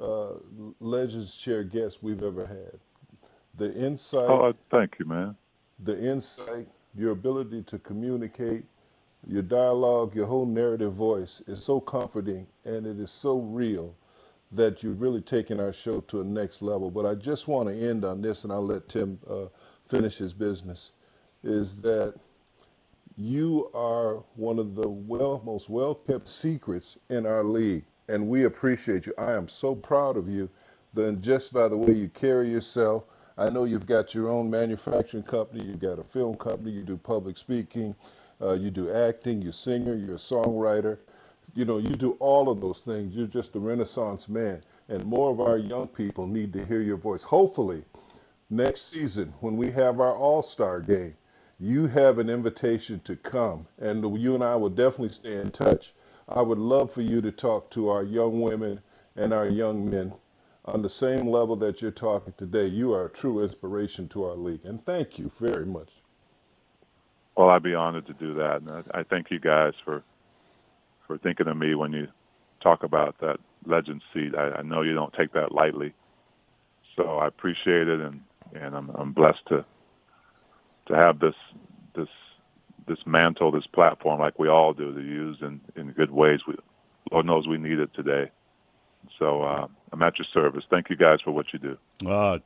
uh, 0.00 0.34
Legends 0.80 1.34
Chair 1.34 1.62
guest 1.62 2.02
we've 2.02 2.22
ever 2.22 2.46
had. 2.46 2.78
The 3.56 3.72
insight. 3.74 4.28
Oh, 4.28 4.52
thank 4.70 4.98
you, 4.98 5.06
man. 5.06 5.36
The 5.84 5.98
insight, 6.02 6.68
your 6.96 7.12
ability 7.12 7.62
to 7.64 7.78
communicate, 7.78 8.64
your 9.26 9.42
dialogue, 9.42 10.14
your 10.14 10.26
whole 10.26 10.46
narrative 10.46 10.94
voice 10.94 11.42
is 11.46 11.62
so 11.62 11.80
comforting 11.80 12.46
and 12.64 12.86
it 12.86 12.98
is 12.98 13.10
so 13.10 13.38
real 13.38 13.94
that 14.52 14.82
you've 14.82 15.00
really 15.00 15.20
taken 15.20 15.60
our 15.60 15.72
show 15.72 16.00
to 16.00 16.20
a 16.20 16.24
next 16.24 16.62
level. 16.62 16.90
But 16.90 17.06
I 17.06 17.14
just 17.14 17.48
want 17.48 17.68
to 17.68 17.88
end 17.88 18.04
on 18.04 18.22
this, 18.22 18.44
and 18.44 18.52
I'll 18.52 18.64
let 18.64 18.88
Tim 18.88 19.18
uh, 19.28 19.46
finish 19.88 20.16
his 20.16 20.32
business. 20.32 20.92
Is 21.42 21.76
that 21.76 22.14
you 23.16 23.70
are 23.74 24.16
one 24.34 24.58
of 24.58 24.74
the 24.74 24.88
well, 24.88 25.40
most 25.44 25.68
well 25.68 25.94
kept 25.94 26.28
secrets 26.28 26.96
in 27.10 27.26
our 27.26 27.44
league, 27.44 27.84
and 28.08 28.28
we 28.28 28.44
appreciate 28.44 29.06
you. 29.06 29.14
I 29.16 29.32
am 29.32 29.48
so 29.48 29.74
proud 29.74 30.16
of 30.16 30.28
you, 30.28 30.48
then 30.94 31.22
just 31.22 31.52
by 31.52 31.68
the 31.68 31.76
way 31.76 31.92
you 31.92 32.08
carry 32.08 32.50
yourself. 32.50 33.04
I 33.36 33.50
know 33.50 33.64
you've 33.64 33.86
got 33.86 34.14
your 34.14 34.28
own 34.28 34.48
manufacturing 34.48 35.24
company, 35.24 35.64
you've 35.64 35.80
got 35.80 35.98
a 35.98 36.04
film 36.04 36.36
company, 36.36 36.70
you 36.70 36.82
do 36.82 36.96
public 36.96 37.36
speaking, 37.36 37.94
uh, 38.40 38.52
you 38.52 38.70
do 38.70 38.92
acting, 38.92 39.42
you're 39.42 39.50
a 39.50 39.54
singer, 39.54 39.94
you're 39.94 40.16
a 40.16 40.18
songwriter. 40.18 40.98
You 41.54 41.64
know, 41.64 41.78
you 41.78 41.94
do 41.94 42.12
all 42.20 42.48
of 42.48 42.60
those 42.60 42.80
things. 42.80 43.14
You're 43.14 43.26
just 43.26 43.54
a 43.54 43.60
renaissance 43.60 44.28
man. 44.28 44.62
And 44.88 45.04
more 45.04 45.30
of 45.30 45.40
our 45.40 45.56
young 45.56 45.88
people 45.88 46.26
need 46.26 46.52
to 46.52 46.64
hear 46.64 46.80
your 46.80 46.96
voice. 46.96 47.22
Hopefully, 47.22 47.84
next 48.50 48.90
season, 48.90 49.32
when 49.40 49.56
we 49.56 49.70
have 49.70 50.00
our 50.00 50.14
all 50.14 50.42
star 50.42 50.80
game, 50.80 51.16
you 51.60 51.86
have 51.88 52.18
an 52.18 52.30
invitation 52.30 53.00
to 53.04 53.16
come, 53.16 53.66
and 53.78 54.20
you 54.20 54.34
and 54.34 54.44
I 54.44 54.56
will 54.56 54.70
definitely 54.70 55.10
stay 55.14 55.36
in 55.40 55.50
touch. 55.52 55.94
I 56.28 56.42
would 56.42 56.58
love 56.58 56.92
for 56.92 57.02
you 57.02 57.20
to 57.22 57.32
talk 57.32 57.70
to 57.72 57.88
our 57.90 58.04
young 58.04 58.40
women 58.42 58.80
and 59.16 59.32
our 59.34 59.48
young 59.48 59.90
men 59.90 60.14
on 60.66 60.82
the 60.82 60.90
same 60.90 61.28
level 61.28 61.56
that 61.56 61.82
you're 61.82 61.90
talking 61.92 62.34
today. 62.38 62.66
You 62.66 62.94
are 62.94 63.06
a 63.06 63.10
true 63.10 63.42
inspiration 63.42 64.08
to 64.10 64.24
our 64.24 64.36
league, 64.36 64.64
and 64.64 64.84
thank 64.84 65.18
you 65.18 65.30
very 65.40 65.66
much. 65.66 65.90
Well, 67.36 67.50
I'd 67.50 67.62
be 67.62 67.74
honored 67.74 68.06
to 68.06 68.14
do 68.14 68.34
that, 68.34 68.62
and 68.62 68.70
I, 68.70 68.82
thank 69.04 69.30
you 69.30 69.40
guys 69.40 69.74
for 69.84 70.04
for 71.06 71.18
thinking 71.18 71.48
of 71.48 71.56
me 71.56 71.74
when 71.74 71.92
you 71.92 72.08
talk 72.62 72.84
about 72.84 73.16
that 73.20 73.38
legend 73.66 74.02
seat. 74.14 74.34
I, 74.36 74.50
I 74.58 74.62
know 74.62 74.82
you 74.82 74.94
don't 74.94 75.12
take 75.14 75.32
that 75.34 75.52
lightly, 75.52 75.94
so 76.96 77.18
I 77.18 77.28
appreciate 77.28 77.88
it, 77.88 78.00
and 78.00 78.22
and 78.54 78.76
I'm, 78.76 78.90
I'm 78.90 79.12
blessed 79.12 79.46
to 79.48 79.64
to 80.86 80.94
have 80.94 81.18
this 81.18 81.34
this 81.94 82.08
this 82.86 83.06
mantle, 83.06 83.50
this 83.50 83.66
platform, 83.66 84.20
like 84.20 84.38
we 84.38 84.48
all 84.48 84.72
do, 84.72 84.94
to 84.94 85.00
use 85.00 85.38
in 85.40 85.60
in 85.76 85.92
good 85.92 86.10
ways. 86.10 86.40
We, 86.46 86.54
Lord 87.10 87.26
knows 87.26 87.46
we 87.46 87.58
need 87.58 87.78
it 87.78 87.92
today. 87.94 88.30
So 89.18 89.42
uh, 89.42 89.66
I'm 89.92 90.02
at 90.02 90.18
your 90.18 90.26
service. 90.32 90.64
Thank 90.70 90.90
you 90.90 90.96
guys 90.96 91.20
for 91.20 91.30
what 91.30 91.52
you 91.52 91.58
do. 91.58 91.78
Uh, 92.08 92.38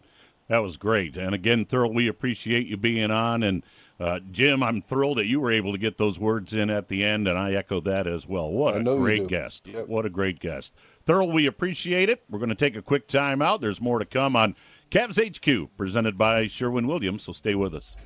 that 0.48 0.58
was 0.58 0.76
great. 0.76 1.16
And 1.16 1.34
again, 1.34 1.64
Thurl, 1.64 1.94
we 1.94 2.08
appreciate 2.08 2.66
you 2.66 2.76
being 2.76 3.10
on. 3.10 3.42
And 3.42 3.62
uh, 4.00 4.20
Jim, 4.32 4.62
I'm 4.62 4.82
thrilled 4.82 5.18
that 5.18 5.26
you 5.26 5.40
were 5.40 5.52
able 5.52 5.72
to 5.72 5.78
get 5.78 5.98
those 5.98 6.18
words 6.18 6.54
in 6.54 6.70
at 6.70 6.88
the 6.88 7.04
end, 7.04 7.28
and 7.28 7.38
I 7.38 7.52
echo 7.52 7.80
that 7.82 8.06
as 8.06 8.26
well. 8.26 8.50
What 8.50 8.76
a 8.76 8.82
great 8.82 9.28
guest! 9.28 9.66
Yep. 9.66 9.88
What 9.88 10.06
a 10.06 10.10
great 10.10 10.40
guest. 10.40 10.72
Thurl, 11.06 11.32
we 11.32 11.46
appreciate 11.46 12.08
it. 12.08 12.22
We're 12.30 12.38
going 12.38 12.48
to 12.50 12.54
take 12.54 12.76
a 12.76 12.82
quick 12.82 13.08
time 13.08 13.42
out. 13.42 13.60
There's 13.60 13.80
more 13.80 13.98
to 13.98 14.04
come 14.04 14.36
on 14.36 14.54
Cavs 14.90 15.18
HQ, 15.18 15.76
presented 15.76 16.16
by 16.16 16.46
Sherwin 16.46 16.86
Williams. 16.86 17.24
So 17.24 17.32
stay 17.32 17.54
with 17.54 17.74
us. 17.74 17.96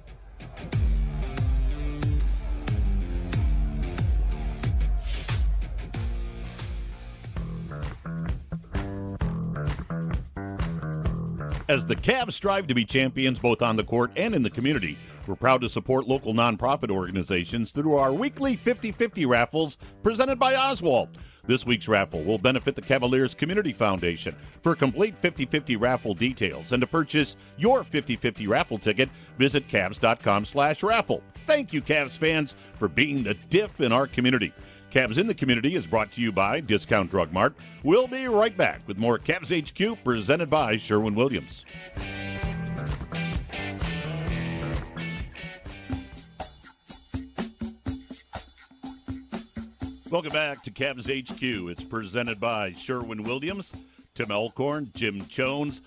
As 11.73 11.87
the 11.87 11.97
Cavs 11.97 12.33
strive 12.33 12.67
to 12.67 12.75
be 12.75 12.85
champions 12.85 13.39
both 13.39 13.63
on 13.63 13.77
the 13.77 13.85
court 13.85 14.11
and 14.15 14.35
in 14.35 14.43
the 14.43 14.51
community, 14.51 14.99
we're 15.27 15.37
proud 15.37 15.63
to 15.63 15.71
support 15.71 16.07
local 16.07 16.35
nonprofit 16.35 16.91
organizations 16.91 17.71
through 17.71 17.95
our 17.95 18.13
weekly 18.13 18.57
50 18.57 18.93
50 18.93 19.25
raffles 19.25 19.79
presented 20.03 20.39
by 20.39 20.55
Oswald. 20.55 21.09
This 21.45 21.67
week's 21.67 21.89
raffle 21.89 22.23
will 22.23 22.39
benefit 22.39 22.77
the 22.77 22.83
Cavaliers 22.83 23.35
Community 23.35 23.73
Foundation. 23.73 24.37
For 24.63 24.77
complete 24.77 25.17
50 25.21 25.47
50 25.47 25.75
raffle 25.75 26.15
details 26.15 26.71
and 26.71 26.81
to 26.81 26.87
purchase 26.87 27.37
your 27.57 27.83
50 27.83 28.15
50 28.15 28.47
raffle 28.47 28.79
ticket, 28.79 29.09
visit 29.39 29.67
Cavs.com 29.67 30.45
slash 30.45 30.85
raffle. 30.85 31.21
Thank 31.47 31.73
you, 31.73 31.83
Cavs 31.83 32.17
fans, 32.17 32.55
for 32.79 32.87
being 32.87 33.25
the 33.25 33.35
diff 33.51 33.81
in 33.81 33.91
our 33.91 34.07
community. 34.07 34.53
Cavs 34.93 35.19
in 35.19 35.27
the 35.27 35.35
Community 35.35 35.75
is 35.75 35.87
brought 35.87 36.13
to 36.13 36.21
you 36.21 36.31
by 36.31 36.61
Discount 36.61 37.11
Drug 37.11 37.33
Mart. 37.33 37.55
We'll 37.83 38.07
be 38.07 38.29
right 38.29 38.57
back 38.57 38.83
with 38.87 38.99
more 38.99 39.19
Cavs 39.19 39.51
HQ 39.51 40.05
presented 40.05 40.49
by 40.49 40.77
Sherwin 40.77 41.15
Williams. 41.17 41.65
Welcome 50.13 50.33
back 50.35 50.63
to 50.65 50.71
Cavs 50.71 51.09
HQ. 51.09 51.71
It's 51.71 51.85
presented 51.85 52.39
by 52.39 52.75
Sherwin 52.75 53.23
Williams, 53.23 53.73
Tim 54.15 54.31
Alcorn, 54.31 54.91
Jim 54.95 55.27
Jones. 55.27 55.81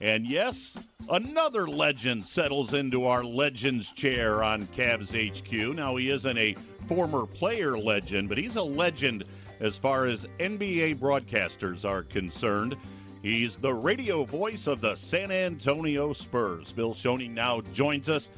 And 0.00 0.24
yes, 0.24 0.78
another 1.10 1.66
legend 1.66 2.22
settles 2.22 2.72
into 2.72 3.06
our 3.06 3.24
Legends 3.24 3.90
chair 3.90 4.44
on 4.44 4.68
Cavs 4.68 5.10
HQ. 5.10 5.74
Now, 5.74 5.96
he 5.96 6.10
isn't 6.10 6.38
a 6.38 6.54
former 6.86 7.26
player 7.26 7.76
legend, 7.76 8.28
but 8.28 8.38
he's 8.38 8.54
a 8.54 8.62
legend 8.62 9.24
as 9.58 9.76
far 9.76 10.06
as 10.06 10.24
NBA 10.38 11.00
broadcasters 11.00 11.84
are 11.84 12.04
concerned. 12.04 12.76
He's 13.22 13.56
the 13.56 13.74
radio 13.74 14.22
voice 14.22 14.68
of 14.68 14.82
the 14.82 14.94
San 14.94 15.32
Antonio 15.32 16.12
Spurs. 16.12 16.70
Bill 16.70 16.94
Schoening 16.94 17.32
now 17.32 17.60
joins 17.72 18.08
us 18.08 18.30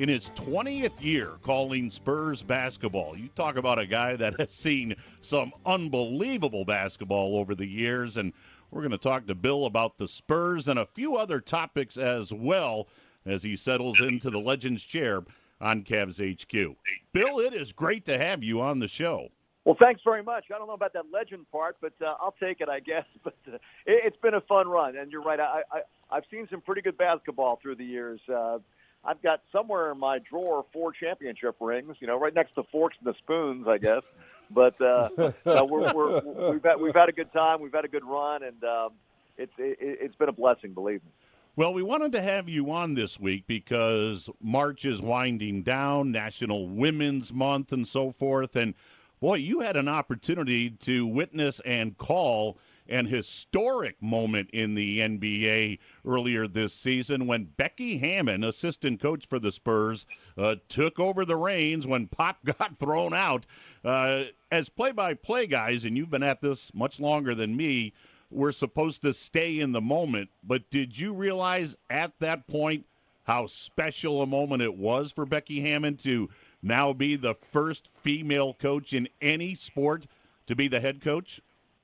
in 0.00 0.08
his 0.08 0.30
20th 0.30 1.02
year 1.02 1.32
calling 1.42 1.90
Spurs 1.90 2.42
basketball. 2.42 3.14
You 3.14 3.28
talk 3.36 3.58
about 3.58 3.78
a 3.78 3.84
guy 3.84 4.16
that 4.16 4.40
has 4.40 4.50
seen 4.50 4.96
some 5.20 5.52
unbelievable 5.66 6.64
basketball 6.64 7.36
over 7.36 7.54
the 7.54 7.66
years, 7.66 8.16
and 8.16 8.32
we're 8.70 8.80
going 8.80 8.92
to 8.92 8.98
talk 8.98 9.26
to 9.26 9.34
Bill 9.34 9.66
about 9.66 9.98
the 9.98 10.08
Spurs 10.08 10.68
and 10.68 10.78
a 10.78 10.86
few 10.86 11.18
other 11.18 11.38
topics 11.38 11.98
as 11.98 12.32
well 12.32 12.88
as 13.26 13.42
he 13.42 13.56
settles 13.56 14.00
into 14.00 14.30
the 14.30 14.38
Legends 14.38 14.82
chair 14.82 15.20
on 15.60 15.82
Cavs 15.82 16.16
HQ. 16.18 16.76
Bill, 17.12 17.40
it 17.40 17.52
is 17.52 17.70
great 17.70 18.06
to 18.06 18.16
have 18.16 18.42
you 18.42 18.62
on 18.62 18.78
the 18.78 18.88
show. 18.88 19.28
Well, 19.66 19.76
thanks 19.78 20.00
very 20.02 20.22
much. 20.22 20.46
I 20.52 20.56
don't 20.56 20.66
know 20.66 20.72
about 20.72 20.94
that 20.94 21.12
legend 21.12 21.44
part, 21.52 21.76
but 21.82 21.92
uh, 22.00 22.14
I'll 22.18 22.34
take 22.40 22.62
it, 22.62 22.70
I 22.70 22.80
guess. 22.80 23.04
But 23.22 23.36
uh, 23.46 23.58
it, 23.84 24.02
has 24.04 24.14
been 24.22 24.32
a 24.32 24.40
fun 24.40 24.66
run, 24.66 24.96
and 24.96 25.12
you're 25.12 25.20
right. 25.20 25.38
I, 25.38 25.60
I, 25.70 25.80
I've 26.10 26.24
seen 26.30 26.48
some 26.50 26.62
pretty 26.62 26.80
good 26.80 26.96
basketball 26.96 27.58
through 27.60 27.74
the 27.76 27.84
years. 27.84 28.18
Uh, 28.26 28.60
I've 29.04 29.22
got 29.22 29.42
somewhere 29.50 29.92
in 29.92 29.98
my 29.98 30.18
drawer 30.18 30.64
four 30.72 30.92
championship 30.92 31.56
rings. 31.60 31.96
You 32.00 32.06
know, 32.06 32.18
right 32.18 32.34
next 32.34 32.54
to 32.56 32.62
forks 32.64 32.96
and 33.02 33.12
the 33.12 33.16
spoons, 33.18 33.66
I 33.68 33.78
guess. 33.78 34.02
But 34.50 34.80
uh, 34.80 35.08
no, 35.46 35.64
we're, 35.64 35.92
we're, 35.92 36.52
we've 36.52 36.62
had 36.62 36.80
we've 36.80 36.94
had 36.94 37.08
a 37.08 37.12
good 37.12 37.32
time. 37.32 37.60
We've 37.60 37.72
had 37.72 37.84
a 37.84 37.88
good 37.88 38.04
run, 38.04 38.42
and 38.42 38.62
um, 38.64 38.90
it's 39.38 39.52
it, 39.58 39.78
it's 39.80 40.14
been 40.16 40.28
a 40.28 40.32
blessing, 40.32 40.74
believe 40.74 41.02
me. 41.04 41.10
Well, 41.56 41.74
we 41.74 41.82
wanted 41.82 42.12
to 42.12 42.22
have 42.22 42.48
you 42.48 42.70
on 42.70 42.94
this 42.94 43.18
week 43.18 43.44
because 43.46 44.30
March 44.40 44.84
is 44.84 45.02
winding 45.02 45.62
down, 45.62 46.12
National 46.12 46.68
Women's 46.68 47.32
Month, 47.32 47.72
and 47.72 47.86
so 47.86 48.12
forth. 48.12 48.54
And 48.56 48.74
boy, 49.20 49.36
you 49.36 49.60
had 49.60 49.76
an 49.76 49.88
opportunity 49.88 50.70
to 50.70 51.06
witness 51.06 51.60
and 51.64 51.98
call 51.98 52.56
an 52.90 53.06
historic 53.06 54.02
moment 54.02 54.50
in 54.52 54.74
the 54.74 54.98
NBA 54.98 55.78
earlier 56.04 56.46
this 56.46 56.74
season 56.74 57.26
when 57.26 57.44
Becky 57.56 57.98
Hammon, 57.98 58.44
assistant 58.44 59.00
coach 59.00 59.26
for 59.26 59.38
the 59.38 59.52
Spurs, 59.52 60.06
uh, 60.36 60.56
took 60.68 60.98
over 60.98 61.24
the 61.24 61.36
reins 61.36 61.86
when 61.86 62.08
Pop 62.08 62.38
got 62.44 62.78
thrown 62.78 63.14
out. 63.14 63.46
Uh, 63.84 64.24
as 64.50 64.68
play 64.68 64.92
by 64.92 65.14
play 65.14 65.46
guys, 65.46 65.84
and 65.84 65.96
you've 65.96 66.10
been 66.10 66.22
at 66.22 66.40
this 66.40 66.74
much 66.74 67.00
longer 67.00 67.34
than 67.34 67.56
me, 67.56 67.92
we're 68.30 68.52
supposed 68.52 69.02
to 69.02 69.14
stay 69.14 69.58
in 69.58 69.72
the 69.72 69.80
moment. 69.80 70.30
But 70.42 70.70
did 70.70 70.98
you 70.98 71.12
realize 71.12 71.76
at 71.88 72.12
that 72.20 72.46
point 72.46 72.86
how 73.24 73.46
special 73.46 74.22
a 74.22 74.26
moment 74.26 74.62
it 74.62 74.74
was 74.74 75.12
for 75.12 75.24
Becky 75.24 75.60
Hammon 75.60 75.96
to 75.98 76.28
now 76.62 76.92
be 76.92 77.16
the 77.16 77.34
first 77.34 77.88
female 78.02 78.54
coach 78.54 78.92
in 78.92 79.08
any 79.20 79.54
sport 79.54 80.06
to 80.46 80.56
be 80.56 80.68
the 80.68 80.80
head 80.80 81.00
coach? 81.00 81.40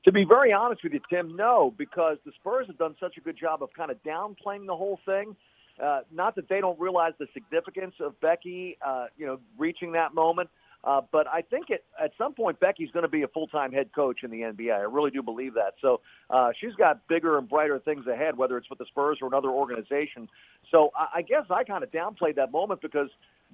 To 0.07 0.13
be 0.13 0.25
very 0.25 0.53
honest 0.53 0.85
with 0.85 0.93
you, 0.93 1.01
Tim, 1.11 1.35
no, 1.35 1.75
because 1.77 2.19
the 2.25 2.31
Spurs 2.37 2.69
have 2.69 2.79
done 2.79 2.95
such 3.01 3.17
a 3.17 3.21
good 3.21 3.37
job 3.37 3.61
of 3.61 3.71
kind 3.77 3.91
of 3.91 4.01
downplaying 4.05 4.67
the 4.67 4.77
whole 4.77 5.01
thing. 5.05 5.35
Uh, 5.83 6.03
not 6.13 6.37
that 6.37 6.49
they 6.49 6.61
don't 6.61 6.79
realize 6.79 7.13
the 7.19 7.27
significance 7.35 7.95
of 7.99 8.19
Becky, 8.21 8.79
uh, 8.87 9.07
you 9.19 9.27
know, 9.27 9.41
reaching 9.59 9.93
that 9.93 10.15
moment, 10.15 10.49
uh, 10.85 11.01
but 11.11 11.27
I 11.27 11.43
think 11.43 11.71
it, 11.71 11.85
at 12.01 12.13
some 12.17 12.35
point 12.35 12.61
Becky's 12.61 12.91
going 12.93 13.03
to 13.03 13.09
be 13.11 13.23
a 13.23 13.29
full-time 13.29 13.73
head 13.73 13.91
coach 13.93 14.21
in 14.23 14.31
the 14.31 14.43
NBA. 14.43 14.73
I 14.73 14.83
really 14.83 15.11
do 15.11 15.23
believe 15.25 15.55
that. 15.55 15.75
So 15.83 16.01
uh, 16.31 16.51
she's 16.61 16.75
got 16.75 17.07
bigger 17.09 17.37
and 17.37 17.49
brighter 17.49 17.81
things 17.81 18.07
ahead, 18.07 18.39
whether 18.39 18.57
it's 18.57 18.71
with 18.71 18.79
the 18.79 18.87
Spurs 18.87 19.19
or 19.21 19.27
another 19.27 19.49
organization. 19.49 20.29
So 20.71 20.91
I, 20.97 21.19
I 21.19 21.23
guess 21.23 21.47
I 21.51 21.65
kind 21.65 21.83
of 21.83 21.91
downplayed 21.91 22.37
that 22.37 22.53
moment 22.53 22.81
because 22.81 23.09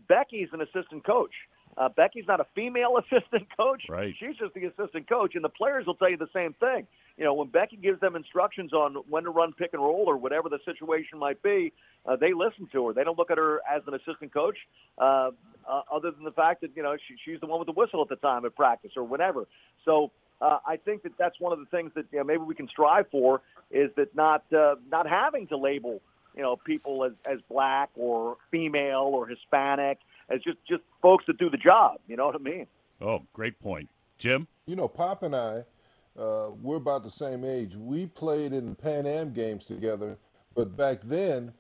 Becky's 0.07 0.49
an 0.53 0.61
assistant 0.61 1.07
coach. 1.07 1.33
Uh, 1.77 1.89
Becky's 1.89 2.27
not 2.27 2.41
a 2.41 2.47
female 2.55 2.97
assistant 2.99 3.49
coach. 3.57 3.85
Right. 3.89 4.15
She's 4.19 4.37
just 4.37 4.55
the 4.55 4.65
assistant 4.65 5.09
coach, 5.09 5.35
and 5.35 5.45
the 5.45 5.49
players 5.49 5.87
will 5.87 5.95
tell 5.95 6.11
you 6.11 6.17
the 6.17 6.29
same 6.35 6.55
thing. 6.55 6.87
You 7.17 7.25
know, 7.25 7.35
when 7.35 7.49
Becky 7.49 7.77
gives 7.77 8.01
them 8.01 8.17
instructions 8.17 8.73
on 8.73 8.97
when 9.09 9.25
to 9.25 9.31
run 9.31 9.53
pick 9.53 9.71
and 9.73 9.83
roll 9.83 10.05
or 10.07 10.17
whatever 10.17 10.49
the 10.49 10.59
situation 10.65 11.19
might 11.19 11.43
be, 11.43 11.73
uh, 12.07 12.17
they 12.17 12.33
listen 12.33 12.69
to 12.73 12.89
her. 12.89 12.93
They 12.93 13.05
don't 13.05 13.19
look 13.19 13.31
at 13.31 13.39
her 13.39 13.61
as 13.71 13.83
an 13.87 13.95
assistant 13.95 14.33
coach, 14.33 14.57
uh, 14.99 15.31
uh, 15.69 15.83
other 15.93 16.11
than 16.11 16.25
the 16.25 16.33
fact 16.33 16.63
that 16.63 16.71
you 16.75 16.83
know 16.83 16.97
she, 16.97 17.17
she's 17.25 17.41
the 17.41 17.47
one 17.47 17.59
with 17.59 17.67
the 17.67 17.73
whistle 17.73 18.03
at 18.03 18.09
the 18.09 18.17
time 18.17 18.45
at 18.45 18.57
practice 18.57 18.93
or 18.97 19.05
whatever. 19.05 19.47
So 19.85 20.11
uh, 20.41 20.59
I 20.67 20.77
think 20.77 21.03
that 21.03 21.13
that's 21.19 21.39
one 21.39 21.53
of 21.53 21.59
the 21.59 21.67
things 21.67 21.93
that 21.95 22.07
you 22.13 22.19
know, 22.19 22.25
maybe 22.25 22.43
we 22.43 22.55
can 22.55 22.69
strive 22.69 23.07
for 23.11 23.43
is 23.71 23.91
that 23.97 24.15
not 24.17 24.45
uh, 24.53 24.77
not 24.91 25.07
having 25.07 25.47
to 25.49 25.57
label 25.57 26.01
you 26.35 26.43
know 26.43 26.57
people 26.57 27.05
as 27.05 27.13
as 27.31 27.39
black 27.49 27.91
or 27.95 28.37
female 28.51 29.11
or 29.13 29.27
Hispanic 29.27 29.99
as 30.31 30.41
just 30.43 30.59
just 30.69 30.83
folks 31.01 31.25
that 31.27 31.39
do 31.39 31.51
the 31.51 31.57
job. 31.57 31.99
You 32.09 32.17
know 32.17 32.27
what 32.27 32.35
I 32.35 32.39
mean? 32.39 32.67
Oh, 33.01 33.23
great 33.33 33.59
point, 33.61 33.89
Jim. 34.19 34.47
You 34.67 34.77
know, 34.77 34.89
Pop 34.89 35.23
and 35.23 35.35
I, 35.35 35.65
uh, 36.19 36.51
we're 36.63 36.77
about 36.77 37.03
the 37.03 37.11
same 37.11 37.45
age. 37.45 37.75
We 37.75 38.07
played 38.07 38.53
in 38.53 38.75
Pan 38.75 39.07
Am 39.07 39.33
games 39.33 39.65
together, 39.65 40.17
but 40.55 40.77
back 40.77 41.01
then, 41.03 41.53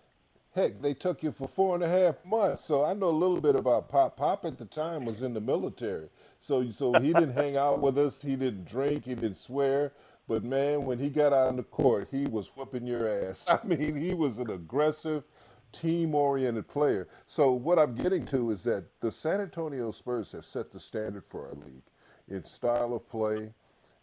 heck, 0.55 0.81
they 0.81 0.95
took 0.95 1.23
you 1.23 1.33
for 1.33 1.49
four 1.49 1.75
and 1.75 1.83
a 1.83 1.89
half 1.89 2.25
months. 2.25 2.65
So 2.65 2.85
I 2.85 2.95
know 2.95 3.09
a 3.09 3.11
little 3.11 3.41
bit 3.41 3.57
about 3.57 3.89
Pop. 3.89 4.17
Pop 4.17 4.45
at 4.45 4.59
the 4.59 4.67
time 4.67 5.05
was 5.05 5.23
in 5.23 5.35
the 5.35 5.41
military, 5.41 6.09
so 6.39 6.71
so 6.71 6.93
he 6.95 7.13
didn't 7.13 7.33
hang 7.33 7.57
out 7.57 7.81
with 7.81 7.99
us. 7.99 8.23
He 8.23 8.37
didn't 8.37 8.67
drink. 8.67 9.05
He 9.05 9.15
didn't 9.15 9.39
swear. 9.39 9.93
But 10.29 10.45
man, 10.45 10.85
when 10.85 10.99
he 10.99 11.11
got 11.11 11.33
out 11.33 11.49
on 11.49 11.57
the 11.57 11.65
court, 11.65 12.09
he 12.11 12.27
was 12.27 12.49
whooping 12.57 12.87
your 12.87 13.09
ass. 13.09 13.49
I 13.51 13.59
mean, 13.67 13.97
he 13.97 14.15
was 14.15 14.39
an 14.39 14.51
aggressive, 14.51 15.25
team-oriented 15.73 16.69
player. 16.69 17.09
So 17.27 17.53
what 17.53 17.79
I'm 17.79 17.95
getting 17.95 18.25
to 18.27 18.51
is 18.51 18.63
that 18.65 18.85
the 19.01 19.11
San 19.11 19.41
Antonio 19.41 19.91
Spurs 19.91 20.33
have 20.33 20.45
set 20.45 20.71
the 20.71 20.81
standard 20.81 21.25
for 21.29 21.49
our 21.49 21.55
league 21.55 21.83
in 22.29 22.45
style 22.45 22.95
of 22.95 23.09
play, 23.09 23.53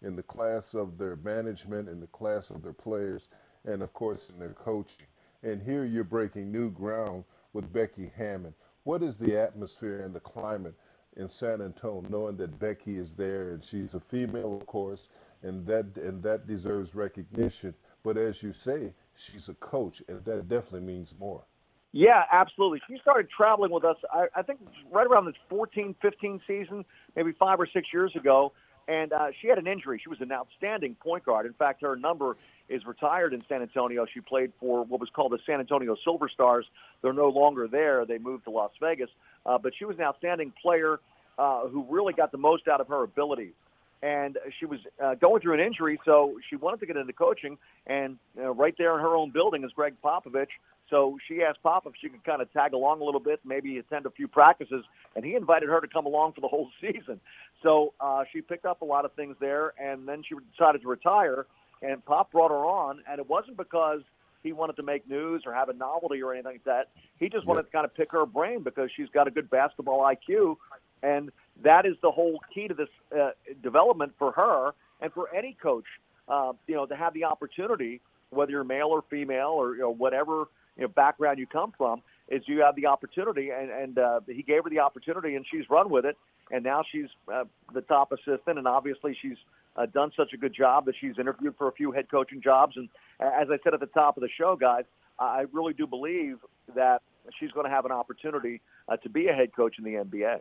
in 0.02 0.16
the 0.16 0.24
class 0.24 0.74
of 0.74 0.98
their 0.98 1.16
management, 1.18 1.90
in 1.90 2.00
the 2.00 2.08
class 2.08 2.50
of 2.50 2.62
their 2.64 2.74
players, 2.74 3.28
and 3.66 3.82
of 3.82 3.94
course 3.94 4.30
in 4.30 4.40
their 4.40 4.54
coaching. 4.54 5.08
And 5.44 5.62
here 5.62 5.86
you're 5.86 6.04
breaking 6.04 6.52
new 6.52 6.70
ground 6.70 7.24
with 7.54 7.72
Becky 7.72 8.12
Hammon. 8.16 8.54
What 8.84 9.04
is 9.04 9.18
the 9.18 9.38
atmosphere 9.38 10.02
and 10.02 10.14
the 10.14 10.20
climate 10.20 10.76
in 11.18 11.28
San 11.28 11.62
Antonio, 11.62 12.10
knowing 12.10 12.38
that 12.38 12.60
Becky 12.60 12.98
is 12.98 13.14
there 13.14 13.52
and 13.52 13.64
she's 13.64 13.94
a 13.94 14.00
female, 14.00 14.56
of 14.56 14.66
course, 14.68 15.10
and 15.44 15.66
that 15.66 15.86
and 15.98 16.22
that 16.24 16.48
deserves 16.48 16.96
recognition. 16.96 17.74
But 18.04 18.18
as 18.18 18.42
you 18.42 18.54
say, 18.54 18.94
she's 19.16 19.50
a 19.50 19.54
coach, 19.56 20.02
and 20.08 20.24
that 20.24 20.48
definitely 20.48 20.82
means 20.82 21.14
more. 21.20 21.44
Yeah, 21.92 22.24
absolutely. 22.32 22.82
She 22.88 22.98
started 23.02 23.30
traveling 23.36 23.72
with 23.72 23.84
us, 23.84 23.98
I, 24.14 24.28
I 24.36 24.42
think, 24.44 24.60
right 24.92 25.08
around 25.08 25.26
the 25.26 25.34
14, 25.50 25.96
15 26.02 26.42
season, 26.46 26.86
maybe 27.16 27.32
five 27.32 27.60
or 27.60 27.68
six 27.68 27.88
years 27.92 28.16
ago. 28.16 28.52
And 28.88 29.14
uh, 29.14 29.28
she 29.40 29.48
had 29.48 29.58
an 29.58 29.68
injury. 29.68 30.00
She 30.02 30.10
was 30.10 30.20
an 30.22 30.32
outstanding 30.32 30.96
point 30.96 31.26
guard. 31.26 31.46
In 31.46 31.54
fact, 31.54 31.82
her 31.82 31.96
number 31.96 32.38
is 32.70 32.86
retired 32.86 33.34
in 33.34 33.44
San 33.48 33.62
Antonio. 33.62 34.06
She 34.12 34.20
played 34.20 34.52
for 34.60 34.84
what 34.84 35.00
was 35.00 35.10
called 35.16 35.32
the 35.32 35.40
San 35.46 35.60
Antonio 35.60 35.96
Silver 36.04 36.30
Stars. 36.30 36.66
They're 37.02 37.14
no 37.14 37.30
longer 37.30 37.68
there. 37.68 38.06
They 38.06 38.18
moved 38.18 38.46
to 38.46 38.52
Las 38.52 38.72
Vegas. 38.80 39.10
Uh, 39.46 39.58
but 39.58 39.74
she 39.78 39.86
was 39.86 39.98
an 39.98 40.04
outstanding 40.04 40.54
player 40.62 41.00
uh, 41.38 41.68
who 41.68 41.86
really 41.90 42.14
got 42.14 42.32
the 42.32 42.38
most 42.38 42.68
out 42.68 42.82
of 42.82 42.88
her 42.88 43.04
abilities 43.04 43.54
and 44.02 44.38
she 44.60 44.66
was 44.66 44.80
uh, 45.04 45.16
going 45.16 45.42
through 45.42 45.54
an 45.56 45.60
injury, 45.60 46.00
so 46.06 46.38
she 46.50 46.56
wanted 46.56 46.80
to 46.80 46.86
get 46.86 46.96
into 46.96 47.14
coaching. 47.14 47.58
And 47.86 48.18
uh, 48.38 48.52
right 48.52 48.74
there 48.78 48.96
in 48.96 49.02
her 49.02 49.16
own 49.16 49.32
building 49.32 49.64
is 49.64 49.72
Gregg 49.74 49.96
Popovich. 50.04 50.48
So 50.90 51.18
she 51.28 51.44
asked 51.44 51.62
Pop 51.62 51.86
if 51.86 51.94
she 52.02 52.10
could 52.10 52.24
kind 52.24 52.42
of 52.42 52.52
tag 52.52 52.74
along 52.74 53.02
a 53.02 53.04
little 53.04 53.20
bit, 53.20 53.40
maybe 53.46 53.78
attend 53.78 54.06
a 54.06 54.10
few 54.10 54.28
practices, 54.28 54.84
and 55.16 55.24
he 55.24 55.36
invited 55.36 55.70
her 55.70 55.82
to 55.82 55.88
come 55.88 56.06
along 56.06 56.34
for 56.34 56.42
the 56.42 56.48
whole 56.48 56.70
season. 56.82 57.20
So 57.64 57.94
uh, 58.00 58.24
she 58.32 58.42
picked 58.42 58.66
up 58.66 58.82
a 58.82 58.86
lot 58.86 59.06
of 59.06 59.14
things 59.14 59.36
there, 59.40 59.74
and 59.80 60.08
then 60.08 60.24
she 60.28 60.36
decided 60.58 60.82
to 60.82 60.88
retire. 60.88 61.46
And 61.82 62.04
Pop 62.04 62.32
brought 62.32 62.52
her 62.52 62.66
on, 62.66 63.02
and 63.10 63.20
it 63.20 63.30
wasn't 63.30 63.58
because 63.58 64.02
he 64.44 64.52
wanted 64.54 64.78
to 64.78 64.84
make 64.84 65.08
news 65.10 65.44
or 65.46 65.54
have 65.54 65.70
a 65.70 65.74
novelty 65.74 66.22
or 66.22 66.34
anything 66.34 66.54
like 66.54 66.64
that. 66.66 66.90
He 67.20 67.30
just 67.30 67.46
wanted 67.46 67.64
to 67.64 67.70
kind 67.70 67.86
of 67.86 67.94
pick 67.94 68.12
her 68.12 68.26
brain 68.26 68.64
because 68.64 68.90
she's 68.96 69.10
got 69.10 69.28
a 69.28 69.32
good 69.32 69.50
basketball 69.50 70.02
IQ, 70.02 70.58
and 71.04 71.32
that 71.64 71.86
is 71.86 71.96
the 72.02 72.12
whole 72.12 72.40
key 72.54 72.68
to 72.68 72.74
this 72.74 72.90
uh, 73.18 73.32
development 73.62 74.14
for 74.18 74.32
her 74.32 74.74
and 75.02 75.12
for 75.14 75.34
any 75.34 75.58
coach. 75.62 75.86
Uh, 76.28 76.54
you 76.68 76.76
know, 76.76 76.86
to 76.86 76.96
have 76.96 77.14
the 77.14 77.24
opportunity, 77.24 78.02
whether 78.30 78.52
you're 78.52 78.64
male 78.64 78.88
or 78.88 79.04
female 79.10 79.50
or 79.50 79.74
you 79.74 79.82
know 79.82 79.90
whatever 79.94 80.48
you 80.80 80.86
know 80.86 80.88
background 80.88 81.38
you 81.38 81.46
come 81.46 81.74
from, 81.78 82.02
is 82.30 82.42
you 82.48 82.62
have 82.62 82.76
the 82.76 82.86
opportunity, 82.88 83.50
and 83.50 83.70
and 83.70 84.00
uh, 84.00 84.22
he 84.26 84.42
gave 84.42 84.64
her 84.64 84.70
the 84.70 84.80
opportunity, 84.80 85.36
and 85.36 85.46
she's 85.52 85.70
run 85.70 85.90
with 85.90 86.06
it, 86.06 86.18
and 86.52 86.64
now 86.64 86.84
she's 86.90 87.08
uh, 87.32 87.44
the 87.74 87.82
top 87.82 88.14
assistant, 88.14 88.58
and 88.58 88.68
obviously 88.68 89.16
she's 89.22 89.38
uh, 89.76 89.86
done 89.86 90.12
such 90.16 90.32
a 90.34 90.38
good 90.38 90.56
job 90.56 90.86
that 90.86 90.96
she's 91.00 91.20
interviewed 91.20 91.56
for 91.58 91.68
a 91.68 91.74
few 91.74 91.92
head 91.92 92.10
coaching 92.10 92.42
jobs, 92.42 92.78
and 92.78 92.88
as 93.20 93.50
I 93.52 93.58
said 93.64 93.74
at 93.74 93.82
the 93.82 93.88
top 93.88 94.16
of 94.16 94.22
the 94.22 94.30
show, 94.38 94.56
guys, 94.56 94.86
I 95.20 95.46
really 95.52 95.74
do 95.74 95.86
believe 95.86 96.38
that 96.76 97.02
she's 97.38 97.52
going 97.52 97.66
to 97.66 97.72
have 97.72 97.86
an 97.86 97.92
opportunity 97.92 98.62
uh, 98.88 98.96
to 98.98 99.10
be 99.10 99.28
a 99.28 99.34
head 99.34 99.54
coach 99.54 99.76
in 99.78 99.84
the 99.84 99.96
NBA. 99.96 100.40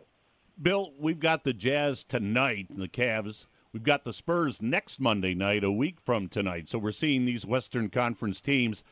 Bill, 0.61 0.93
we've 0.97 1.19
got 1.19 1.43
the 1.43 1.53
Jazz 1.53 2.03
tonight, 2.03 2.67
the 2.69 2.87
Cavs. 2.87 3.45
We've 3.71 3.83
got 3.83 4.03
the 4.03 4.13
Spurs 4.13 4.61
next 4.61 4.99
Monday 4.99 5.33
night, 5.33 5.63
a 5.63 5.71
week 5.71 5.99
from 6.01 6.27
tonight. 6.27 6.67
So 6.69 6.79
we're 6.79 6.91
seeing 6.91 7.25
these 7.25 7.45
Western 7.45 7.89
Conference 7.89 8.41
teams. 8.41 8.83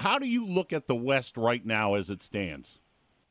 How 0.00 0.18
do 0.18 0.26
you 0.26 0.46
look 0.46 0.72
at 0.72 0.86
the 0.86 0.94
West 0.94 1.36
right 1.36 1.64
now 1.64 1.92
as 1.92 2.08
it 2.08 2.22
stands? 2.22 2.80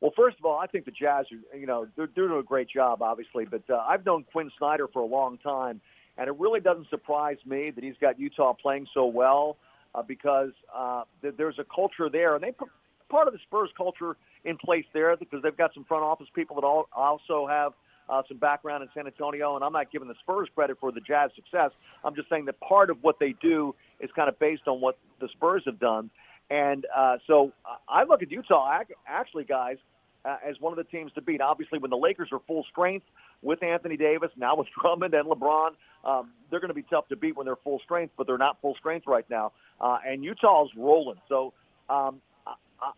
Well, 0.00 0.12
first 0.16 0.38
of 0.38 0.44
all, 0.44 0.56
I 0.56 0.68
think 0.68 0.84
the 0.84 0.92
Jazz 0.92 1.26
are, 1.32 1.58
you 1.58 1.66
know, 1.66 1.88
they're, 1.96 2.08
they're 2.14 2.28
doing 2.28 2.38
a 2.38 2.44
great 2.44 2.68
job, 2.68 3.02
obviously. 3.02 3.44
But 3.44 3.68
uh, 3.68 3.84
I've 3.88 4.06
known 4.06 4.24
Quin 4.30 4.52
Snyder 4.56 4.86
for 4.86 5.02
a 5.02 5.06
long 5.06 5.36
time, 5.38 5.80
and 6.16 6.28
it 6.28 6.36
really 6.38 6.60
doesn't 6.60 6.88
surprise 6.88 7.38
me 7.44 7.72
that 7.72 7.82
he's 7.82 7.96
got 8.00 8.20
Utah 8.20 8.52
playing 8.52 8.86
so 8.94 9.06
well 9.06 9.56
uh, 9.96 10.02
because 10.02 10.52
uh, 10.72 11.02
th- 11.22 11.34
there's 11.36 11.58
a 11.58 11.64
culture 11.74 12.08
there, 12.08 12.36
and 12.36 12.44
they 12.44 12.52
put 12.52 12.68
part 13.08 13.26
of 13.26 13.32
the 13.32 13.40
Spurs 13.48 13.70
culture 13.76 14.16
in 14.44 14.56
place 14.56 14.84
there 14.92 15.16
because 15.16 15.42
they've 15.42 15.56
got 15.56 15.74
some 15.74 15.82
front 15.82 16.04
office 16.04 16.28
people 16.36 16.54
that 16.54 16.64
all, 16.64 16.88
also 16.92 17.48
have 17.48 17.72
uh, 18.08 18.22
some 18.28 18.36
background 18.36 18.84
in 18.84 18.88
San 18.94 19.08
Antonio. 19.08 19.56
And 19.56 19.64
I'm 19.64 19.72
not 19.72 19.90
giving 19.90 20.06
the 20.06 20.14
Spurs 20.20 20.48
credit 20.54 20.76
for 20.78 20.92
the 20.92 21.00
Jazz 21.00 21.32
success. 21.34 21.72
I'm 22.04 22.14
just 22.14 22.28
saying 22.28 22.44
that 22.44 22.60
part 22.60 22.90
of 22.90 22.98
what 23.02 23.18
they 23.18 23.34
do 23.42 23.74
is 23.98 24.08
kind 24.14 24.28
of 24.28 24.38
based 24.38 24.68
on 24.68 24.80
what 24.80 24.98
the 25.20 25.28
Spurs 25.32 25.64
have 25.66 25.80
done. 25.80 26.10
And 26.50 26.86
uh, 26.94 27.18
so 27.26 27.52
uh, 27.64 27.76
I 27.88 28.04
look 28.04 28.22
at 28.22 28.30
Utah, 28.30 28.80
actually, 29.06 29.44
guys, 29.44 29.76
uh, 30.24 30.36
as 30.46 30.60
one 30.60 30.72
of 30.72 30.76
the 30.76 30.84
teams 30.84 31.12
to 31.12 31.22
beat. 31.22 31.40
Obviously, 31.40 31.78
when 31.78 31.90
the 31.90 31.96
Lakers 31.96 32.28
are 32.32 32.40
full 32.46 32.64
strength 32.70 33.06
with 33.42 33.62
Anthony 33.62 33.96
Davis, 33.96 34.30
now 34.36 34.56
with 34.56 34.66
Drummond 34.80 35.14
and 35.14 35.26
LeBron, 35.28 35.70
um, 36.04 36.30
they're 36.50 36.60
going 36.60 36.68
to 36.68 36.74
be 36.74 36.82
tough 36.82 37.08
to 37.08 37.16
beat 37.16 37.36
when 37.36 37.46
they're 37.46 37.56
full 37.56 37.80
strength, 37.84 38.14
but 38.16 38.26
they're 38.26 38.38
not 38.38 38.60
full 38.60 38.74
strength 38.74 39.06
right 39.06 39.28
now. 39.30 39.52
Uh, 39.80 39.98
and 40.06 40.24
Utah's 40.24 40.70
rolling. 40.76 41.20
So 41.28 41.52
um, 41.88 42.20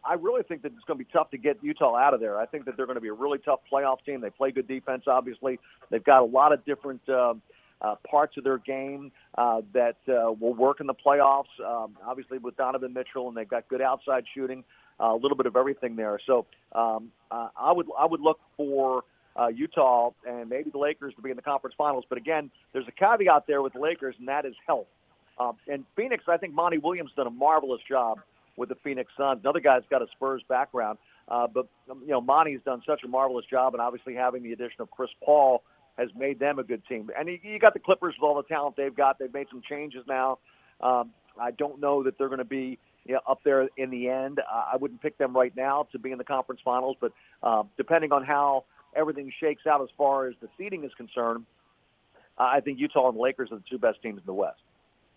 I 0.05 0.15
really 0.15 0.43
think 0.45 0.63
that 0.63 0.73
it's 0.77 0.85
going 0.85 0.99
to 0.99 1.05
be 1.05 1.11
tough 1.13 1.31
to 1.31 1.39
get 1.39 1.59
Utah 1.63 1.97
out 1.97 2.15
of 2.15 2.21
there. 2.21 2.39
I 2.39 2.47
think 2.47 2.65
that 2.67 2.77
they're 2.77 2.87
going 2.87 2.97
to 2.97 3.03
be 3.03 3.09
a 3.09 3.15
really 3.15 3.39
tough 3.39 3.61
playoff 3.71 4.05
team. 4.05 4.21
They 4.21 4.31
play 4.31 4.53
good 4.53 4.69
defense, 4.69 5.05
obviously. 5.07 5.59
They've 5.91 6.05
got 6.05 6.23
a 6.23 6.25
lot 6.25 6.53
of 6.53 6.65
different 6.65 7.01
uh, 7.09 7.35
uh, 7.83 7.97
parts 8.09 8.37
of 8.37 8.45
their 8.45 8.59
game 8.59 9.13
uh, 9.37 9.61
that 9.75 9.97
uh, 10.09 10.33
will 10.33 10.55
work 10.55 10.81
in 10.81 10.87
the 10.87 10.95
playoffs. 10.95 11.45
Um, 11.65 11.97
obviously, 12.07 12.39
with 12.39 12.57
Donovan 12.57 12.93
Mitchell, 12.93 13.29
and 13.29 13.37
they've 13.37 13.49
got 13.49 13.69
good 13.69 13.83
outside 13.83 14.25
shooting, 14.35 14.65
uh, 15.01 15.15
a 15.15 15.17
little 15.17 15.37
bit 15.37 15.47
of 15.47 15.57
everything 15.57 15.97
there. 15.97 16.19
So 16.27 16.47
um, 16.73 17.11
uh, 17.31 17.49
I 17.57 17.73
would 17.73 17.87
I 17.99 18.07
would 18.07 18.21
look 18.21 18.39
for 18.57 19.03
uh, 19.37 19.49
Utah 19.49 20.11
and 20.27 20.49
maybe 20.49 20.71
the 20.71 20.79
Lakers 20.79 21.15
to 21.17 21.23
be 21.23 21.31
in 21.31 21.37
the 21.37 21.43
conference 21.43 21.75
finals. 21.77 22.05
But 22.09 22.19
again, 22.19 22.51
there's 22.73 22.87
a 22.89 22.93
caveat 22.93 23.45
there 23.47 23.63
with 23.63 23.73
the 23.73 23.81
Lakers, 23.81 24.15
and 24.19 24.29
that 24.29 24.45
is 24.45 24.55
health. 24.67 24.87
Um, 25.39 25.57
and 25.67 25.85
Phoenix, 25.97 26.25
I 26.29 26.37
think 26.37 26.55
Monty 26.55 26.79
Williams 26.79 27.11
done 27.17 27.27
a 27.27 27.31
marvelous 27.31 27.81
job 27.89 28.21
with 28.57 28.69
the 28.69 28.75
Phoenix 28.77 29.11
Suns. 29.17 29.41
Another 29.43 29.61
guy's 29.61 29.83
got 29.91 30.03
a 30.03 30.07
Spurs 30.15 30.43
background, 30.49 30.99
uh, 31.29 31.47
but 31.47 31.67
um, 31.91 32.03
you 32.03 32.11
know 32.11 32.21
Monty's 32.21 32.61
done 32.65 32.83
such 32.87 33.03
a 33.05 33.09
marvelous 33.09 33.47
job, 33.51 33.75
and 33.75 33.81
obviously 33.81 34.15
having 34.15 34.43
the 34.43 34.53
addition 34.53 34.81
of 34.81 34.91
Chris 34.91 35.11
Paul 35.25 35.63
has 35.99 36.09
made 36.17 36.39
them 36.39 36.59
a 36.59 36.65
good 36.65 36.83
team. 36.87 37.11
And 37.19 37.29
you, 37.29 37.59
got 37.59 37.75
the 37.75 37.81
Clippers 37.81 38.15
with 38.21 38.27
all 38.27 38.37
the 38.37 38.43
talent 38.43 38.77
they've 38.77 38.95
got. 38.95 39.19
They've 39.19 39.33
made 39.33 39.47
some 39.51 39.63
changes 39.69 40.05
now. 40.09 40.39
Um, 40.81 41.11
I 41.41 41.51
don't 41.51 41.81
know 41.81 42.03
that 42.05 42.19
they're 42.19 42.29
going 42.29 42.39
to 42.39 42.45
be 42.45 42.79
you 43.05 43.15
know, 43.15 43.21
up 43.27 43.41
there 43.45 43.69
in 43.77 43.91
the 43.91 44.09
end. 44.09 44.41
I 44.49 44.77
wouldn't 44.77 45.03
pick 45.03 45.19
them 45.19 45.37
right 45.37 45.55
now 45.57 45.89
to 45.93 45.99
be 45.99 46.13
in 46.13 46.19
the 46.19 46.25
conference 46.25 46.61
finals, 46.65 46.97
but 47.01 47.13
uh, 47.43 47.65
depending 47.77 48.13
on 48.13 48.25
how 48.25 48.65
everything 48.95 49.33
shakes 49.41 49.67
out 49.67 49.83
as 49.83 49.89
far 49.97 50.29
as 50.29 50.35
the 50.41 50.49
seeding 50.57 50.85
is 50.85 50.93
concerned, 50.97 51.45
I 52.39 52.61
think 52.61 52.79
Utah 52.79 53.09
and 53.09 53.17
the 53.17 53.23
Lakers 53.23 53.51
are 53.53 53.57
the 53.57 53.65
two 53.69 53.79
best 53.79 54.03
teams 54.03 54.19
in 54.19 54.27
the 54.27 54.35
West. 54.35 54.61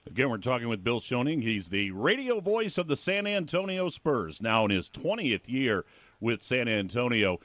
Again, 0.08 0.30
we're 0.30 0.38
talking 0.38 0.68
with 0.68 0.84
Bill 0.84 1.00
Schoening. 1.00 1.42
He's 1.42 1.68
the 1.70 1.90
radio 1.92 2.40
voice 2.40 2.78
of 2.78 2.88
the 2.88 2.98
San 2.98 3.26
Antonio 3.26 3.90
Spurs, 3.90 4.40
now 4.40 4.66
in 4.66 4.72
his 4.72 4.90
20th 4.90 5.48
year 5.48 5.84
with 6.20 6.44
San 6.44 6.68
Antonio. 6.68 7.40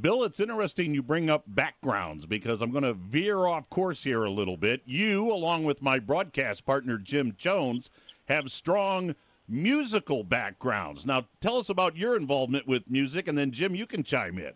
Bill, 0.00 0.24
it's 0.24 0.40
interesting 0.40 0.94
you 0.94 1.02
bring 1.02 1.28
up 1.30 1.44
backgrounds 1.46 2.26
because 2.26 2.60
I'm 2.62 2.70
going 2.70 2.84
to 2.84 2.94
veer 2.94 3.46
off 3.46 3.68
course 3.70 4.02
here 4.04 4.24
a 4.24 4.30
little 4.30 4.56
bit. 4.56 4.82
You, 4.84 5.30
along 5.32 5.64
with 5.64 5.82
my 5.82 5.98
broadcast 5.98 6.64
partner, 6.64 6.98
Jim 6.98 7.34
Chones, 7.36 7.90
have 8.26 8.50
strong 8.50 9.14
musical 9.48 10.24
backgrounds. 10.24 11.04
Now, 11.06 11.26
tell 11.40 11.56
us 11.58 11.68
about 11.68 11.96
your 11.96 12.16
involvement 12.16 12.66
with 12.66 12.88
music, 12.88 13.28
and 13.28 13.36
then, 13.36 13.50
Jim, 13.50 13.74
you 13.74 13.86
can 13.86 14.02
chime 14.02 14.38
in. 14.38 14.52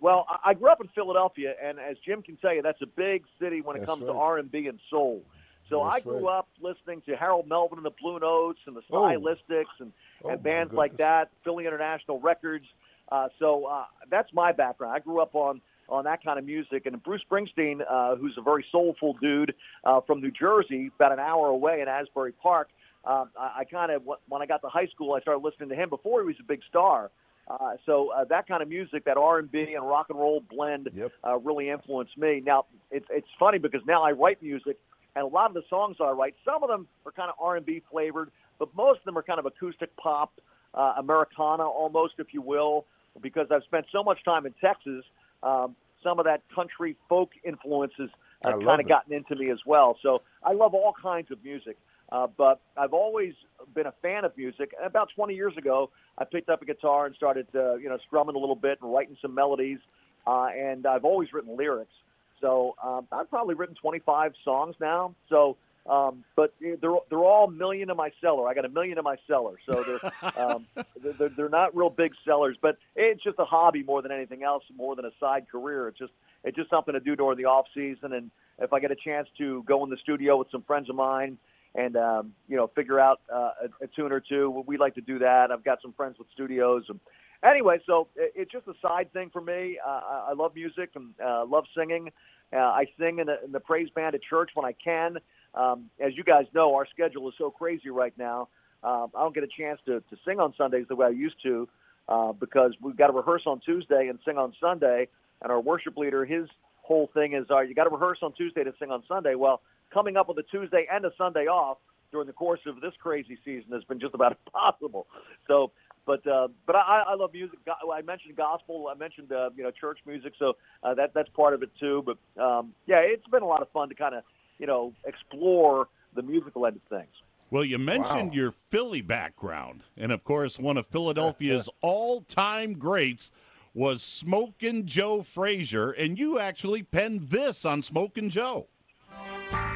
Well, 0.00 0.26
I 0.44 0.54
grew 0.54 0.70
up 0.70 0.80
in 0.80 0.88
Philadelphia, 0.88 1.54
and 1.62 1.78
as 1.78 1.96
Jim 2.04 2.22
can 2.22 2.36
tell 2.36 2.54
you, 2.54 2.62
that's 2.62 2.80
a 2.80 2.86
big 2.86 3.24
city 3.38 3.60
when 3.60 3.76
it 3.76 3.80
That's 3.80 3.90
comes 3.90 4.04
to. 4.04 4.12
R&B 4.12 4.66
and 4.66 4.80
soul. 4.88 5.22
So 5.68 5.84
That's 5.84 5.96
I 5.96 6.00
grew 6.00 6.26
right. 6.26 6.38
up 6.38 6.48
listening 6.60 7.02
to 7.06 7.14
Harold 7.16 7.46
Melvin 7.46 7.78
and 7.78 7.84
the 7.86 7.92
Blue 8.00 8.18
Notes 8.18 8.58
and 8.66 8.74
the 8.74 8.80
Oh. 8.90 9.02
Stylistics 9.02 9.66
and, 9.78 9.92
Oh, 10.24 10.30
and 10.30 10.42
bands 10.42 10.72
like 10.72 10.96
that, 10.96 11.30
Philly 11.44 11.66
International 11.66 12.18
Records. 12.18 12.64
Uh, 13.10 13.28
so 13.38 13.64
uh, 13.66 13.84
that's 14.10 14.32
my 14.32 14.52
background. 14.52 14.94
I 14.94 15.00
grew 15.00 15.20
up 15.20 15.34
on 15.34 15.60
on 15.88 16.04
that 16.04 16.22
kind 16.22 16.38
of 16.38 16.44
music. 16.44 16.86
And 16.86 17.02
Bruce 17.02 17.20
Springsteen, 17.28 17.80
uh, 17.88 18.14
who's 18.14 18.36
a 18.38 18.42
very 18.42 18.64
soulful 18.70 19.14
dude 19.20 19.52
uh, 19.84 20.00
from 20.06 20.20
New 20.20 20.30
Jersey, 20.30 20.90
about 20.94 21.10
an 21.12 21.18
hour 21.18 21.48
away 21.48 21.80
in 21.80 21.88
Asbury 21.88 22.32
Park. 22.32 22.68
Um, 23.04 23.30
I, 23.38 23.60
I 23.60 23.64
kind 23.64 23.90
of 23.90 24.02
when 24.28 24.40
I 24.42 24.46
got 24.46 24.62
to 24.62 24.68
high 24.68 24.86
school, 24.86 25.14
I 25.14 25.20
started 25.20 25.42
listening 25.42 25.68
to 25.70 25.74
him 25.74 25.88
before 25.88 26.20
he 26.20 26.26
was 26.26 26.36
a 26.38 26.44
big 26.44 26.60
star. 26.68 27.10
Uh, 27.48 27.72
so 27.84 28.12
uh, 28.12 28.22
that 28.24 28.46
kind 28.46 28.62
of 28.62 28.68
music, 28.68 29.04
that 29.06 29.16
R&B 29.16 29.74
and 29.74 29.84
rock 29.88 30.06
and 30.10 30.18
roll 30.18 30.40
blend, 30.48 30.88
Yep. 30.94 31.10
uh, 31.26 31.36
really 31.38 31.68
influenced 31.68 32.16
me. 32.16 32.40
Now 32.44 32.66
it's 32.92 33.06
it's 33.10 33.26
funny 33.40 33.58
because 33.58 33.80
now 33.86 34.04
I 34.04 34.12
write 34.12 34.40
music, 34.40 34.78
and 35.16 35.24
a 35.24 35.26
lot 35.26 35.46
of 35.50 35.54
the 35.54 35.64
songs 35.68 35.96
I 36.00 36.10
write, 36.10 36.36
some 36.44 36.62
of 36.62 36.68
them 36.68 36.86
are 37.04 37.10
kind 37.10 37.28
of 37.28 37.34
R&B 37.40 37.82
flavored, 37.90 38.30
but 38.60 38.68
most 38.76 38.98
of 39.00 39.04
them 39.06 39.18
are 39.18 39.22
kind 39.22 39.40
of 39.40 39.46
acoustic 39.46 39.96
pop, 39.96 40.32
uh, 40.74 40.94
Americana 40.98 41.64
almost, 41.64 42.14
if 42.18 42.32
you 42.32 42.42
will, 42.42 42.84
because 43.20 43.46
I've 43.50 43.64
spent 43.64 43.86
so 43.92 44.02
much 44.02 44.24
time 44.24 44.46
in 44.46 44.54
Texas. 44.60 45.04
Um, 45.42 45.76
some 46.02 46.18
of 46.18 46.24
that 46.24 46.42
country 46.54 46.96
folk 47.08 47.30
influences 47.44 48.10
uh, 48.44 48.52
kind 48.64 48.80
of 48.80 48.88
gotten 48.88 49.12
into 49.12 49.36
me 49.36 49.50
as 49.50 49.58
well. 49.66 49.98
So 50.02 50.22
I 50.42 50.52
love 50.52 50.74
all 50.74 50.94
kinds 51.00 51.30
of 51.30 51.42
music. 51.44 51.76
Uh, 52.12 52.26
but 52.36 52.60
I've 52.76 52.92
always 52.92 53.34
been 53.74 53.86
a 53.86 53.94
fan 54.02 54.24
of 54.24 54.36
music. 54.36 54.72
And 54.76 54.86
about 54.86 55.10
20 55.14 55.34
years 55.34 55.56
ago, 55.56 55.90
I 56.18 56.24
picked 56.24 56.48
up 56.48 56.60
a 56.60 56.64
guitar 56.64 57.06
and 57.06 57.14
started, 57.14 57.46
uh, 57.54 57.76
you 57.76 57.88
know, 57.88 57.98
strumming 58.06 58.34
a 58.34 58.38
little 58.38 58.56
bit 58.56 58.78
and 58.82 58.92
writing 58.92 59.16
some 59.22 59.34
melodies. 59.34 59.78
Uh, 60.26 60.46
and 60.46 60.86
I've 60.86 61.04
always 61.04 61.32
written 61.32 61.56
lyrics. 61.56 61.92
So 62.40 62.74
um, 62.82 63.06
I've 63.12 63.30
probably 63.30 63.54
written 63.54 63.76
25 63.80 64.32
songs 64.44 64.74
now. 64.80 65.14
So, 65.28 65.56
um, 65.88 66.24
but 66.36 66.54
they're 66.60 66.76
they're 67.08 67.18
all 67.24 67.48
million 67.48 67.90
in 67.90 67.96
my 67.96 68.10
cellar. 68.20 68.48
I 68.48 68.54
got 68.54 68.64
a 68.64 68.68
million 68.68 68.98
in 68.98 69.04
my 69.04 69.16
cellar. 69.26 69.56
So 69.66 69.82
they're 69.84 70.12
um, 70.38 70.66
they're- 71.02 71.14
they're, 71.18 71.28
they're 71.36 71.48
not 71.48 71.74
real 71.76 71.90
big 71.90 72.12
sellers, 72.26 72.56
but 72.60 72.76
it's 72.96 73.22
just 73.22 73.38
a 73.38 73.44
hobby 73.44 73.82
more 73.82 74.02
than 74.02 74.12
anything 74.12 74.42
else, 74.42 74.62
more 74.76 74.94
than 74.96 75.04
a 75.04 75.10
side 75.18 75.46
career. 75.50 75.88
It's 75.88 75.98
just 75.98 76.12
it's 76.44 76.56
just 76.56 76.70
something 76.70 76.94
to 76.94 77.00
do 77.00 77.16
during 77.16 77.38
the 77.38 77.46
off 77.46 77.66
season. 77.74 78.12
And 78.12 78.30
if 78.58 78.72
I 78.72 78.80
get 78.80 78.90
a 78.90 78.96
chance 78.96 79.28
to 79.38 79.62
go 79.66 79.82
in 79.84 79.90
the 79.90 79.96
studio 79.98 80.36
with 80.38 80.48
some 80.52 80.62
friends 80.62 80.88
of 80.90 80.96
mine 80.96 81.38
and 81.74 81.96
um, 81.96 82.32
you 82.48 82.56
know 82.56 82.66
figure 82.68 83.00
out 83.00 83.20
uh, 83.32 83.52
a, 83.80 83.84
a 83.84 83.86
tune 83.88 84.12
or 84.12 84.20
two, 84.20 84.62
we 84.66 84.76
like 84.76 84.94
to 84.96 85.00
do 85.00 85.18
that. 85.20 85.50
I've 85.50 85.64
got 85.64 85.80
some 85.82 85.92
friends 85.94 86.18
with 86.18 86.28
studios. 86.34 86.84
And 86.88 87.00
anyway, 87.44 87.78
so 87.86 88.08
it, 88.16 88.32
it's 88.36 88.52
just 88.52 88.66
a 88.68 88.74
side 88.82 89.12
thing 89.12 89.30
for 89.32 89.40
me. 89.40 89.78
Uh, 89.84 89.88
I, 89.90 90.26
I 90.30 90.32
love 90.34 90.54
music 90.54 90.90
and 90.94 91.14
uh, 91.24 91.44
love 91.46 91.64
singing. 91.76 92.10
Uh, 92.52 92.58
I 92.58 92.86
sing 92.98 93.18
in 93.20 93.26
the, 93.28 93.44
in 93.44 93.52
the 93.52 93.60
praise 93.60 93.88
band 93.94 94.14
at 94.14 94.22
church 94.22 94.50
when 94.54 94.66
I 94.66 94.72
can. 94.72 95.18
Um, 95.54 95.90
as 95.98 96.16
you 96.16 96.24
guys 96.24 96.46
know, 96.54 96.74
our 96.74 96.86
schedule 96.86 97.28
is 97.28 97.34
so 97.38 97.50
crazy 97.50 97.90
right 97.90 98.16
now. 98.16 98.48
Um, 98.82 99.08
I 99.14 99.22
don't 99.22 99.34
get 99.34 99.44
a 99.44 99.48
chance 99.48 99.80
to, 99.86 100.00
to 100.00 100.16
sing 100.26 100.40
on 100.40 100.54
Sundays 100.56 100.86
the 100.88 100.96
way 100.96 101.06
I 101.06 101.10
used 101.10 101.42
to 101.42 101.68
uh, 102.08 102.32
because 102.32 102.72
we've 102.80 102.96
got 102.96 103.08
to 103.08 103.12
rehearse 103.12 103.42
on 103.46 103.60
Tuesday 103.60 104.08
and 104.08 104.18
sing 104.24 104.38
on 104.38 104.54
Sunday. 104.60 105.08
And 105.42 105.50
our 105.52 105.60
worship 105.60 105.96
leader, 105.96 106.24
his 106.24 106.48
whole 106.82 107.10
thing 107.12 107.34
is, 107.34 107.46
uh, 107.50 107.60
you 107.60 107.74
got 107.74 107.84
to 107.84 107.90
rehearse 107.90 108.18
on 108.22 108.32
Tuesday 108.32 108.64
to 108.64 108.72
sing 108.78 108.90
on 108.90 109.02
Sunday. 109.06 109.34
Well, 109.34 109.62
coming 109.92 110.16
up 110.16 110.28
with 110.28 110.38
a 110.38 110.42
Tuesday 110.42 110.86
and 110.90 111.04
a 111.04 111.12
Sunday 111.16 111.46
off 111.46 111.78
during 112.12 112.26
the 112.26 112.32
course 112.32 112.60
of 112.66 112.80
this 112.80 112.92
crazy 113.00 113.38
season 113.44 113.72
has 113.72 113.84
been 113.84 114.00
just 114.00 114.14
about 114.14 114.36
impossible. 114.46 115.06
So, 115.46 115.72
but 116.06 116.26
uh, 116.26 116.48
but 116.66 116.76
I, 116.76 117.04
I 117.08 117.14
love 117.14 117.32
music. 117.32 117.58
I 117.92 118.02
mentioned 118.02 118.34
gospel. 118.36 118.88
I 118.90 118.98
mentioned 118.98 119.30
uh, 119.32 119.50
you 119.54 119.62
know 119.62 119.70
church 119.70 119.98
music. 120.06 120.32
So 120.38 120.56
uh, 120.82 120.94
that 120.94 121.12
that's 121.14 121.28
part 121.30 121.54
of 121.54 121.62
it 121.62 121.70
too. 121.78 122.04
But 122.04 122.42
um, 122.42 122.72
yeah, 122.86 123.00
it's 123.00 123.26
been 123.28 123.42
a 123.42 123.46
lot 123.46 123.62
of 123.62 123.70
fun 123.70 123.88
to 123.90 123.94
kind 123.94 124.14
of 124.14 124.24
you 124.60 124.66
know 124.66 124.92
explore 125.04 125.88
the 126.14 126.22
musical 126.22 126.66
end 126.66 126.76
of 126.76 126.82
things. 126.98 127.10
Well, 127.50 127.64
you 127.64 127.78
mentioned 127.78 128.28
Wow. 128.30 128.34
your 128.36 128.52
Philly 128.52 129.00
background, 129.00 129.82
and 129.96 130.12
of 130.12 130.22
course, 130.22 130.58
one 130.58 130.76
of 130.76 130.86
Philadelphia's 130.86 131.68
all-time 131.80 132.74
greats 132.74 133.32
was 133.74 134.02
Smokin' 134.02 134.86
Joe 134.86 135.22
Frazier, 135.22 135.90
and 135.90 136.16
you 136.18 136.38
actually 136.38 136.82
penned 136.84 137.30
this 137.30 137.64
on 137.64 137.82
Smokin' 137.82 138.30
Joe. 138.30 138.68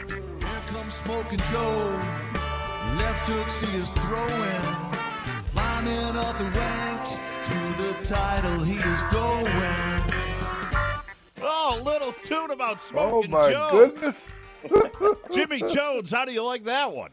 Here 0.07 0.63
comes 0.69 0.93
Smoking 0.95 1.39
Joe. 1.51 2.01
Left 2.99 3.27
hook, 3.27 3.49
see 3.49 3.67
his 3.79 3.89
throwing. 3.91 4.65
Climbing 5.53 6.17
up 6.17 6.39
the 6.39 6.51
ranks 6.57 7.17
to 7.49 7.83
the 7.83 8.05
title 8.05 8.63
he 8.63 8.77
is 8.77 9.03
going. 9.11 10.25
Oh, 11.43 11.81
little 11.85 12.15
tune 12.25 12.51
about 12.53 12.77
oh, 12.77 12.87
Smokin' 12.89 13.31
Joe. 13.31 13.37
Oh 13.37 13.43
my 13.43 13.51
Joe. 13.51 13.71
goodness! 13.73 14.29
Jimmy 15.33 15.61
Chones, 15.61 16.11
how 16.11 16.25
do 16.25 16.33
you 16.33 16.43
like 16.43 16.65
that 16.65 16.93
one? 16.93 17.11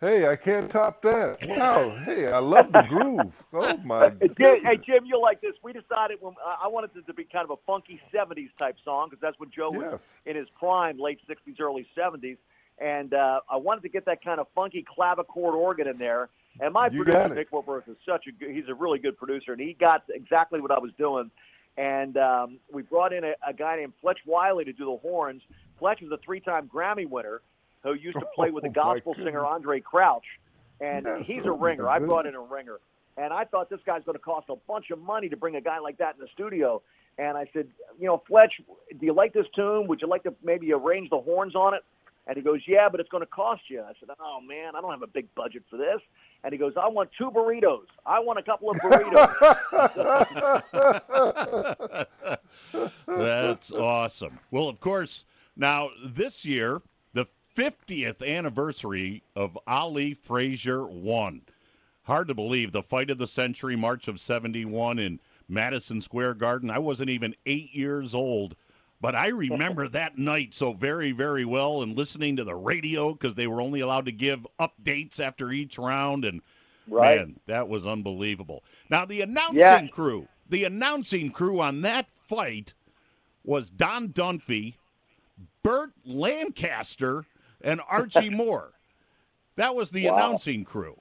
Hey, 0.00 0.28
I 0.28 0.36
can't 0.36 0.70
top 0.70 1.00
that. 1.02 1.38
Wow. 1.48 1.96
Hey, 2.04 2.26
I 2.26 2.38
love 2.38 2.72
the 2.72 2.82
groove. 2.82 3.32
Oh 3.52 3.76
my 3.78 4.12
Hey, 4.20 4.28
Jim, 4.36 4.64
hey, 4.64 4.76
Jim, 4.76 5.04
you'll 5.06 5.22
like 5.22 5.40
this. 5.40 5.54
We 5.62 5.72
decided 5.72 6.18
when 6.20 6.34
I 6.44 6.64
I 6.64 6.68
wanted 6.68 6.90
it 6.96 7.06
to 7.06 7.14
be 7.14 7.24
kind 7.24 7.44
of 7.44 7.50
a 7.52 7.56
funky 7.66 8.00
'70s 8.12 8.50
type 8.58 8.76
song 8.84 9.08
because 9.08 9.20
that's 9.22 9.38
when 9.38 9.50
Joe 9.50 9.70
was 9.70 10.00
in 10.26 10.36
his 10.36 10.48
prime, 10.58 10.98
late 10.98 11.20
'60s, 11.28 11.60
early 11.60 11.86
'70s, 11.96 12.36
and 12.78 13.14
uh, 13.14 13.40
I 13.48 13.56
wanted 13.56 13.82
to 13.82 13.88
get 13.88 14.04
that 14.06 14.22
kind 14.22 14.40
of 14.40 14.46
funky 14.54 14.84
clavichord 14.84 15.54
organ 15.54 15.86
in 15.86 15.96
there. 15.98 16.28
And 16.60 16.72
my 16.72 16.88
You 16.88 17.02
producer 17.02 17.18
got 17.18 17.32
it. 17.32 17.34
Nick 17.36 17.50
Whitworth 17.50 17.88
is 17.88 17.96
such 18.06 18.26
a 18.26 18.32
good, 18.32 18.50
he's 18.50 18.68
a 18.68 18.74
really 18.74 18.98
good 18.98 19.16
producer, 19.16 19.52
and 19.52 19.60
he 19.60 19.74
got 19.74 20.04
exactly 20.08 20.60
what 20.60 20.70
I 20.70 20.78
was 20.78 20.90
doing. 20.98 21.30
And 21.76 22.16
um, 22.16 22.58
we 22.72 22.82
brought 22.82 23.12
in 23.12 23.24
a, 23.24 23.32
a 23.46 23.52
guy 23.52 23.76
named 23.76 23.94
Fletch 24.00 24.20
Wiley 24.26 24.64
to 24.64 24.72
do 24.72 24.84
the 24.84 24.96
horns. 24.96 25.42
Fletch 25.78 26.00
was 26.02 26.10
a 26.12 26.18
three-time 26.18 26.68
Grammy 26.72 27.08
winner 27.08 27.40
who 27.82 27.94
used 27.94 28.18
to 28.18 28.26
play 28.34 28.50
with 28.52 28.62
the 28.64 28.70
Oh, 28.70 28.72
gospel 28.72 29.14
singer. 29.14 29.40
Andraé 29.42 29.82
Crouch, 29.82 30.24
and 30.80 31.06
Yes, 31.06 31.26
he's 31.26 31.42
oh, 31.44 31.50
a 31.50 31.52
ringer. 31.52 31.88
I 31.88 31.98
brought 31.98 32.26
in 32.26 32.34
a 32.34 32.40
ringer. 32.40 32.78
And 33.16 33.32
I 33.32 33.44
thought 33.44 33.70
this 33.70 33.80
guy's 33.86 34.02
going 34.04 34.18
to 34.18 34.22
cost 34.24 34.48
a 34.48 34.56
bunch 34.66 34.90
of 34.90 34.98
money 35.00 35.28
to 35.28 35.36
bring 35.36 35.54
a 35.54 35.60
guy 35.60 35.78
like 35.78 35.98
that 35.98 36.16
in 36.16 36.20
the 36.20 36.28
studio. 36.34 36.82
And 37.16 37.38
I 37.38 37.46
said, 37.52 37.68
you 38.00 38.06
know, 38.08 38.20
Fletch, 38.26 38.60
do 38.98 39.06
you 39.06 39.12
like 39.12 39.32
this 39.32 39.46
tune? 39.54 39.86
Would 39.86 40.00
you 40.02 40.08
like 40.08 40.24
to 40.24 40.34
maybe 40.42 40.72
arrange 40.72 41.10
the 41.10 41.20
horns 41.20 41.54
on 41.54 41.74
it? 41.74 41.84
And 42.26 42.36
he 42.36 42.42
goes, 42.42 42.62
yeah, 42.66 42.88
but 42.88 42.98
it's 43.00 43.08
going 43.10 43.20
to 43.22 43.26
cost 43.30 43.62
you. 43.68 43.82
I 43.82 43.92
said, 44.00 44.08
oh, 44.18 44.40
man, 44.40 44.74
I 44.74 44.80
don't 44.80 44.90
have 44.90 45.02
a 45.02 45.06
big 45.06 45.32
budget 45.36 45.62
for 45.70 45.76
this. 45.76 46.00
And 46.42 46.52
he 46.52 46.58
goes, 46.58 46.72
I 46.76 46.88
want 46.88 47.10
two 47.16 47.30
burritos. 47.30 47.84
I 48.04 48.18
want 48.18 48.38
a 48.40 48.42
couple 48.42 48.70
of 48.70 48.78
burritos. 48.78 49.30
That's 53.06 53.70
awesome. 53.70 54.38
Well, 54.50 54.68
of 54.68 54.80
course, 54.80 55.24
now 55.56 55.90
this 56.04 56.44
year, 56.44 56.82
the 57.12 57.26
50th 57.56 58.26
anniversary 58.26 59.22
of 59.36 59.58
Ali 59.66 60.14
Frazier 60.14 60.84
won. 60.86 61.42
Hard 62.02 62.28
to 62.28 62.34
believe 62.34 62.72
the 62.72 62.82
fight 62.82 63.10
of 63.10 63.18
the 63.18 63.26
century, 63.26 63.76
March 63.76 64.08
of 64.08 64.20
71 64.20 64.98
in 64.98 65.20
Madison 65.48 66.02
Square 66.02 66.34
Garden. 66.34 66.70
I 66.70 66.78
wasn't 66.78 67.10
even 67.10 67.34
eight 67.46 67.74
years 67.74 68.14
old, 68.14 68.56
but 69.00 69.14
I 69.14 69.28
remember 69.28 69.88
that 69.88 70.18
night 70.18 70.54
so 70.54 70.72
very, 70.72 71.12
very 71.12 71.44
well 71.44 71.82
and 71.82 71.96
listening 71.96 72.36
to 72.36 72.44
the 72.44 72.54
radio 72.54 73.12
because 73.12 73.34
they 73.34 73.46
were 73.46 73.60
only 73.60 73.80
allowed 73.80 74.04
to 74.06 74.12
give 74.12 74.46
updates 74.60 75.18
after 75.20 75.50
each 75.50 75.78
round. 75.78 76.24
And 76.24 76.42
Right. 76.86 77.16
man, 77.16 77.40
that 77.46 77.68
was 77.68 77.86
unbelievable. 77.86 78.62
Now, 78.90 79.06
the 79.06 79.22
announcing 79.22 79.58
Yeah. 79.58 79.86
crew, 79.86 80.28
the 80.48 80.64
announcing 80.64 81.30
crew 81.30 81.60
on 81.60 81.80
that 81.82 82.10
fight 82.10 82.74
was 83.42 83.70
Don 83.70 84.08
Dunphy, 84.10 84.74
Burt 85.64 85.90
Lancaster, 86.04 87.24
and 87.62 87.80
Archie 87.88 88.30
Moore. 88.42 88.70
That 89.56 89.74
was 89.74 89.90
the 89.90 90.06
Wow. 90.06 90.14
announcing 90.16 90.64
crew. 90.64 91.00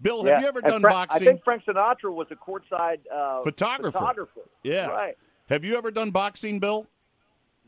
Bill, 0.00 0.24
Yeah. 0.24 0.34
have 0.34 0.42
you 0.42 0.48
ever 0.48 0.60
And 0.60 0.68
done 0.68 0.80
Fra- 0.80 0.90
boxing? 0.92 1.22
I 1.22 1.24
think 1.30 1.44
Frank 1.44 1.64
Sinatra 1.64 2.12
was 2.14 2.28
a 2.30 2.36
courtside 2.36 3.00
uh, 3.12 3.42
Photographer. 3.42 3.98
photographer. 3.98 4.40
yeah. 4.62 4.86
Right. 4.86 5.18
Have 5.50 5.64
you 5.64 5.76
ever 5.76 5.90
done 5.90 6.10
boxing, 6.12 6.58
Bill? 6.60 6.86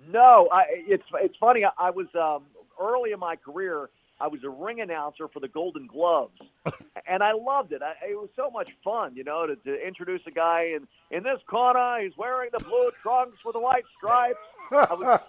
No, 0.09 0.49
I, 0.53 0.65
it's 0.71 1.05
it's 1.21 1.37
funny. 1.39 1.65
I, 1.65 1.71
I 1.79 1.91
was 1.91 2.07
um, 2.15 2.45
early 2.81 3.13
in 3.13 3.19
my 3.19 3.37
career. 3.37 3.91
I 4.21 4.29
was 4.29 4.43
a 4.45 4.49
ring 4.51 4.81
announcer 4.81 5.27
for 5.29 5.41
the 5.41 5.49
Golden 5.49 5.87
Gloves, 5.89 6.39
and 7.09 7.23
I 7.25 7.33
loved 7.33 7.73
it. 7.73 7.83
I, 7.83 7.95
it 8.11 8.15
was 8.17 8.29
so 8.37 8.51
much 8.51 8.69
fun, 8.85 9.15
you 9.17 9.25
know, 9.25 9.47
to, 9.47 9.57
to 9.57 9.87
introduce 9.87 10.21
a 10.27 10.31
guy 10.31 10.75
in 10.77 10.87
in 11.17 11.23
this 11.25 11.41
corner. 11.49 12.01
He's 12.03 12.17
wearing 12.17 12.51
the 12.57 12.65
blue 12.65 12.91
trunks 13.03 13.45
with 13.45 13.55
the 13.55 13.61
white 13.61 13.85
stripes. 13.97 14.39
I 14.73 14.95
was, 14.95 15.21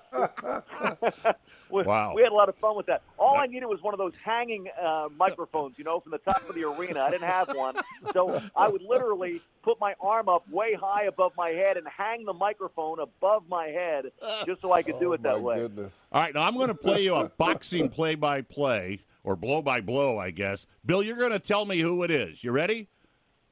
we, 1.70 1.84
Wow. 1.84 2.14
we 2.16 2.22
had 2.22 2.32
a 2.32 2.36
lot 2.36 2.50
of 2.50 2.56
fun 2.58 2.76
with 2.76 2.86
that. 2.88 3.02
All 3.18 3.38
I 3.38 3.46
needed 3.48 3.66
was 3.66 3.82
one 3.82 3.94
of 3.94 3.98
those 3.98 4.14
hanging 4.24 4.68
uh, 4.82 5.10
microphones, 5.18 5.76
you 5.78 5.84
know, 5.84 6.00
from 6.00 6.12
the 6.12 6.18
top 6.20 6.48
of 6.48 6.56
the 6.56 6.64
arena. 6.64 7.02
I 7.02 7.10
didn't 7.10 7.28
have 7.28 7.56
one, 7.56 7.76
so 8.14 8.42
I 8.56 8.68
would 8.68 8.82
literally 8.82 9.42
put 9.64 9.80
my 9.80 9.96
arm 10.02 10.30
up 10.30 10.48
way 10.50 10.74
high 10.74 11.04
above 11.06 11.34
my 11.38 11.50
head 11.50 11.78
and 11.78 11.88
hang 11.88 12.26
the 12.26 12.34
microphone 12.34 13.00
above 13.00 13.44
my 13.50 13.68
head, 13.68 14.06
just 14.46 14.62
so 14.62 14.72
I 14.72 14.84
could 14.84 15.00
do 15.00 15.10
Oh, 15.10 15.14
it 15.14 15.24
that 15.24 15.34
my 15.38 15.40
way. 15.40 15.56
goodness. 15.60 15.94
All 16.12 16.22
right, 16.22 16.34
now 16.34 16.44
I'm 16.44 16.56
going 16.56 16.68
to 16.70 16.76
play 16.76 17.04
you 17.04 17.16
a 17.16 17.30
boxing 17.38 17.90
play-by-play 17.90 19.00
or 19.24 19.36
blow-by-blow, 19.36 20.18
I 20.20 20.32
guess. 20.32 20.66
Bill, 20.86 21.02
you're 21.02 21.18
going 21.18 21.32
to 21.32 21.40
tell 21.40 21.66
me 21.66 21.80
who 21.80 22.04
it 22.04 22.12
is. 22.12 22.44
You 22.44 22.52
ready? 22.52 22.88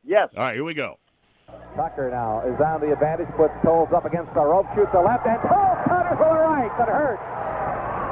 Yes. 0.04 0.30
All 0.36 0.44
right, 0.44 0.56
here 0.56 0.64
we 0.64 0.74
go. 0.74 0.98
Tucker 1.76 2.10
now 2.12 2.42
is 2.48 2.60
on 2.60 2.82
the 2.82 2.92
advantage, 2.92 3.28
puts 3.38 3.54
Toles 3.64 3.90
up 3.94 4.06
against 4.06 4.34
the 4.34 4.42
rope, 4.44 4.66
shoots 4.76 4.92
the 4.94 5.00
left, 5.00 5.26
and 5.28 5.40
Toles 5.42 5.71
counters 5.71 5.71
with 6.22 6.30
the 6.30 6.42
right, 6.46 6.70
but 6.78 6.86
hurts. 6.88 7.26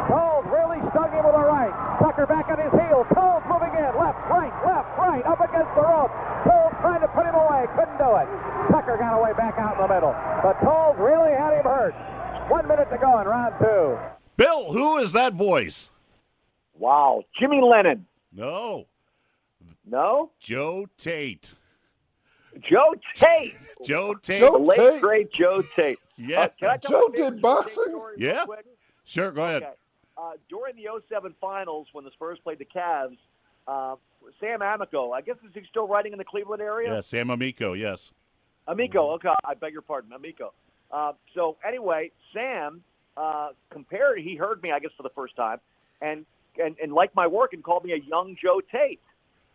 Toles 0.09 0.45
really 0.49 0.81
stung 0.89 1.13
him 1.13 1.21
with 1.21 1.37
a 1.37 1.45
right. 1.45 1.69
Tucker 2.01 2.25
back 2.25 2.49
on 2.49 2.57
his 2.57 2.73
heels. 2.73 3.05
Toles 3.13 3.45
moving 3.45 3.69
in, 3.77 3.91
left, 3.93 4.17
right, 4.33 4.49
left, 4.65 4.89
right, 4.97 5.21
up 5.29 5.37
against 5.37 5.69
the 5.77 5.85
rope. 5.85 6.09
Toles 6.49 6.73
trying 6.81 7.01
to 7.05 7.09
put 7.13 7.29
him 7.29 7.35
away, 7.37 7.69
couldn't 7.77 8.01
do 8.01 8.09
it. 8.17 8.27
Tucker 8.73 8.97
got 8.97 9.13
away 9.13 9.33
back 9.37 9.53
out 9.61 9.77
in 9.77 9.85
the 9.85 9.91
middle, 9.93 10.15
but 10.41 10.57
Toles 10.65 10.97
really 10.97 11.31
had 11.37 11.53
him 11.53 11.63
hurt. 11.69 11.93
One 12.49 12.67
minute 12.67 12.89
to 12.89 12.97
go 12.97 13.19
in 13.21 13.27
round 13.27 13.53
two. 13.61 13.97
Bill, 14.37 14.73
who 14.73 14.97
is 14.97 15.13
that 15.13 15.33
voice? 15.33 15.91
Wow. 16.73 17.21
Jimmy 17.37 17.61
Lennon. 17.61 18.05
No, 18.33 18.85
No? 19.85 20.31
Joe 20.39 20.87
Tait. 20.97 21.53
Joe 22.61 22.95
Tait. 23.15 23.55
Joe 23.85 24.13
Tait. 24.15 24.41
The 24.41 24.51
late, 24.51 24.77
Tait. 24.77 25.01
great 25.01 25.31
Joe 25.31 25.61
Tait. 25.75 25.99
Yeah, 26.19 26.41
Uh, 26.41 26.47
can 26.59 26.69
I 26.69 26.77
tell 26.77 27.09
Joe 27.09 27.29
did 27.31 27.41
boxing? 27.41 27.99
Yeah. 28.17 28.45
quick? 28.45 28.65
sure. 29.05 29.31
Go 29.31 29.43
ahead. 29.43 29.63
Okay. 29.63 29.71
Uh, 30.17 30.31
during 30.49 30.75
the 30.75 30.87
07 31.07 31.33
finals, 31.39 31.87
when 31.93 32.03
the 32.03 32.11
Spurs 32.11 32.37
played 32.43 32.59
the 32.59 32.65
Cavs, 32.65 33.17
uh, 33.67 33.95
Sam 34.41 34.61
Amico, 34.61 35.13
I 35.13 35.21
guess 35.21 35.37
is 35.47 35.51
he 35.53 35.61
still 35.69 35.87
writing 35.87 36.11
in 36.11 36.17
the 36.17 36.25
Cleveland 36.25 36.61
area? 36.61 36.93
Yeah, 36.93 36.99
Sam 37.01 37.29
Amico. 37.29 37.71
Yes. 37.73 38.11
Amico, 38.67 39.11
okay, 39.11 39.29
I 39.45 39.53
beg 39.53 39.71
your 39.71 39.81
pardon, 39.81 40.11
Amico. 40.11 40.53
Uh, 40.91 41.13
so 41.33 41.55
anyway, 41.65 42.11
Sam 42.33 42.83
uh, 43.15 43.49
compared. 43.69 44.19
He 44.19 44.35
heard 44.35 44.61
me, 44.61 44.71
I 44.71 44.79
guess, 44.79 44.91
for 44.97 45.03
the 45.03 45.09
first 45.09 45.35
time, 45.37 45.59
and 46.01 46.25
and 46.61 46.75
and 46.81 46.91
liked 46.91 47.15
my 47.15 47.25
work 47.27 47.53
and 47.53 47.63
called 47.63 47.85
me 47.85 47.93
a 47.93 47.97
young 47.97 48.35
Joe 48.41 48.59
Tait, 48.71 48.99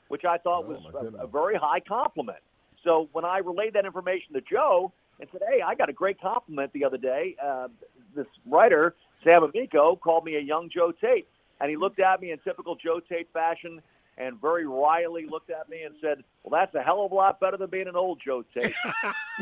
which 0.08 0.24
I 0.24 0.38
thought 0.38 0.64
Oh, 0.66 0.70
was 0.94 1.12
a, 1.18 1.24
a 1.24 1.26
very 1.26 1.56
high 1.56 1.80
compliment. 1.80 2.38
So 2.82 3.08
when 3.12 3.24
I 3.24 3.38
relayed 3.38 3.74
that 3.74 3.84
information 3.84 4.32
to 4.34 4.40
Joe 4.40 4.92
and 5.20 5.28
said, 5.32 5.42
"Hey, 5.48 5.62
I 5.62 5.74
got 5.74 5.88
a 5.88 5.92
great 5.92 6.20
compliment 6.20 6.72
the 6.72 6.84
other 6.84 6.98
day," 6.98 7.36
uh, 7.42 7.68
this 8.14 8.26
writer 8.46 8.94
Sam 9.22 9.42
Amico 9.42 9.96
called 9.96 10.24
me 10.24 10.36
a 10.36 10.40
young 10.40 10.68
Joe 10.68 10.92
Tait, 10.92 11.26
and 11.60 11.70
he 11.70 11.76
looked 11.76 12.00
at 12.00 12.20
me 12.20 12.30
in 12.32 12.38
typical 12.38 12.76
Joe 12.76 13.00
Tait 13.00 13.28
fashion. 13.32 13.82
And 14.16 14.40
very 14.40 14.64
wryly 14.64 15.26
looked 15.26 15.50
at 15.50 15.68
me 15.68 15.82
and 15.82 15.96
said, 16.00 16.22
"Well, 16.44 16.60
that's 16.60 16.74
a 16.74 16.82
hell 16.82 17.04
of 17.04 17.12
a 17.12 17.14
lot 17.14 17.40
better 17.40 17.56
than 17.56 17.70
being 17.70 17.88
an 17.88 17.96
old 17.96 18.20
Joe 18.24 18.44
Tait." 18.54 18.74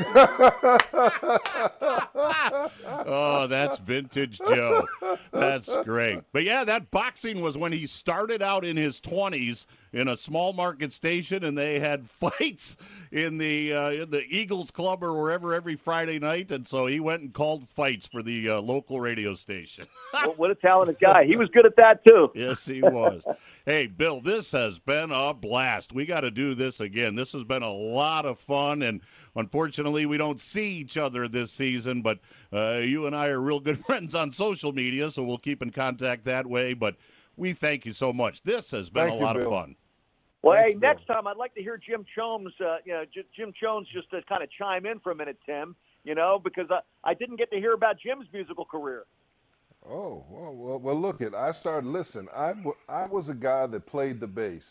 oh, 3.06 3.46
that's 3.48 3.78
vintage 3.78 4.38
Joe. 4.38 4.86
That's 5.32 5.68
great. 5.84 6.20
But 6.32 6.44
yeah, 6.44 6.64
that 6.64 6.90
boxing 6.90 7.42
was 7.42 7.58
when 7.58 7.72
he 7.72 7.86
started 7.86 8.40
out 8.40 8.64
in 8.64 8.76
his 8.76 9.00
20s 9.00 9.66
in 9.92 10.08
a 10.08 10.16
small 10.16 10.52
market 10.52 10.92
station, 10.92 11.44
and 11.44 11.56
they 11.56 11.78
had 11.78 12.08
fights 12.10 12.76
in 13.10 13.38
the 13.38 13.72
uh, 13.72 13.90
in 13.90 14.10
the 14.10 14.22
Eagles 14.22 14.70
Club 14.70 15.04
or 15.04 15.20
wherever 15.20 15.54
every 15.54 15.76
Friday 15.76 16.18
night, 16.18 16.50
and 16.50 16.66
so 16.66 16.86
he 16.86 17.00
went 17.00 17.22
and 17.22 17.34
called 17.34 17.68
fights 17.68 18.06
for 18.06 18.22
the 18.22 18.48
uh, 18.48 18.60
local 18.60 19.00
radio 19.00 19.34
station. 19.34 19.86
what, 20.12 20.38
what 20.38 20.50
a 20.50 20.54
talented 20.54 20.98
guy! 21.00 21.24
He 21.24 21.36
was 21.36 21.48
good 21.50 21.66
at 21.66 21.76
that 21.76 22.04
too. 22.04 22.30
Yes, 22.34 22.64
he 22.64 22.80
was. 22.80 23.22
hey, 23.66 23.86
Bill, 23.86 24.20
this 24.20 24.52
has 24.52 24.78
been 24.78 25.10
a 25.12 25.34
blast. 25.34 25.92
We 25.92 26.06
got 26.06 26.20
to 26.20 26.30
do 26.30 26.54
this 26.54 26.80
again. 26.80 26.91
This 26.92 27.32
has 27.32 27.44
been 27.44 27.62
a 27.62 27.72
lot 27.72 28.26
of 28.26 28.38
fun, 28.38 28.82
and 28.82 29.00
unfortunately, 29.36 30.06
we 30.06 30.18
don't 30.18 30.40
see 30.40 30.66
each 30.74 30.96
other 30.96 31.28
this 31.28 31.52
season. 31.52 32.02
But 32.02 32.18
uh, 32.52 32.78
you 32.78 33.06
and 33.06 33.16
I 33.16 33.28
are 33.28 33.40
real 33.40 33.60
good 33.60 33.84
friends 33.86 34.14
on 34.14 34.30
social 34.30 34.72
media, 34.72 35.10
so 35.10 35.22
we'll 35.22 35.38
keep 35.38 35.62
in 35.62 35.70
contact 35.70 36.24
that 36.26 36.46
way. 36.46 36.74
But 36.74 36.96
we 37.36 37.52
thank 37.52 37.86
you 37.86 37.92
so 37.92 38.12
much. 38.12 38.42
This 38.42 38.70
has 38.70 38.90
been 38.90 39.04
Thank 39.08 39.14
a 39.14 39.18
you, 39.18 39.24
lot 39.24 39.36
of 39.36 39.44
fun. 39.44 39.76
Well, 40.42 40.56
Thanks, 40.56 40.68
hey, 40.68 40.78
Bill. 40.78 40.90
next 40.90 41.06
time 41.06 41.26
I'd 41.26 41.36
like 41.36 41.54
to 41.54 41.62
hear 41.62 41.78
Jim 41.78 42.04
Chones, 42.16 42.52
uh, 42.60 42.78
you 42.84 42.92
know, 42.92 43.04
J- 43.12 43.24
Jim 43.34 43.52
Chones 43.58 43.86
just 43.92 44.10
to 44.10 44.22
kind 44.28 44.42
of 44.42 44.50
chime 44.50 44.86
in 44.86 44.98
for 44.98 45.12
a 45.12 45.14
minute, 45.14 45.38
Tim. 45.46 45.76
You 46.04 46.16
know, 46.16 46.40
because 46.42 46.66
I, 46.70 46.80
I 47.04 47.14
didn't 47.14 47.36
get 47.36 47.50
to 47.52 47.58
hear 47.58 47.74
about 47.74 47.96
Jim's 48.00 48.26
musical 48.32 48.64
career. 48.64 49.04
Oh, 49.88 50.24
well, 50.28 50.52
well, 50.52 50.78
well 50.78 51.00
look 51.00 51.20
it. 51.20 51.34
I 51.34 51.52
started, 51.52 51.88
listen, 51.88 52.28
I, 52.34 52.48
w- 52.48 52.76
I 52.88 53.06
was 53.06 53.28
a 53.28 53.34
guy 53.34 53.66
that 53.66 53.86
played 53.86 54.20
the 54.20 54.26
bass, 54.26 54.62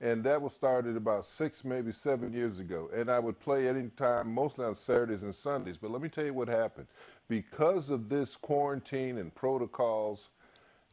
and 0.00 0.22
that 0.24 0.40
was 0.40 0.52
started 0.52 0.96
about 0.96 1.26
six, 1.26 1.64
maybe 1.64 1.92
seven 1.92 2.32
years 2.32 2.58
ago. 2.58 2.90
And 2.94 3.10
I 3.10 3.18
would 3.18 3.38
play 3.40 3.68
anytime, 3.68 4.32
mostly 4.32 4.64
on 4.64 4.76
Saturdays 4.76 5.22
and 5.22 5.34
Sundays. 5.34 5.76
But 5.76 5.90
let 5.90 6.00
me 6.02 6.08
tell 6.08 6.24
you 6.24 6.34
what 6.34 6.48
happened. 6.48 6.86
Because 7.28 7.90
of 7.90 8.08
this 8.08 8.36
quarantine 8.36 9.18
and 9.18 9.34
protocols, 9.34 10.28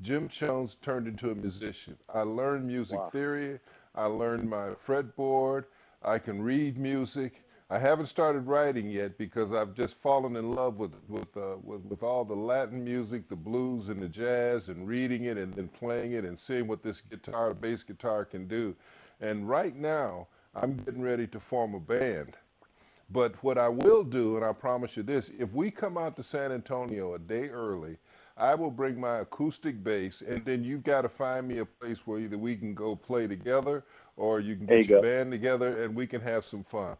Jim 0.01 0.27
Chones 0.27 0.77
turned 0.81 1.07
into 1.07 1.31
a 1.31 1.35
musician. 1.35 1.97
I 2.13 2.21
learned 2.21 2.65
music 2.67 2.97
Wow. 2.97 3.09
theory. 3.11 3.59
I 3.93 4.05
learned 4.05 4.49
my 4.49 4.71
fretboard. 4.85 5.65
I 6.03 6.19
can 6.19 6.41
read 6.41 6.77
music. 6.77 7.44
I 7.69 7.79
haven't 7.79 8.07
started 8.07 8.47
writing 8.47 8.89
yet 8.91 9.17
because 9.17 9.51
I've 9.53 9.73
just 9.75 9.95
fallen 10.01 10.37
in 10.37 10.53
love 10.53 10.77
with 10.77 10.93
with, 11.09 11.35
uh, 11.37 11.57
with 11.63 11.81
with 11.85 12.03
all 12.03 12.25
the 12.25 12.35
Latin 12.35 12.83
music, 12.83 13.29
the 13.29 13.35
blues 13.35 13.89
and 13.89 14.01
the 14.01 14.09
jazz, 14.09 14.69
and 14.69 14.87
reading 14.87 15.25
it 15.25 15.37
and 15.37 15.53
then 15.53 15.69
playing 15.69 16.13
it 16.13 16.25
and 16.25 16.39
seeing 16.39 16.67
what 16.67 16.83
this 16.83 17.01
guitar, 17.01 17.53
bass 17.55 17.83
guitar, 17.83 18.25
can 18.25 18.47
do. 18.47 18.75
And 19.21 19.49
right 19.49 19.75
now, 19.75 20.27
I'm 20.55 20.77
getting 20.77 21.01
ready 21.01 21.27
to 21.27 21.39
form 21.41 21.75
a 21.75 21.79
band. 21.81 22.37
But 23.11 23.41
what 23.43 23.57
I 23.57 23.69
will 23.69 24.03
do, 24.03 24.37
and 24.37 24.45
I 24.45 24.53
promise 24.53 24.97
you 24.97 25.03
this, 25.03 25.31
if 25.39 25.51
we 25.53 25.71
come 25.71 25.97
out 25.97 26.15
to 26.17 26.23
San 26.23 26.51
Antonio 26.51 27.15
a 27.15 27.19
day 27.19 27.49
early, 27.49 27.97
I 28.37 28.55
will 28.55 28.71
bring 28.71 28.99
my 28.99 29.19
acoustic 29.19 29.83
bass, 29.83 30.23
and 30.27 30.45
then 30.45 30.63
you've 30.63 30.83
got 30.83 31.03
to 31.03 31.09
find 31.09 31.47
me 31.47 31.59
a 31.59 31.65
place 31.65 31.99
where 32.05 32.19
either 32.19 32.37
we 32.37 32.55
can 32.57 32.73
go 32.75 32.95
play 32.95 33.27
together 33.27 33.85
or 34.17 34.39
you 34.41 34.55
can 34.57 34.67
There 34.67 34.77
get 34.77 34.79
you 34.79 34.85
your 34.87 34.97
go. 35.01 35.01
band 35.01 35.31
together 35.31 35.83
and 35.83 35.95
we 35.95 36.07
can 36.07 36.21
have 36.21 36.45
some 36.45 36.63
fun. 36.65 36.97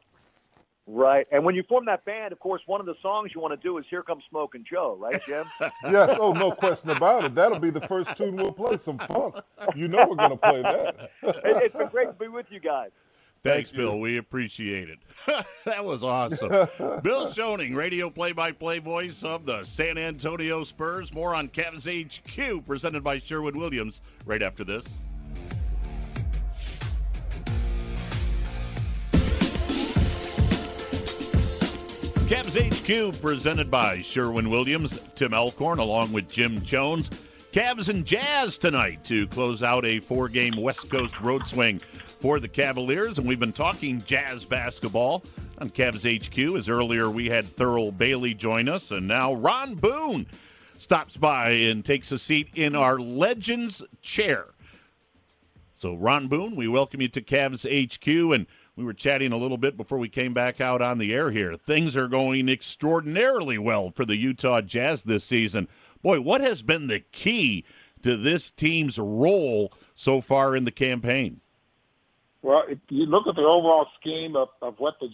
Right. 0.88 1.26
And 1.32 1.44
when 1.44 1.56
you 1.56 1.64
form 1.64 1.86
that 1.86 2.06
band, 2.06 2.32
of 2.32 2.40
course, 2.40 2.62
one 2.68 2.80
of 2.80 2.86
the 2.86 2.94
songs 3.02 3.32
you 3.34 3.42
want 3.42 3.60
to 3.60 3.68
do 3.68 3.78
is 3.78 3.88
"Here 3.88 4.04
Comes 4.04 4.24
Smokin' 4.30 4.64
Joe," 4.70 4.96
right, 5.00 5.20
Jim? 5.26 5.46
yes, 5.84 6.16
oh, 6.20 6.32
no 6.34 6.52
question 6.52 6.92
about 6.92 7.26
it. 7.26 7.34
That'll 7.34 7.60
be 7.60 7.72
the 7.72 7.82
first 7.82 8.16
tune 8.16 8.36
we'll 8.36 8.52
play, 8.52 8.78
some 8.78 9.00
funk. 9.00 9.36
You 9.76 9.88
know 9.88 10.06
we're 10.08 10.16
going 10.16 10.32
to 10.32 10.38
play 10.38 10.62
that. 10.62 11.10
it, 11.24 11.42
it's 11.44 11.76
been 11.76 11.88
great 11.88 12.08
to 12.08 12.14
be 12.14 12.28
with 12.28 12.46
you 12.52 12.60
guys. 12.60 12.92
Thanks, 13.46 13.70
Thank 13.70 13.80
you. 13.80 13.86
Bill. 13.86 14.00
We 14.00 14.18
appreciate 14.18 14.90
it. 14.90 15.00
that 15.66 15.86
was 15.86 16.04
awesome. 16.04 16.50
Bill 17.04 17.28
Schoening, 17.28 17.76
radio 17.76 18.10
play-by-play 18.10 18.80
voice 18.80 19.24
of 19.24 19.46
the 19.46 19.64
San 19.64 20.00
Antonio 20.00 20.64
Spurs. 20.64 21.14
More 21.14 21.36
on 21.36 21.50
Cavs 21.50 21.86
HQ, 21.86 22.66
presented 22.66 23.04
by 23.04 23.20
Sherwin 23.20 23.60
Williams, 23.60 24.02
right 24.26 24.42
after 24.42 24.64
this. 24.64 24.86
Cavs 32.26 32.58
HQ, 32.58 33.22
presented 33.22 33.70
by 33.70 34.02
Sherwin 34.02 34.50
Williams, 34.50 35.00
Tim 35.14 35.32
Alcorn, 35.32 35.78
along 35.78 36.12
with 36.12 36.28
Jim 36.28 36.60
Chones. 36.64 37.12
Cavs 37.52 37.88
and 37.88 38.04
Jazz 38.04 38.58
tonight 38.58 39.04
to 39.04 39.28
close 39.28 39.62
out 39.62 39.86
a 39.86 40.00
four 40.00 40.28
game 40.28 40.56
West 40.56 40.90
Coast 40.90 41.14
road 41.22 41.48
swing 41.48 41.78
for 41.78 42.40
the 42.40 42.48
Cavaliers. 42.48 43.20
And 43.20 43.28
we've 43.28 43.40
been 43.40 43.54
talking 43.54 44.02
Jazz 44.02 44.44
basketball 44.44 45.24
on 45.60 45.70
Cavs 45.70 46.02
HQ. 46.04 46.58
As 46.58 46.68
earlier 46.68 47.12
we 47.12 47.30
had 47.30 47.46
Thurl 47.46 47.96
Bailey 47.96 48.34
join 48.34 48.70
us, 48.70 48.90
and 48.90 49.08
now 49.08 49.36
Ron 49.36 49.76
Boone 49.76 50.26
stops 50.80 51.18
by 51.18 51.52
and 51.52 51.86
takes 51.86 52.12
a 52.12 52.18
seat 52.18 52.50
in 52.56 52.76
our 52.76 52.98
Legends 52.98 53.84
chair. 54.02 54.48
So, 55.76 55.94
Ron 55.94 56.28
Boone, 56.28 56.56
we 56.56 56.68
welcome 56.68 57.02
you 57.02 57.10
to 57.10 57.22
Cavs 57.22 57.66
HQ. 57.66 58.34
And 58.34 58.48
we 58.76 58.84
were 58.84 58.94
chatting 58.94 59.32
a 59.32 59.38
little 59.38 59.58
bit 59.58 59.78
before 59.78 59.98
we 59.98 60.10
came 60.10 60.34
back 60.34 60.60
out 60.60 60.82
on 60.82 60.98
the 60.98 61.14
air 61.14 61.32
here. 61.32 61.56
Things 61.56 61.96
are 61.96 62.08
going 62.08 62.50
extraordinarily 62.50 63.58
well 63.58 63.92
for 63.92 64.06
the 64.06 64.18
Utah 64.18 64.62
Jazz 64.62 65.04
this 65.04 65.24
season. 65.24 65.68
Boy, 66.02 66.20
what 66.20 66.42
has 66.42 66.62
been 66.62 66.88
the 66.88 67.00
key 67.00 67.64
to 68.04 68.18
this 68.18 68.52
team's 68.52 69.00
role 69.00 69.72
so 69.96 70.22
far 70.22 70.56
in 70.56 70.66
the 70.66 70.72
campaign? 70.72 71.40
Well, 72.42 72.64
if 72.68 72.78
you 72.90 73.06
look 73.06 73.28
at 73.28 73.36
the 73.36 73.42
overall 73.42 73.88
scheme 74.00 74.36
of, 74.36 74.50
of 74.62 74.80
what 74.80 75.00
the 75.00 75.08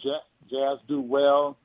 Jazz 0.49 0.80
do 0.88 0.99
well, 0.99 1.57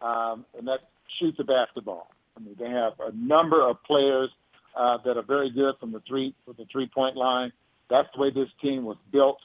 um, 0.00 0.44
and 0.58 0.66
that 0.66 0.80
shoots 1.18 1.36
the 1.36 1.44
basketball. 1.44 2.10
I 2.36 2.40
mean, 2.40 2.56
they 2.58 2.70
have 2.70 2.94
a 3.00 3.12
number 3.12 3.62
of 3.62 3.82
players 3.84 4.30
uh, 4.74 4.98
that 5.04 5.16
are 5.16 5.22
very 5.22 5.50
good 5.50 5.76
from 5.78 5.92
the 5.92 6.00
three 6.00 6.34
from 6.44 6.54
the 6.58 6.64
three 6.64 6.88
point 6.88 7.16
line. 7.16 7.52
That's 7.88 8.08
the 8.14 8.20
way 8.20 8.30
this 8.30 8.48
team 8.60 8.84
was 8.84 8.96
built. 9.12 9.38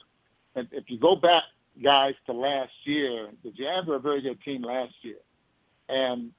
And 0.56 0.66
if 0.72 0.90
you 0.90 0.98
go 0.98 1.14
back, 1.14 1.44
guys, 1.82 2.14
to 2.26 2.32
last 2.32 2.72
year, 2.84 3.28
the 3.42 3.50
Jazz 3.50 3.86
were 3.86 3.96
a 3.96 4.00
very 4.00 4.20
good 4.20 4.40
team 4.42 4.62
last 4.62 4.94
year, 5.02 5.18
and 5.88 6.32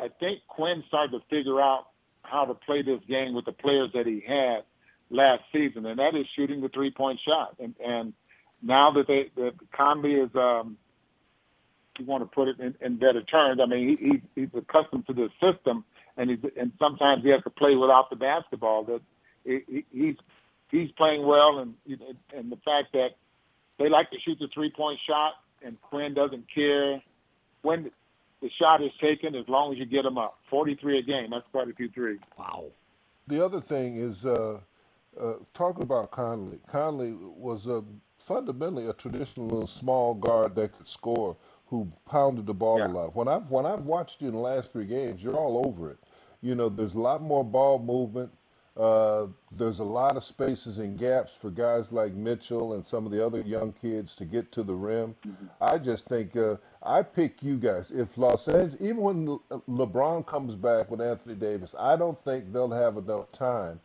I 0.00 0.08
think 0.08 0.40
Quin 0.48 0.82
started 0.88 1.12
to 1.12 1.22
figure 1.28 1.60
out 1.60 1.88
how 2.22 2.44
to 2.44 2.54
play 2.54 2.82
this 2.82 3.00
game 3.08 3.34
with 3.34 3.44
the 3.44 3.52
players 3.52 3.90
that 3.94 4.06
he 4.06 4.20
had 4.20 4.64
last 5.10 5.42
season, 5.52 5.86
and 5.86 5.98
that 5.98 6.14
is 6.14 6.26
shooting 6.34 6.60
the 6.60 6.68
three 6.68 6.90
point 6.90 7.20
shot. 7.20 7.56
And 7.60 7.74
and 7.84 8.12
now 8.62 8.90
that 8.92 9.06
they 9.06 9.30
that 9.36 9.54
Conley 9.72 10.14
is 10.14 10.34
um 10.34 10.76
you 11.98 12.06
want 12.06 12.22
to 12.22 12.26
put 12.26 12.48
it 12.48 12.58
in, 12.58 12.74
in 12.80 12.96
better 12.96 13.22
terms, 13.22 13.60
I 13.60 13.66
mean 13.66 13.88
he, 13.88 13.96
he 13.96 14.22
he's 14.34 14.48
accustomed 14.54 15.06
to 15.06 15.12
the 15.12 15.30
system 15.40 15.84
and 16.16 16.30
he's 16.30 16.38
and 16.56 16.72
sometimes 16.78 17.22
he 17.22 17.30
has 17.30 17.42
to 17.42 17.50
play 17.50 17.76
without 17.76 18.10
the 18.10 18.16
basketball. 18.16 18.84
That 18.84 19.02
he, 19.44 19.84
he's 19.92 20.16
he's 20.70 20.90
playing 20.92 21.24
well 21.24 21.58
and 21.58 21.74
and 22.34 22.50
the 22.50 22.58
fact 22.64 22.92
that 22.94 23.16
they 23.78 23.88
like 23.88 24.10
to 24.10 24.20
shoot 24.20 24.38
the 24.38 24.48
three 24.48 24.70
point 24.70 24.98
shot 25.06 25.34
and 25.64 25.80
Quin 25.82 26.14
doesn't 26.14 26.46
care 26.52 27.00
when 27.62 27.90
the 28.40 28.50
shot 28.50 28.82
is 28.82 28.90
taken 29.00 29.34
as 29.34 29.48
long 29.48 29.72
as 29.72 29.78
you 29.78 29.86
get 29.86 30.02
them 30.02 30.18
up. 30.18 30.38
43 30.50 30.98
a 30.98 31.02
game. 31.02 31.30
That's 31.30 31.46
quite 31.52 31.68
a 31.68 31.72
few 31.72 31.88
threes. 31.88 32.18
Wow. 32.38 32.64
The 33.28 33.44
other 33.44 33.60
thing 33.60 33.96
is 33.96 34.26
uh, 34.26 34.58
uh, 35.20 35.34
talking 35.54 35.84
about 35.84 36.10
Conley. 36.10 36.58
Conley 36.66 37.12
was 37.14 37.66
a, 37.68 37.84
fundamentally 38.18 38.88
a 38.88 38.92
traditional 38.92 39.66
small 39.68 40.14
guard 40.14 40.56
that 40.56 40.76
could 40.76 40.88
score, 40.88 41.36
who 41.66 41.88
pounded 42.06 42.46
the 42.46 42.54
ball 42.54 42.78
Yeah. 42.80 42.88
a 42.88 42.88
lot. 42.88 43.14
When 43.14 43.28
I've 43.28 43.48
when 43.50 43.64
I've 43.64 43.84
watched 43.84 44.20
you 44.22 44.28
in 44.28 44.34
the 44.34 44.40
last 44.40 44.72
three 44.72 44.86
games, 44.86 45.22
you're 45.22 45.36
all 45.36 45.62
over 45.64 45.90
it. 45.90 45.98
You 46.40 46.56
know, 46.56 46.68
there's 46.68 46.94
a 46.94 47.00
lot 47.00 47.22
more 47.22 47.44
ball 47.44 47.78
movement. 47.78 48.32
Uh, 48.76 49.26
there's 49.52 49.80
a 49.80 49.84
lot 49.84 50.16
of 50.16 50.24
spaces 50.24 50.78
and 50.78 50.98
gaps 50.98 51.32
for 51.40 51.50
guys 51.50 51.92
like 51.92 52.14
Mitchell 52.14 52.72
and 52.72 52.86
some 52.86 53.04
of 53.04 53.12
the 53.12 53.24
other 53.24 53.40
young 53.42 53.72
kids 53.74 54.14
to 54.16 54.24
get 54.24 54.50
to 54.52 54.62
the 54.62 54.74
rim. 54.74 55.14
I 55.60 55.78
just 55.78 56.06
think 56.06 56.36
uh, 56.36 56.56
I 56.82 57.02
pick 57.02 57.42
you 57.42 57.56
guys. 57.58 57.90
If 57.90 58.16
Los 58.16 58.48
Angeles, 58.48 58.80
even 58.80 58.96
when 58.98 59.26
Le- 59.26 59.40
LeBron 59.68 60.26
comes 60.26 60.54
back 60.54 60.90
with 60.90 61.02
Anthony 61.02 61.34
Davis, 61.34 61.74
I 61.78 61.96
don't 61.96 62.22
think 62.24 62.52
they'll 62.52 62.70
have 62.70 62.96
enough 62.96 63.30
time 63.32 63.78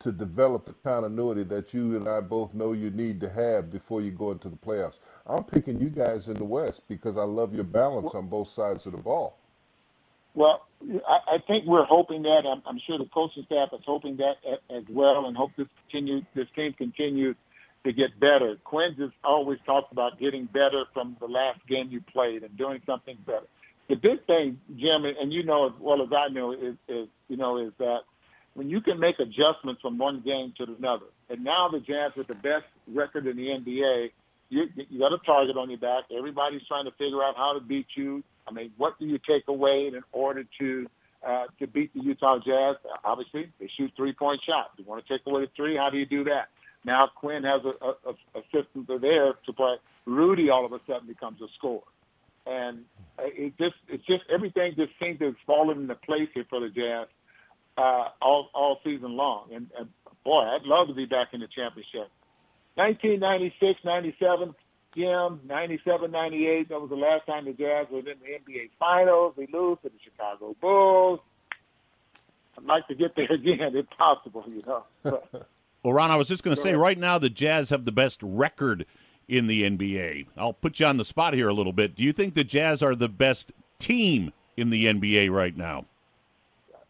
to 0.00 0.12
develop 0.12 0.66
the 0.66 0.74
continuity 0.84 1.42
that 1.44 1.72
you 1.72 1.96
and 1.96 2.06
I 2.06 2.20
both 2.20 2.52
know 2.52 2.72
you 2.72 2.90
need 2.90 3.20
to 3.22 3.30
have 3.30 3.70
before 3.72 4.02
you 4.02 4.10
go 4.10 4.32
into 4.32 4.50
the 4.50 4.56
playoffs. 4.56 4.98
I'm 5.26 5.44
picking 5.44 5.80
you 5.80 5.88
guys 5.88 6.28
in 6.28 6.34
the 6.34 6.44
West 6.44 6.82
because 6.88 7.16
I 7.16 7.22
love 7.24 7.54
your 7.54 7.64
balance 7.64 8.14
on 8.14 8.28
both 8.28 8.50
sides 8.50 8.84
of 8.84 8.92
the 8.92 8.98
ball. 8.98 9.38
Well, 10.34 10.65
I, 11.08 11.34
I 11.34 11.38
think 11.46 11.64
we're 11.66 11.84
hoping 11.84 12.22
that. 12.22 12.46
I'm, 12.46 12.62
I'm 12.66 12.78
sure 12.78 12.98
the 12.98 13.06
coaching 13.06 13.44
staff 13.44 13.70
is 13.72 13.80
hoping 13.84 14.16
that 14.18 14.36
as 14.70 14.84
well, 14.90 15.26
and 15.26 15.36
hope 15.36 15.52
this 15.56 15.66
continue. 15.90 16.22
This 16.34 16.46
team 16.54 16.72
continues 16.74 17.36
to 17.84 17.92
get 17.92 18.18
better. 18.18 18.56
Quin 18.64 18.94
has 18.94 19.10
always 19.24 19.58
talked 19.64 19.92
about 19.92 20.18
getting 20.18 20.46
better 20.46 20.84
from 20.92 21.16
the 21.20 21.26
last 21.26 21.60
game 21.66 21.88
you 21.90 22.00
played 22.00 22.42
and 22.42 22.56
doing 22.56 22.82
something 22.86 23.16
better. 23.26 23.46
The 23.88 23.94
big 23.94 24.26
thing, 24.26 24.60
Jim, 24.76 25.04
and 25.04 25.32
you 25.32 25.44
know 25.44 25.66
as 25.66 25.72
well 25.80 26.02
as 26.02 26.08
I 26.14 26.28
know, 26.28 26.52
is, 26.52 26.74
is 26.88 27.08
you 27.28 27.36
know 27.36 27.58
is 27.58 27.72
that 27.78 28.00
when 28.54 28.68
you 28.68 28.80
can 28.80 28.98
make 28.98 29.18
adjustments 29.20 29.82
from 29.82 29.98
one 29.98 30.20
game 30.20 30.52
to 30.58 30.64
another, 30.64 31.06
and 31.30 31.44
now 31.44 31.68
the 31.68 31.80
Jazz 31.80 32.12
with 32.16 32.26
the 32.26 32.34
best 32.34 32.64
record 32.88 33.26
in 33.26 33.36
the 33.36 33.48
NBA, 33.48 34.10
you 34.48 34.68
you 34.76 34.98
got 34.98 35.12
a 35.12 35.18
target 35.18 35.56
on 35.56 35.70
your 35.70 35.78
back. 35.78 36.04
Everybody's 36.16 36.66
trying 36.66 36.86
to 36.86 36.92
figure 36.92 37.22
out 37.22 37.36
how 37.36 37.52
to 37.52 37.60
beat 37.60 37.86
you. 37.94 38.24
I 38.46 38.52
mean, 38.52 38.72
what 38.76 38.98
do 38.98 39.06
you 39.06 39.18
take 39.18 39.48
away 39.48 39.88
in 39.88 40.02
order 40.12 40.44
to 40.58 40.86
uh, 41.26 41.46
to 41.58 41.66
beat 41.66 41.92
the 41.94 42.00
Utah 42.00 42.38
Jazz? 42.38 42.76
Obviously, 43.04 43.50
they 43.58 43.68
shoot 43.68 43.92
three 43.96 44.12
point 44.12 44.42
shots. 44.42 44.70
You 44.76 44.84
want 44.84 45.04
to 45.04 45.12
take 45.12 45.26
away 45.26 45.42
the 45.42 45.50
three? 45.56 45.76
How 45.76 45.90
do 45.90 45.98
you 45.98 46.06
do 46.06 46.24
that? 46.24 46.48
Now 46.84 47.08
Quin 47.08 47.42
has 47.42 47.62
a, 47.64 47.74
a, 47.84 47.94
a, 48.10 48.38
a 48.38 48.42
system 48.52 48.86
there 49.00 49.34
to 49.44 49.52
play. 49.52 49.76
Rudy 50.04 50.50
all 50.50 50.64
of 50.64 50.72
a 50.72 50.80
sudden 50.86 51.08
becomes 51.08 51.40
a 51.42 51.48
scorer, 51.54 51.82
and 52.46 52.84
it 53.18 53.58
just 53.58 53.74
it's 53.88 54.04
just 54.06 54.22
everything 54.30 54.74
just 54.76 54.92
seems 55.02 55.18
to 55.18 55.26
have 55.26 55.36
fallen 55.46 55.82
into 55.82 55.94
place 55.96 56.28
here 56.32 56.46
for 56.48 56.60
the 56.60 56.68
Jazz 56.68 57.08
uh, 57.76 58.08
all 58.22 58.50
all 58.54 58.80
season 58.84 59.16
long. 59.16 59.48
And, 59.52 59.70
and 59.78 59.88
boy, 60.24 60.42
I'd 60.42 60.62
love 60.62 60.88
to 60.88 60.94
be 60.94 61.06
back 61.06 61.34
in 61.34 61.40
the 61.40 61.48
championship. 61.48 62.08
1996, 62.74 63.80
97, 63.84 64.54
Jim, 64.96 65.40
97, 65.46 66.10
98. 66.10 66.68
That 66.70 66.80
was 66.80 66.90
the 66.90 66.96
last 66.96 67.26
time 67.26 67.44
the 67.44 67.52
Jazz 67.52 67.86
were 67.90 67.98
in 67.98 68.04
the 68.06 68.12
NBA 68.12 68.70
Finals. 68.78 69.34
We 69.36 69.46
lose 69.52 69.78
to 69.82 69.90
the 69.90 69.98
Chicago 70.02 70.56
Bulls. 70.60 71.20
I'd 72.56 72.64
like 72.64 72.88
to 72.88 72.94
get 72.94 73.14
there 73.14 73.30
again 73.30 73.76
if 73.76 73.88
possible, 73.90 74.44
you 74.48 74.62
know. 74.66 74.84
But, 75.02 75.48
Well, 75.82 75.92
Ron, 75.92 76.10
I 76.10 76.16
was 76.16 76.26
just 76.26 76.42
going 76.42 76.56
to 76.56 76.62
say 76.62 76.70
ahead. 76.70 76.80
right 76.80 76.98
now 76.98 77.18
the 77.18 77.28
Jazz 77.28 77.70
have 77.70 77.84
the 77.84 77.92
best 77.92 78.18
record 78.22 78.86
in 79.28 79.46
the 79.46 79.62
NBA. 79.62 80.26
I'll 80.36 80.52
put 80.54 80.80
you 80.80 80.86
on 80.86 80.96
the 80.96 81.04
spot 81.04 81.34
here 81.34 81.48
a 81.48 81.52
little 81.54 81.72
bit. 81.72 81.94
Do 81.94 82.02
you 82.02 82.12
think 82.12 82.34
the 82.34 82.42
Jazz 82.44 82.82
are 82.82 82.94
the 82.94 83.08
best 83.08 83.52
team 83.78 84.32
in 84.56 84.70
the 84.70 84.86
NBA 84.86 85.30
right 85.30 85.56
now? 85.56 85.84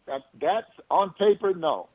that, 0.07 0.23
that's 0.39 0.71
on 0.89 1.13
paper, 1.13 1.53
no. 1.53 1.89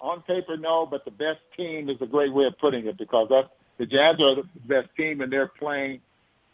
On 0.00 0.22
paper, 0.22 0.56
no, 0.56 0.86
but 0.86 1.04
the 1.04 1.10
best 1.10 1.40
team 1.56 1.88
is 1.88 2.00
a 2.00 2.06
great 2.06 2.32
way 2.32 2.44
of 2.44 2.58
putting 2.58 2.86
it 2.86 2.96
because 2.96 3.28
that's, 3.28 3.48
the 3.80 3.86
Jazz 3.86 4.20
are 4.20 4.34
the 4.34 4.44
best 4.66 4.90
team 4.94 5.22
and 5.22 5.32
they're 5.32 5.48
playing 5.48 6.02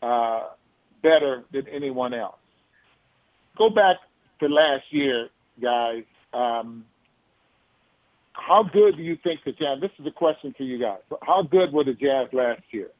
uh, 0.00 0.44
better 1.02 1.42
than 1.50 1.66
anyone 1.66 2.14
else. 2.14 2.36
Go 3.58 3.68
back 3.68 3.96
to 4.38 4.48
last 4.48 4.84
year, 4.90 5.28
guys. 5.60 6.04
Um, 6.32 6.84
how 8.32 8.62
good 8.62 8.96
do 8.96 9.02
you 9.02 9.16
think 9.24 9.40
the 9.44 9.50
Jazz? 9.50 9.80
This 9.80 9.90
is 9.98 10.06
a 10.06 10.12
question 10.12 10.54
to 10.58 10.64
you 10.64 10.78
guys. 10.78 11.00
How 11.22 11.42
good 11.42 11.72
were 11.72 11.82
the 11.82 11.94
Jazz 11.94 12.28
last 12.32 12.62
year? 12.70 12.90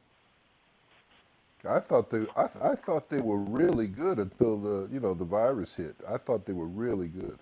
I 1.65 1.79
thought 1.79 2.09
they 2.09 2.25
I, 2.35 2.71
I 2.71 2.75
thought 2.75 3.09
they 3.09 3.21
were 3.21 3.37
really 3.37 3.87
good 3.87 4.19
until 4.19 4.57
the 4.57 4.89
you 4.91 4.99
know 4.99 5.13
the 5.13 5.25
virus 5.25 5.73
hit. 5.73 5.95
I 6.07 6.17
thought 6.17 6.45
they 6.45 6.53
were 6.53 6.67
really 6.67 7.07
good. 7.07 7.39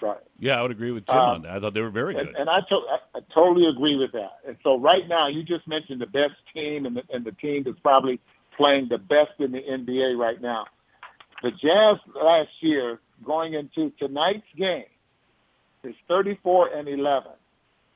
Right. 0.00 0.18
Yeah, 0.38 0.58
I 0.58 0.62
would 0.62 0.70
agree 0.70 0.92
with 0.92 1.06
Jim 1.06 1.16
Um, 1.16 1.28
on 1.28 1.42
that. 1.42 1.52
I 1.52 1.60
thought 1.60 1.74
they 1.74 1.80
were 1.82 1.90
very 1.90 2.16
And, 2.16 2.28
good. 2.28 2.36
and 2.36 2.48
I, 2.48 2.60
to, 2.60 2.76
I, 2.76 2.98
I 3.16 3.20
totally 3.34 3.66
agree 3.66 3.96
with 3.96 4.12
that. 4.12 4.38
And 4.46 4.56
so 4.62 4.78
right 4.78 5.06
now, 5.08 5.26
you 5.26 5.42
just 5.42 5.66
mentioned 5.66 6.00
the 6.00 6.06
best 6.06 6.34
team 6.54 6.86
and 6.86 6.96
the, 6.96 7.02
and 7.12 7.24
the 7.24 7.32
team 7.32 7.64
that's 7.64 7.80
probably 7.80 8.20
playing 8.56 8.88
the 8.88 8.98
best 8.98 9.32
in 9.40 9.50
the 9.52 9.60
NBA 9.62 10.16
right 10.16 10.40
now. 10.40 10.66
The 11.42 11.50
Jazz 11.50 11.96
last 12.14 12.50
year, 12.60 13.00
going 13.24 13.54
into 13.54 13.90
tonight's 13.98 14.46
game, 14.56 14.84
is 15.82 15.94
34 16.08 16.68
and 16.74 16.88
11. 16.88 17.32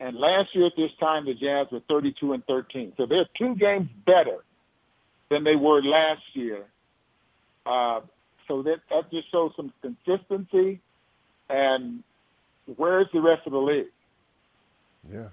And 0.00 0.16
last 0.16 0.54
year 0.56 0.66
at 0.66 0.76
this 0.76 0.90
time, 0.98 1.26
the 1.26 1.34
Jazz 1.34 1.68
were 1.70 1.80
32 1.88 2.32
and 2.32 2.44
13. 2.46 2.94
So 2.96 3.06
they're 3.06 3.28
two 3.38 3.54
games 3.54 3.88
better 4.04 4.44
than 5.28 5.44
they 5.44 5.54
were 5.56 5.80
last 5.82 6.22
year. 6.34 6.64
Uh, 7.64 8.00
so 8.48 8.62
that, 8.62 8.80
that 8.90 9.10
just 9.12 9.30
shows 9.30 9.52
some 9.56 9.72
consistency. 9.80 10.80
And 11.52 12.02
where's 12.76 13.08
the 13.12 13.20
rest 13.20 13.46
of 13.46 13.52
the 13.52 13.58
league? 13.60 13.88
Yeah. 15.12 15.28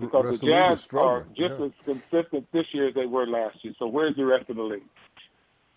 Because 0.00 0.24
Rest 0.24 0.40
the 0.42 0.48
of 0.48 0.54
league 0.54 0.70
is 0.70 0.86
Jazz 0.88 0.88
are 0.94 1.26
just 1.36 1.54
yeah. 1.58 1.66
as 1.66 1.72
consistent 1.84 2.46
this 2.52 2.72
year 2.74 2.88
as 2.88 2.94
they 2.94 3.06
were 3.06 3.26
last 3.26 3.64
year. 3.64 3.74
So 3.78 3.86
where's 3.86 4.16
the 4.16 4.26
rest 4.26 4.50
of 4.50 4.56
the 4.56 4.62
league? 4.62 4.84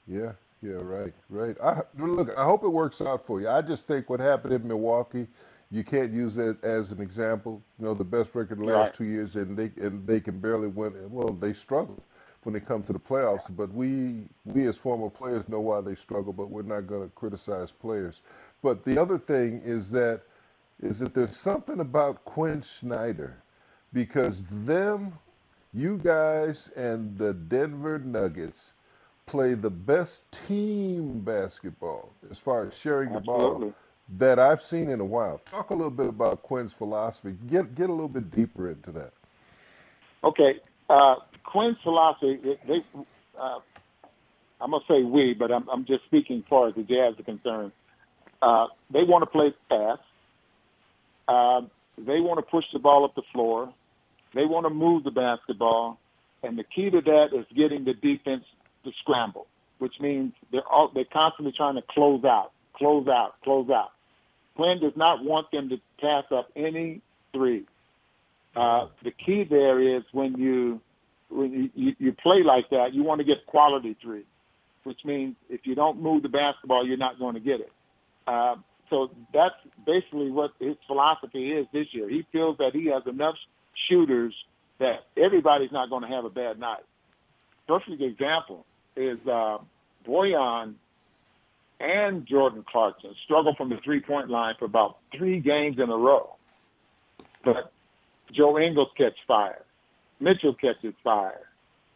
Yeah, 0.08 0.34
yeah, 0.62 0.74
right, 0.74 1.14
right. 1.30 1.58
I 1.64 1.82
look. 1.98 2.30
I 2.38 2.44
hope 2.44 2.64
it 2.64 2.70
works 2.70 3.02
out 3.02 3.26
for 3.26 3.42
you. 3.42 3.50
I 3.50 3.62
just 3.62 3.88
think 3.88 4.10
what 4.10 4.20
happened 4.20 4.54
in 4.54 4.68
Milwaukee, 4.68 5.28
you 5.72 5.84
can't 5.84 6.12
use 6.12 6.38
it 6.38 6.64
as 6.64 6.92
an 6.92 7.02
example. 7.02 7.62
You 7.80 7.86
know, 7.86 7.94
the 7.94 8.04
best 8.06 8.36
record 8.36 8.60
in 8.60 8.66
the 8.66 8.74
last 8.74 8.90
Right. 8.90 8.94
two 8.96 9.06
years, 9.06 9.36
and 9.36 9.58
they 9.58 9.72
and 9.82 10.06
they 10.08 10.20
can 10.22 10.40
barely 10.40 10.68
win. 10.70 10.94
Well, 11.12 11.34
they 11.34 11.54
struggle 11.54 12.04
when 12.44 12.54
they 12.54 12.60
come 12.62 12.84
to 12.84 12.94
the 12.94 13.00
playoffs. 13.00 13.56
But 13.56 13.74
we 13.74 14.26
we 14.46 14.68
as 14.68 14.78
former 14.78 15.10
players 15.10 15.50
know 15.50 15.62
why 15.62 15.82
they 15.82 15.96
struggle. 15.96 16.34
But 16.34 16.50
we're 16.50 16.64
not 16.64 16.88
going 16.88 17.04
to 17.10 17.16
criticize 17.16 17.72
players. 17.72 18.22
But 18.62 18.84
the 18.84 19.02
other 19.02 19.18
thing 19.18 19.62
is 19.64 19.92
that 19.92 20.22
is 20.82 21.00
that 21.00 21.14
there's 21.14 21.38
something 21.38 21.80
about 21.80 22.26
Quin 22.26 22.64
Snyder 22.64 23.38
because 23.94 24.42
them, 24.66 25.14
you 25.74 25.98
guys, 25.98 26.70
and 26.76 27.18
the 27.18 27.34
Denver 27.34 28.00
Nuggets 28.00 28.72
play 29.28 29.54
the 29.54 29.70
best 29.70 30.24
team 30.48 31.20
basketball 31.20 32.12
as 32.30 32.40
far 32.40 32.68
as 32.68 32.76
sharing 32.76 33.14
the 33.14 33.20
ball 33.20 33.74
that 34.18 34.40
I've 34.40 34.62
seen 34.62 34.90
in 34.90 35.00
a 35.00 35.06
while. 35.06 35.40
Talk 35.46 35.70
a 35.70 35.74
little 35.74 35.92
bit 35.92 36.08
about 36.08 36.42
Quin's 36.42 36.74
philosophy. 36.74 37.36
Get 37.50 37.76
get 37.76 37.90
a 37.90 37.94
little 37.94 38.10
bit 38.10 38.32
deeper 38.32 38.70
into 38.70 38.92
that. 38.92 39.14
Okay, 40.24 40.60
uh, 40.90 41.16
Quin's 41.44 41.78
philosophy. 41.84 42.40
They, 42.44 42.58
they 42.68 42.84
uh, 43.40 43.60
I'm 44.60 44.72
gonna 44.72 44.84
say 44.88 45.04
we, 45.04 45.34
but 45.34 45.52
I'm, 45.52 45.68
I'm 45.70 45.86
just 45.86 46.06
speaking 46.06 46.40
as 46.40 46.46
far 46.46 46.68
as 46.68 46.76
the 46.76 46.84
Jazz 46.84 47.20
are 47.20 47.24
concerned. 47.24 47.72
Uh, 48.42 48.68
they 48.90 49.04
want 49.04 49.22
to 49.22 49.28
play 49.28 49.54
fast. 49.70 50.02
Uh, 51.28 51.62
they 51.98 52.20
want 52.20 52.40
to 52.40 52.44
push 52.44 52.66
the 52.74 52.80
ball 52.80 53.06
up 53.06 53.16
the 53.16 53.22
floor. 53.32 53.74
They 54.34 54.46
want 54.46 54.66
to 54.66 54.70
move 54.70 55.04
the 55.04 55.12
basketball, 55.12 56.00
and 56.42 56.58
the 56.58 56.64
key 56.64 56.90
to 56.90 57.02
that 57.02 57.34
is 57.34 57.46
getting 57.56 57.84
the 57.84 57.94
defense 57.94 58.46
to 58.86 58.92
scramble, 59.00 59.48
which 59.80 60.00
means 60.00 60.34
they're 60.52 60.68
all, 60.68 60.90
they're 60.94 61.06
constantly 61.06 61.52
trying 61.52 61.76
to 61.76 61.84
close 61.90 62.24
out, 62.24 62.52
close 62.74 63.08
out, 63.08 63.36
close 63.44 63.70
out. 63.70 63.92
Quin 64.56 64.80
does 64.80 64.96
not 64.96 65.24
want 65.24 65.52
them 65.52 65.70
to 65.70 65.80
pass 66.00 66.26
up 66.32 66.50
any 66.56 67.02
three. 67.34 67.66
Uh, 68.56 68.88
the 69.04 69.12
key 69.12 69.44
there 69.44 69.80
is 69.80 70.04
when 70.12 70.38
you 70.38 70.82
when 71.30 71.72
you, 71.76 71.96
you 71.98 72.12
play 72.12 72.44
like 72.44 72.70
that, 72.72 72.94
you 72.94 73.04
want 73.04 73.20
to 73.20 73.24
get 73.24 73.46
quality 73.46 73.96
three, 74.02 74.24
which 74.84 75.06
means 75.06 75.36
if 75.50 75.62
you 75.66 75.76
don't 75.76 76.02
move 76.02 76.24
the 76.24 76.30
basketball, 76.30 76.86
you're 76.86 76.98
not 76.98 77.20
going 77.20 77.36
to 77.36 77.40
get 77.40 77.62
it. 77.62 77.72
Uh, 78.32 78.56
so 78.90 79.12
that's 79.34 79.56
basically 79.86 80.32
what 80.32 80.54
his 80.58 80.78
philosophy 80.88 81.52
is 81.52 81.68
this 81.74 81.94
year. 81.94 82.08
He 82.08 82.26
feels 82.32 82.58
that 82.60 82.74
he 82.74 82.86
has 82.86 83.06
enough 83.06 83.36
shooters 83.74 84.34
that 84.80 85.06
everybody's 85.18 85.72
not 85.74 85.90
going 85.90 86.04
to 86.04 86.08
have 86.08 86.24
a 86.24 86.30
bad 86.30 86.58
night. 86.58 86.84
Perfect 87.68 88.02
example 88.02 88.66
is 88.96 89.20
uh, 89.28 89.58
Bojan 90.08 90.76
and 91.82 92.26
Jordan 92.26 92.64
Clarkson 92.66 93.16
struggled 93.22 93.58
from 93.58 93.70
the 93.70 93.78
three-point 93.78 94.30
line 94.30 94.56
for 94.58 94.66
about 94.66 95.00
three 95.14 95.40
games 95.42 95.78
in 95.78 95.90
a 95.90 95.98
row. 95.98 96.36
But 97.44 97.72
Joe 98.32 98.58
Ingles 98.58 98.92
catches 98.96 99.20
fire. 99.28 99.64
Mitchell 100.22 100.54
catches 100.54 100.94
fire. 101.04 101.50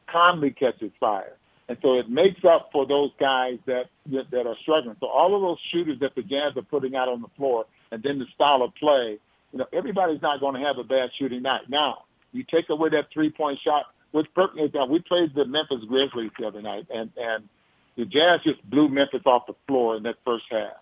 Conley 0.07 0.51
catches 0.51 0.91
fire. 0.99 1.37
And 1.67 1.77
so 1.81 1.95
it 1.95 2.09
makes 2.09 2.45
up 2.45 2.69
for 2.71 2.85
those 2.85 3.11
guys 3.19 3.57
that, 3.65 3.87
that 4.07 4.29
that 4.31 4.45
are 4.45 4.55
struggling. 4.61 4.95
So 4.99 5.07
all 5.07 5.35
of 5.35 5.41
those 5.41 5.57
shooters 5.71 5.99
that 5.99 6.13
the 6.13 6.21
Jazz 6.21 6.55
are 6.55 6.61
putting 6.61 6.95
out 6.95 7.09
on 7.09 7.21
the 7.21 7.27
floor, 7.35 7.65
and 7.91 8.03
then 8.03 8.19
the 8.19 8.27
style 8.35 8.61
of 8.61 8.75
play, 8.75 9.17
you 9.51 9.59
know, 9.59 9.65
everybody's 9.73 10.21
not 10.21 10.39
going 10.39 10.53
to 10.55 10.67
have 10.67 10.77
a 10.77 10.83
bad 10.83 11.09
shooting 11.17 11.41
night. 11.41 11.69
Now, 11.69 12.03
you 12.33 12.43
take 12.43 12.69
away 12.69 12.89
that 12.89 13.07
three-point 13.11 13.59
shot, 13.61 13.85
which 14.11 14.27
done. 14.35 14.89
We 14.89 14.99
played 14.99 15.33
the 15.33 15.45
Memphis 15.45 15.83
Grizzlies 15.87 16.31
the 16.37 16.47
other 16.47 16.61
night, 16.61 16.85
and 16.93 17.09
and 17.17 17.49
the 17.95 18.05
Jazz 18.05 18.41
just 18.43 18.63
blew 18.69 18.87
Memphis 18.89 19.21
off 19.25 19.47
the 19.47 19.55
floor 19.67 19.95
in 19.97 20.03
that 20.03 20.17
first 20.25 20.45
half. 20.51 20.73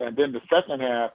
And 0.00 0.16
then 0.16 0.32
the 0.32 0.40
second 0.50 0.80
half, 0.80 1.12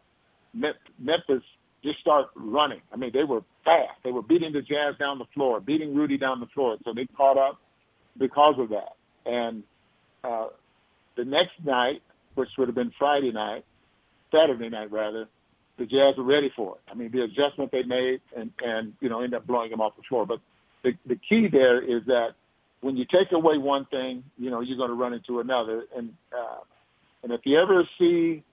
Memphis 0.53 1.43
just 1.83 1.99
started 1.99 2.29
running. 2.35 2.81
I 2.93 2.95
mean, 2.95 3.11
they 3.13 3.23
were 3.23 3.43
fast. 3.65 3.99
They 4.03 4.11
were 4.11 4.21
beating 4.21 4.53
the 4.53 4.61
Jazz 4.61 4.95
down 4.97 5.19
the 5.19 5.27
floor, 5.33 5.59
beating 5.59 5.93
Rudy 5.93 6.17
down 6.17 6.39
the 6.39 6.47
floor. 6.47 6.77
So 6.85 6.93
they 6.93 7.05
caught 7.05 7.38
up 7.38 7.59
because 8.18 8.55
of 8.59 8.70
that. 8.70 8.95
And 9.26 9.63
uh, 10.24 10.47
the 11.15 11.26
next 11.26 11.53
night, 11.63 12.01
which 12.36 12.49
would 12.57 12.68
have 12.68 12.76
been 12.76 12.93
Friday 12.97 13.32
night, 13.32 13.65
Saturday 14.34 14.70
night 14.70 14.91
rather, 14.91 15.28
the 15.78 15.86
Jazz 15.86 16.15
were 16.18 16.24
ready 16.24 16.51
for 16.55 16.76
it. 16.76 16.91
I 16.91 16.95
mean, 16.95 17.11
the 17.11 17.24
adjustment 17.24 17.72
they 17.72 17.84
made 17.84 18.22
and, 18.36 18.51
and 18.63 18.93
you 18.99 19.09
know, 19.09 19.22
end 19.22 19.34
up 19.34 19.45
blowing 19.45 19.70
them 19.72 19.82
off 19.82 19.95
the 19.95 20.03
floor. 20.03 20.26
But 20.26 20.39
the, 20.84 20.93
the 21.05 21.15
key 21.15 21.47
there 21.47 21.82
is 21.82 22.03
that 22.07 22.34
when 22.82 22.97
you 22.97 23.05
take 23.05 23.32
away 23.32 23.57
one 23.57 23.86
thing, 23.86 24.24
you 24.38 24.49
know, 24.49 24.61
you're 24.61 24.78
going 24.78 24.89
to 24.89 24.95
run 24.95 25.13
into 25.13 25.39
another. 25.39 25.86
And, 25.95 26.13
uh, 26.36 26.59
and 27.24 27.32
if 27.32 27.41
you 27.45 27.59
ever 27.59 27.88
see 27.99 28.43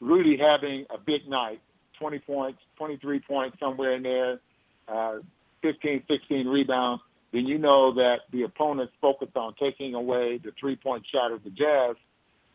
Rudy 0.00 0.36
having 0.36 0.86
a 0.90 0.98
big 0.98 1.28
night, 1.28 1.60
20 1.98 2.18
points, 2.20 2.58
23 2.76 3.20
points, 3.20 3.58
somewhere 3.60 3.92
in 3.92 4.02
there, 4.02 4.40
uh, 4.88 5.18
15, 5.62 6.02
16 6.08 6.48
rebounds, 6.48 7.02
then 7.32 7.46
you 7.46 7.58
know 7.58 7.92
that 7.92 8.22
the 8.32 8.42
opponent's 8.42 8.92
focused 9.00 9.36
on 9.36 9.54
taking 9.54 9.94
away 9.94 10.38
the 10.38 10.52
three-point 10.58 11.06
shot 11.06 11.30
of 11.32 11.44
the 11.44 11.50
Jazz, 11.50 11.96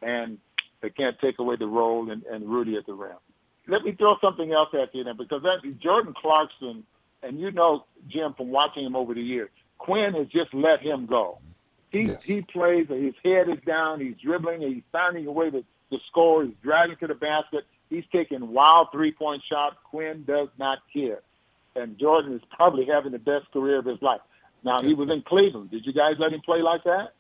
and 0.02 0.38
they 0.82 0.90
can't 0.90 1.18
take 1.20 1.40
away 1.40 1.56
the 1.56 1.68
roll 1.68 2.12
and, 2.12 2.24
and 2.26 2.50
Rudy 2.50 2.76
at 2.76 2.86
the 2.86 2.94
rim. 2.94 3.16
Let 3.68 3.84
me 3.84 3.94
throw 3.94 4.18
something 4.20 4.52
else 4.52 4.70
at 4.74 4.94
you 4.94 5.04
then, 5.04 5.18
because 5.18 5.44
that 5.44 5.60
Jordan 5.80 6.14
Clarkson, 6.16 6.84
and 7.24 7.40
you 7.40 7.52
know 7.52 7.86
Jim 8.08 8.34
from 8.34 8.50
watching 8.50 8.86
him 8.86 8.96
over 8.96 9.14
the 9.14 9.22
years, 9.22 9.50
Quin 9.78 10.14
has 10.14 10.28
just 10.28 10.54
let 10.54 10.82
him 10.82 11.06
go. 11.06 11.40
He 11.90 12.02
yes. 12.02 12.24
he 12.24 12.42
plays, 12.42 12.88
his 12.90 13.16
head 13.24 13.50
is 13.50 13.60
down, 13.66 14.02
he's 14.02 14.16
dribbling, 14.18 14.62
he's 14.62 14.84
finding 14.92 15.26
a 15.26 15.32
way 15.32 15.50
to, 15.50 15.64
to 15.92 16.00
score, 16.08 16.44
he's 16.44 16.54
driving 16.62 16.98
to 16.98 17.08
the 17.08 17.16
basket, 17.16 17.66
he's 17.90 18.04
taking 18.12 18.52
wild 18.52 18.90
three-point 18.92 19.42
shots. 19.44 19.78
Quin 19.86 20.26
does 20.26 20.50
not 20.60 20.80
care, 20.94 21.22
and 21.76 21.98
Jordan 21.98 22.34
is 22.34 22.42
probably 22.52 22.86
having 22.86 23.14
the 23.14 23.20
best 23.20 23.50
career 23.52 23.80
of 23.80 23.86
his 23.86 24.02
life. 24.02 24.22
Now 24.66 24.82
he 24.82 24.96
was 24.96 25.10
in 25.12 25.22
Cleveland. 25.22 25.70
Did 25.70 25.86
you 25.86 25.94
guys 25.94 26.16
let 26.18 26.34
him 26.34 26.42
play 26.42 26.62
like 26.64 26.84
that? 26.84 27.14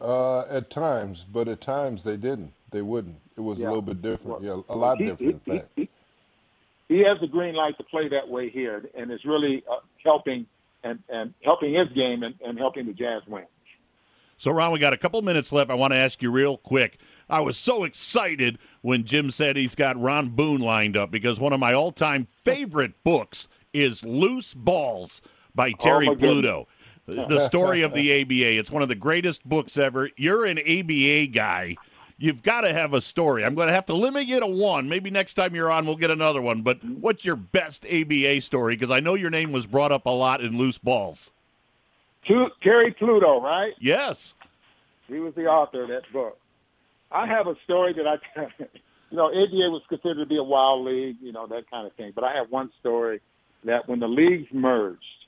Uh, 0.00 0.40
at 0.42 0.70
times, 0.70 1.24
but 1.32 1.48
at 1.48 1.62
times 1.62 2.04
they 2.04 2.18
didn't. 2.18 2.52
They 2.70 2.82
wouldn't. 2.82 3.16
It 3.36 3.40
was 3.40 3.58
yeah. 3.58 3.66
a 3.66 3.68
little 3.68 3.82
bit 3.82 4.02
different. 4.02 4.42
Well, 4.42 4.64
yeah, 4.68 4.74
a 4.74 4.76
lot 4.76 4.98
he, 4.98 5.06
different. 5.06 5.42
He, 5.44 5.50
in 5.50 5.58
fact. 5.58 5.68
He, 5.74 5.88
he, 6.88 6.98
has 7.00 7.18
the 7.20 7.26
green 7.26 7.54
light 7.54 7.78
to 7.78 7.84
play 7.84 8.08
that 8.08 8.28
way 8.28 8.50
here, 8.50 8.84
and 8.94 9.10
it's 9.10 9.24
really 9.24 9.64
uh, 9.70 9.76
helping 10.04 10.46
and, 10.84 10.98
and 11.08 11.32
helping 11.42 11.72
his 11.72 11.88
game 11.88 12.22
and, 12.22 12.34
and 12.44 12.58
helping 12.58 12.86
the 12.86 12.92
Jazz 12.92 13.22
win. 13.26 13.44
So, 14.36 14.50
Ron, 14.50 14.72
we 14.72 14.78
got 14.78 14.92
a 14.92 14.98
couple 14.98 15.22
minutes 15.22 15.50
left. 15.52 15.70
I 15.70 15.74
want 15.74 15.92
to 15.92 15.98
ask 15.98 16.20
you 16.20 16.30
real 16.30 16.58
quick. 16.58 16.98
I 17.30 17.40
was 17.40 17.56
so 17.56 17.84
excited 17.84 18.58
when 18.82 19.04
Jim 19.04 19.30
said 19.30 19.56
he's 19.56 19.74
got 19.74 19.98
Ron 19.98 20.30
Boone 20.30 20.60
lined 20.60 20.96
up 20.96 21.10
because 21.10 21.40
one 21.40 21.52
of 21.52 21.60
my 21.60 21.72
all-time 21.72 22.26
favorite 22.44 22.92
books 23.04 23.48
is 23.72 24.04
Loose 24.04 24.52
Balls 24.52 25.22
by 25.54 25.70
oh, 25.70 25.82
Terry 25.82 26.08
oh 26.08 26.16
Pluto 26.16 26.66
the 27.06 27.46
story 27.46 27.82
of 27.82 27.94
the 27.94 28.22
ABA. 28.22 28.58
It's 28.58 28.70
one 28.70 28.82
of 28.82 28.88
the 28.88 28.94
greatest 28.94 29.46
books 29.48 29.76
ever. 29.76 30.10
You're 30.16 30.44
an 30.44 30.58
ABA 30.58 31.26
guy. 31.26 31.76
You've 32.18 32.42
got 32.42 32.60
to 32.60 32.72
have 32.72 32.94
a 32.94 33.00
story. 33.00 33.44
I'm 33.44 33.54
going 33.54 33.66
to 33.66 33.74
have 33.74 33.86
to 33.86 33.94
limit 33.94 34.26
you 34.26 34.38
to 34.38 34.46
one. 34.46 34.88
Maybe 34.88 35.10
next 35.10 35.34
time 35.34 35.56
you're 35.56 35.72
on, 35.72 35.86
we'll 35.86 35.96
get 35.96 36.10
another 36.10 36.40
one. 36.40 36.62
But 36.62 36.82
what's 36.84 37.24
your 37.24 37.34
best 37.34 37.84
ABA 37.84 38.40
story? 38.42 38.76
Because 38.76 38.92
I 38.92 39.00
know 39.00 39.14
your 39.14 39.30
name 39.30 39.50
was 39.50 39.66
brought 39.66 39.90
up 39.90 40.06
a 40.06 40.10
lot 40.10 40.40
in 40.40 40.56
Loose 40.56 40.78
Balls. 40.78 41.32
Terry 42.62 42.92
Pluto, 42.92 43.40
right? 43.40 43.74
Yes. 43.80 44.34
He 45.08 45.18
was 45.18 45.34
the 45.34 45.46
author 45.46 45.82
of 45.82 45.88
that 45.88 46.04
book. 46.12 46.38
I 47.10 47.26
have 47.26 47.48
a 47.48 47.56
story 47.64 47.92
that 47.94 48.06
I, 48.06 48.18
you 49.10 49.16
know, 49.16 49.26
ABA 49.26 49.70
was 49.70 49.82
considered 49.88 50.20
to 50.20 50.26
be 50.26 50.36
a 50.36 50.44
wild 50.44 50.84
league, 50.86 51.16
you 51.20 51.32
know, 51.32 51.46
that 51.48 51.68
kind 51.70 51.86
of 51.86 51.92
thing. 51.94 52.12
But 52.14 52.24
I 52.24 52.34
have 52.34 52.50
one 52.50 52.70
story 52.78 53.20
that 53.64 53.88
when 53.88 53.98
the 53.98 54.08
leagues 54.08 54.48
merged, 54.52 55.21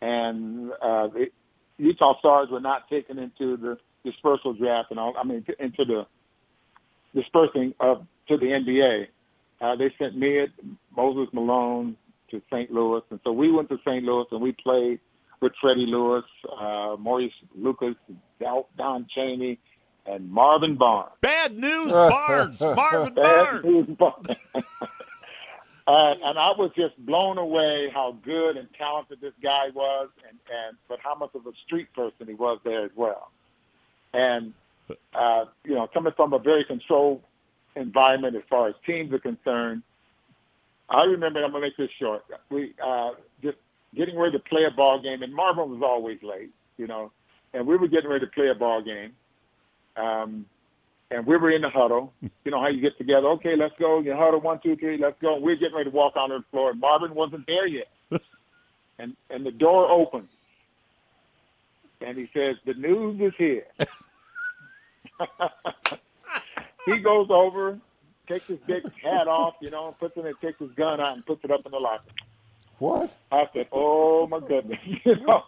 and 0.00 0.70
uh, 0.82 1.08
it, 1.14 1.32
Utah 1.78 2.18
Stars 2.18 2.48
were 2.50 2.60
not 2.60 2.88
taken 2.88 3.18
into 3.18 3.56
the 3.56 3.78
dispersal 4.04 4.52
draft 4.52 4.90
and 4.90 4.98
all. 4.98 5.14
I 5.16 5.24
mean, 5.24 5.44
into 5.58 5.84
the 5.84 6.06
dispersing 7.14 7.74
of 7.80 8.06
to 8.28 8.36
the 8.36 8.46
NBA. 8.46 9.08
Uh, 9.60 9.76
they 9.76 9.92
sent 9.98 10.16
me, 10.16 10.46
Moses 10.96 11.32
Malone, 11.32 11.96
to 12.30 12.42
St. 12.52 12.70
Louis, 12.70 13.02
and 13.10 13.18
so 13.24 13.32
we 13.32 13.50
went 13.50 13.68
to 13.70 13.78
St. 13.86 14.04
Louis 14.04 14.26
and 14.30 14.40
we 14.40 14.52
played 14.52 15.00
with 15.40 15.52
Freddie 15.60 15.86
Lewis, 15.86 16.24
uh, 16.60 16.96
Maurice 16.98 17.32
Lucas, 17.56 17.94
Don 18.40 19.06
Chaney, 19.08 19.58
and 20.06 20.30
Marvin 20.30 20.76
Barnes. 20.76 21.12
Bad 21.20 21.56
news, 21.56 21.88
Barnes. 21.92 22.60
Marvin 22.60 23.14
Barnes. 23.14 23.64
News, 23.64 23.86
Barnes. 23.86 24.28
Uh, 25.88 26.14
and 26.22 26.38
I 26.38 26.50
was 26.50 26.70
just 26.76 26.94
blown 27.06 27.38
away 27.38 27.88
how 27.88 28.14
good 28.22 28.58
and 28.58 28.68
talented 28.76 29.22
this 29.22 29.32
guy 29.42 29.70
was, 29.74 30.10
and, 30.28 30.38
and 30.54 30.76
but 30.86 30.98
how 31.02 31.14
much 31.14 31.30
of 31.34 31.46
a 31.46 31.52
street 31.64 31.90
person 31.94 32.26
he 32.26 32.34
was 32.34 32.58
there 32.62 32.84
as 32.84 32.90
well. 32.94 33.30
And 34.12 34.52
uh, 35.14 35.46
you 35.64 35.74
know, 35.74 35.86
coming 35.86 36.12
from 36.14 36.34
a 36.34 36.38
very 36.38 36.62
controlled 36.62 37.22
environment 37.74 38.36
as 38.36 38.42
far 38.50 38.68
as 38.68 38.74
teams 38.84 39.14
are 39.14 39.18
concerned, 39.18 39.82
I 40.90 41.04
remember. 41.04 41.42
I'm 41.42 41.52
gonna 41.52 41.62
make 41.62 41.78
this 41.78 41.90
short. 41.98 42.22
We 42.50 42.74
uh, 42.84 43.12
just 43.42 43.56
getting 43.94 44.18
ready 44.18 44.32
to 44.32 44.44
play 44.44 44.64
a 44.64 44.70
ball 44.70 45.00
game, 45.00 45.22
and 45.22 45.34
Marvin 45.34 45.70
was 45.70 45.80
always 45.82 46.22
late, 46.22 46.50
you 46.76 46.86
know, 46.86 47.12
and 47.54 47.66
we 47.66 47.78
were 47.78 47.88
getting 47.88 48.10
ready 48.10 48.26
to 48.26 48.30
play 48.32 48.48
a 48.48 48.54
ball 48.54 48.82
game. 48.82 49.12
Um, 49.96 50.44
and 51.10 51.26
we 51.26 51.36
were 51.36 51.50
in 51.50 51.62
the 51.62 51.70
huddle. 51.70 52.12
You 52.20 52.50
know 52.50 52.60
how 52.60 52.68
you 52.68 52.80
get 52.80 52.98
together. 52.98 53.28
Okay, 53.28 53.56
let's 53.56 53.74
go. 53.78 54.00
You 54.00 54.14
huddle 54.14 54.40
one, 54.40 54.60
two, 54.60 54.76
three, 54.76 54.98
let's 54.98 55.20
go. 55.20 55.38
we're 55.38 55.56
getting 55.56 55.76
ready 55.76 55.90
to 55.90 55.96
walk 55.96 56.16
on 56.16 56.30
the 56.30 56.44
floor, 56.50 56.70
and 56.70 56.80
Marvin 56.80 57.14
wasn't 57.14 57.46
there 57.46 57.66
yet. 57.66 57.88
and 58.98 59.16
and 59.30 59.44
the 59.44 59.52
door 59.52 59.90
opens, 59.90 60.28
and 62.00 62.16
he 62.18 62.28
says, 62.34 62.56
"The 62.64 62.74
news 62.74 63.20
is 63.20 63.32
here." 63.36 63.66
he 66.86 66.98
goes 66.98 67.28
over, 67.30 67.78
takes 68.28 68.46
his 68.46 68.58
big 68.66 68.84
hat 69.02 69.28
off, 69.28 69.54
you 69.60 69.70
know, 69.70 69.96
puts 69.98 70.16
it 70.16 70.26
in, 70.26 70.34
takes 70.36 70.58
his 70.58 70.70
gun 70.72 71.00
out, 71.00 71.14
and 71.14 71.26
puts 71.26 71.44
it 71.44 71.50
up 71.50 71.64
in 71.64 71.72
the 71.72 71.78
locker. 71.78 72.10
What? 72.78 73.12
I 73.32 73.48
said, 73.52 73.66
"Oh 73.72 74.26
my 74.28 74.38
goodness!" 74.38 74.78
you 75.04 75.16
know, 75.26 75.42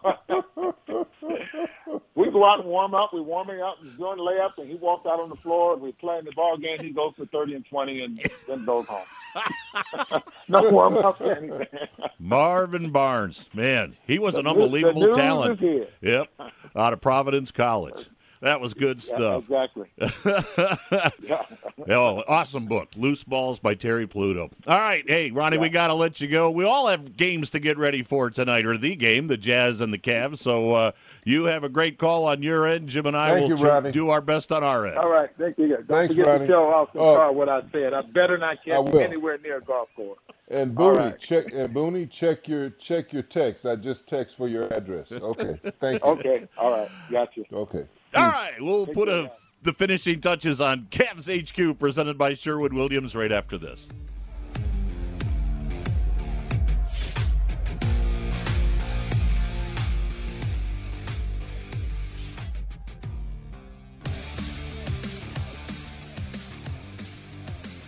we 2.16 2.30
go 2.30 2.44
out 2.44 2.60
and 2.60 2.68
warm 2.68 2.94
up. 2.94 3.14
We 3.14 3.20
warming 3.20 3.60
up 3.60 3.76
and 3.80 3.96
doing 3.96 4.18
layups, 4.18 4.58
and 4.58 4.68
he 4.68 4.74
walks 4.74 5.06
out 5.06 5.20
on 5.20 5.28
the 5.28 5.36
floor. 5.36 5.74
and 5.74 5.82
we're 5.82 5.92
playing 5.92 6.24
the 6.24 6.32
ball 6.32 6.56
game. 6.56 6.80
He 6.80 6.90
goes 6.90 7.12
for 7.16 7.26
thirty 7.26 7.54
and 7.54 7.64
twenty, 7.64 8.02
and 8.02 8.20
then 8.48 8.64
goes 8.64 8.86
home. 8.86 10.22
no 10.48 10.70
warm 10.70 10.96
up 10.96 11.20
or 11.20 11.36
anything. 11.36 11.66
Marvin 12.18 12.90
Barnes, 12.90 13.48
man, 13.54 13.96
he 14.06 14.18
was 14.18 14.34
an 14.34 14.46
unbelievable 14.48 15.14
talent. 15.14 15.60
Yep, 16.00 16.28
out 16.74 16.92
of 16.92 17.00
Providence 17.00 17.52
College. 17.52 18.08
That 18.40 18.60
was 18.60 18.72
good 18.72 19.02
stuff. 19.02 19.44
Yeah, 19.48 19.64
exactly. 19.64 19.88
yeah. 21.28 21.44
Oh, 21.88 22.24
awesome 22.26 22.64
book, 22.64 22.88
Loose 22.96 23.22
Balls 23.22 23.58
by 23.58 23.74
Terry 23.74 24.06
Pluto. 24.06 24.50
All 24.66 24.78
right, 24.78 25.04
hey 25.06 25.30
Ronnie, 25.30 25.56
yeah. 25.56 25.62
we 25.62 25.68
got 25.68 25.88
to 25.88 25.94
let 25.94 26.22
you 26.22 26.28
go. 26.28 26.50
We 26.50 26.64
all 26.64 26.86
have 26.86 27.18
games 27.18 27.50
to 27.50 27.60
get 27.60 27.76
ready 27.76 28.02
for 28.02 28.30
tonight, 28.30 28.64
or 28.64 28.78
the 28.78 28.96
game, 28.96 29.26
the 29.26 29.36
Jazz 29.36 29.82
and 29.82 29.92
the 29.92 29.98
Cavs. 29.98 30.38
So 30.38 30.72
uh, 30.72 30.92
you 31.24 31.44
have 31.44 31.64
a 31.64 31.68
great 31.68 31.98
call 31.98 32.26
on 32.26 32.42
your 32.42 32.66
end. 32.66 32.88
Jim 32.88 33.04
and 33.04 33.16
I 33.16 33.30
Thank 33.40 33.60
will 33.60 33.84
you, 33.84 33.92
do 33.92 34.08
our 34.08 34.22
best 34.22 34.52
on 34.52 34.64
our 34.64 34.86
end. 34.86 34.96
All 34.96 35.10
right, 35.10 35.28
thank 35.38 35.58
you. 35.58 35.68
Don't 35.68 35.86
Thanks, 35.86 36.14
forget 36.14 36.26
Ronnie. 36.26 36.46
to 36.46 36.52
tell 36.52 36.62
Austin 36.64 37.00
oh. 37.00 37.16
Carr 37.16 37.32
what 37.32 37.50
I 37.50 37.62
said. 37.72 37.92
I 37.92 38.00
better 38.02 38.38
not 38.38 38.64
catch 38.64 38.94
anywhere 38.94 39.38
near 39.42 39.58
a 39.58 39.62
golf 39.62 39.90
course. 39.94 40.18
And 40.48 40.74
Booney, 40.74 40.96
right. 40.96 41.20
check 41.20 41.52
and 41.52 41.74
Booney, 41.74 42.10
check 42.10 42.48
your 42.48 42.70
check 42.70 43.12
your 43.12 43.22
text. 43.22 43.66
I 43.66 43.76
just 43.76 44.06
text 44.06 44.36
for 44.36 44.48
your 44.48 44.72
address. 44.72 45.12
Okay, 45.12 45.60
thank 45.78 46.02
you. 46.02 46.10
Okay, 46.10 46.48
all 46.58 46.72
right, 46.72 46.90
got 47.10 47.36
you. 47.36 47.44
Okay. 47.52 47.84
All 48.14 48.26
right, 48.26 48.60
we'll 48.60 48.86
put 48.86 49.08
a 49.08 49.32
the 49.62 49.72
finishing 49.72 50.20
touches 50.20 50.60
on 50.60 50.86
Cavs 50.90 51.28
HQ 51.28 51.78
presented 51.78 52.16
by 52.16 52.34
Sherwin 52.34 52.74
Williams 52.74 53.14
right 53.14 53.30
after 53.30 53.58
this. 53.58 53.86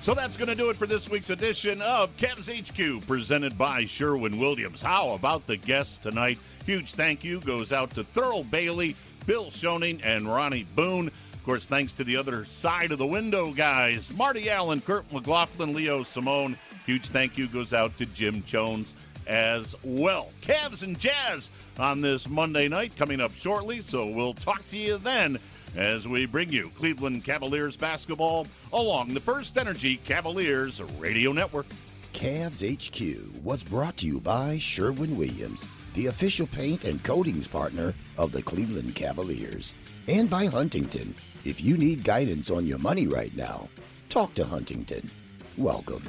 So 0.02 0.14
that's 0.14 0.36
going 0.36 0.48
to 0.48 0.56
do 0.56 0.68
it 0.68 0.74
for 0.74 0.88
this 0.88 1.08
week's 1.08 1.30
edition 1.30 1.80
of 1.80 2.14
Cavs 2.16 2.50
HQ, 2.50 3.06
presented 3.06 3.56
by 3.56 3.86
Sherwin 3.86 4.36
Williams. 4.36 4.82
How 4.82 5.12
about 5.12 5.46
the 5.46 5.56
guests 5.56 5.96
tonight? 5.96 6.38
Huge 6.66 6.92
thank 6.92 7.22
you 7.22 7.38
goes 7.40 7.72
out 7.72 7.90
to 7.94 8.02
Thurl 8.02 8.48
Bailey, 8.50 8.96
Bill 9.26 9.46
Schoening, 9.46 10.00
and 10.04 10.28
Ronnie 10.28 10.66
Boone. 10.74 11.08
Of 11.08 11.44
course, 11.44 11.64
thanks 11.64 11.92
to 11.94 12.04
the 12.04 12.16
other 12.16 12.44
side 12.44 12.92
of 12.92 12.98
the 12.98 13.06
window 13.06 13.52
guys, 13.52 14.12
Marty 14.16 14.48
Allen, 14.48 14.80
Kurt 14.80 15.10
McLaughlin, 15.12 15.72
Leo 15.72 16.02
Simone. 16.02 16.56
Huge 16.86 17.08
thank 17.08 17.36
you 17.36 17.46
goes 17.48 17.72
out 17.72 17.96
to 17.98 18.06
Jim 18.06 18.42
Chones 18.44 18.94
as 19.26 19.74
well. 19.82 20.30
Cavs 20.42 20.82
and 20.82 20.98
Jazz 20.98 21.50
on 21.78 22.00
this 22.00 22.28
Monday 22.28 22.68
night 22.68 22.96
coming 22.96 23.20
up 23.20 23.32
shortly, 23.32 23.82
so 23.82 24.06
we'll 24.06 24.34
talk 24.34 24.68
to 24.70 24.76
you 24.76 24.98
then 24.98 25.38
as 25.76 26.06
we 26.06 26.26
bring 26.26 26.50
you 26.50 26.70
Cleveland 26.76 27.24
Cavaliers 27.24 27.76
basketball 27.76 28.46
along 28.72 29.14
the 29.14 29.20
First 29.20 29.56
Energy 29.56 29.96
Cavaliers 30.04 30.80
Radio 30.98 31.32
Network. 31.32 31.66
Cavs 32.12 32.62
HQ 32.62 33.42
was 33.42 33.64
brought 33.64 33.96
to 33.98 34.06
you 34.06 34.20
by 34.20 34.58
Sherwin 34.58 35.16
Williams, 35.16 35.66
the 35.94 36.06
official 36.06 36.46
paint 36.46 36.84
and 36.84 37.02
coatings 37.04 37.46
partner 37.46 37.94
of 38.18 38.32
the 38.32 38.42
Cleveland 38.42 38.94
Cavaliers, 38.94 39.74
and 40.08 40.28
by 40.28 40.46
Huntington. 40.46 41.14
If 41.44 41.60
you 41.60 41.76
need 41.76 42.04
guidance 42.04 42.50
on 42.50 42.66
your 42.66 42.78
money 42.78 43.06
right 43.06 43.34
now, 43.36 43.68
talk 44.08 44.34
to 44.34 44.44
Huntington. 44.44 45.10
Welcome. 45.56 46.08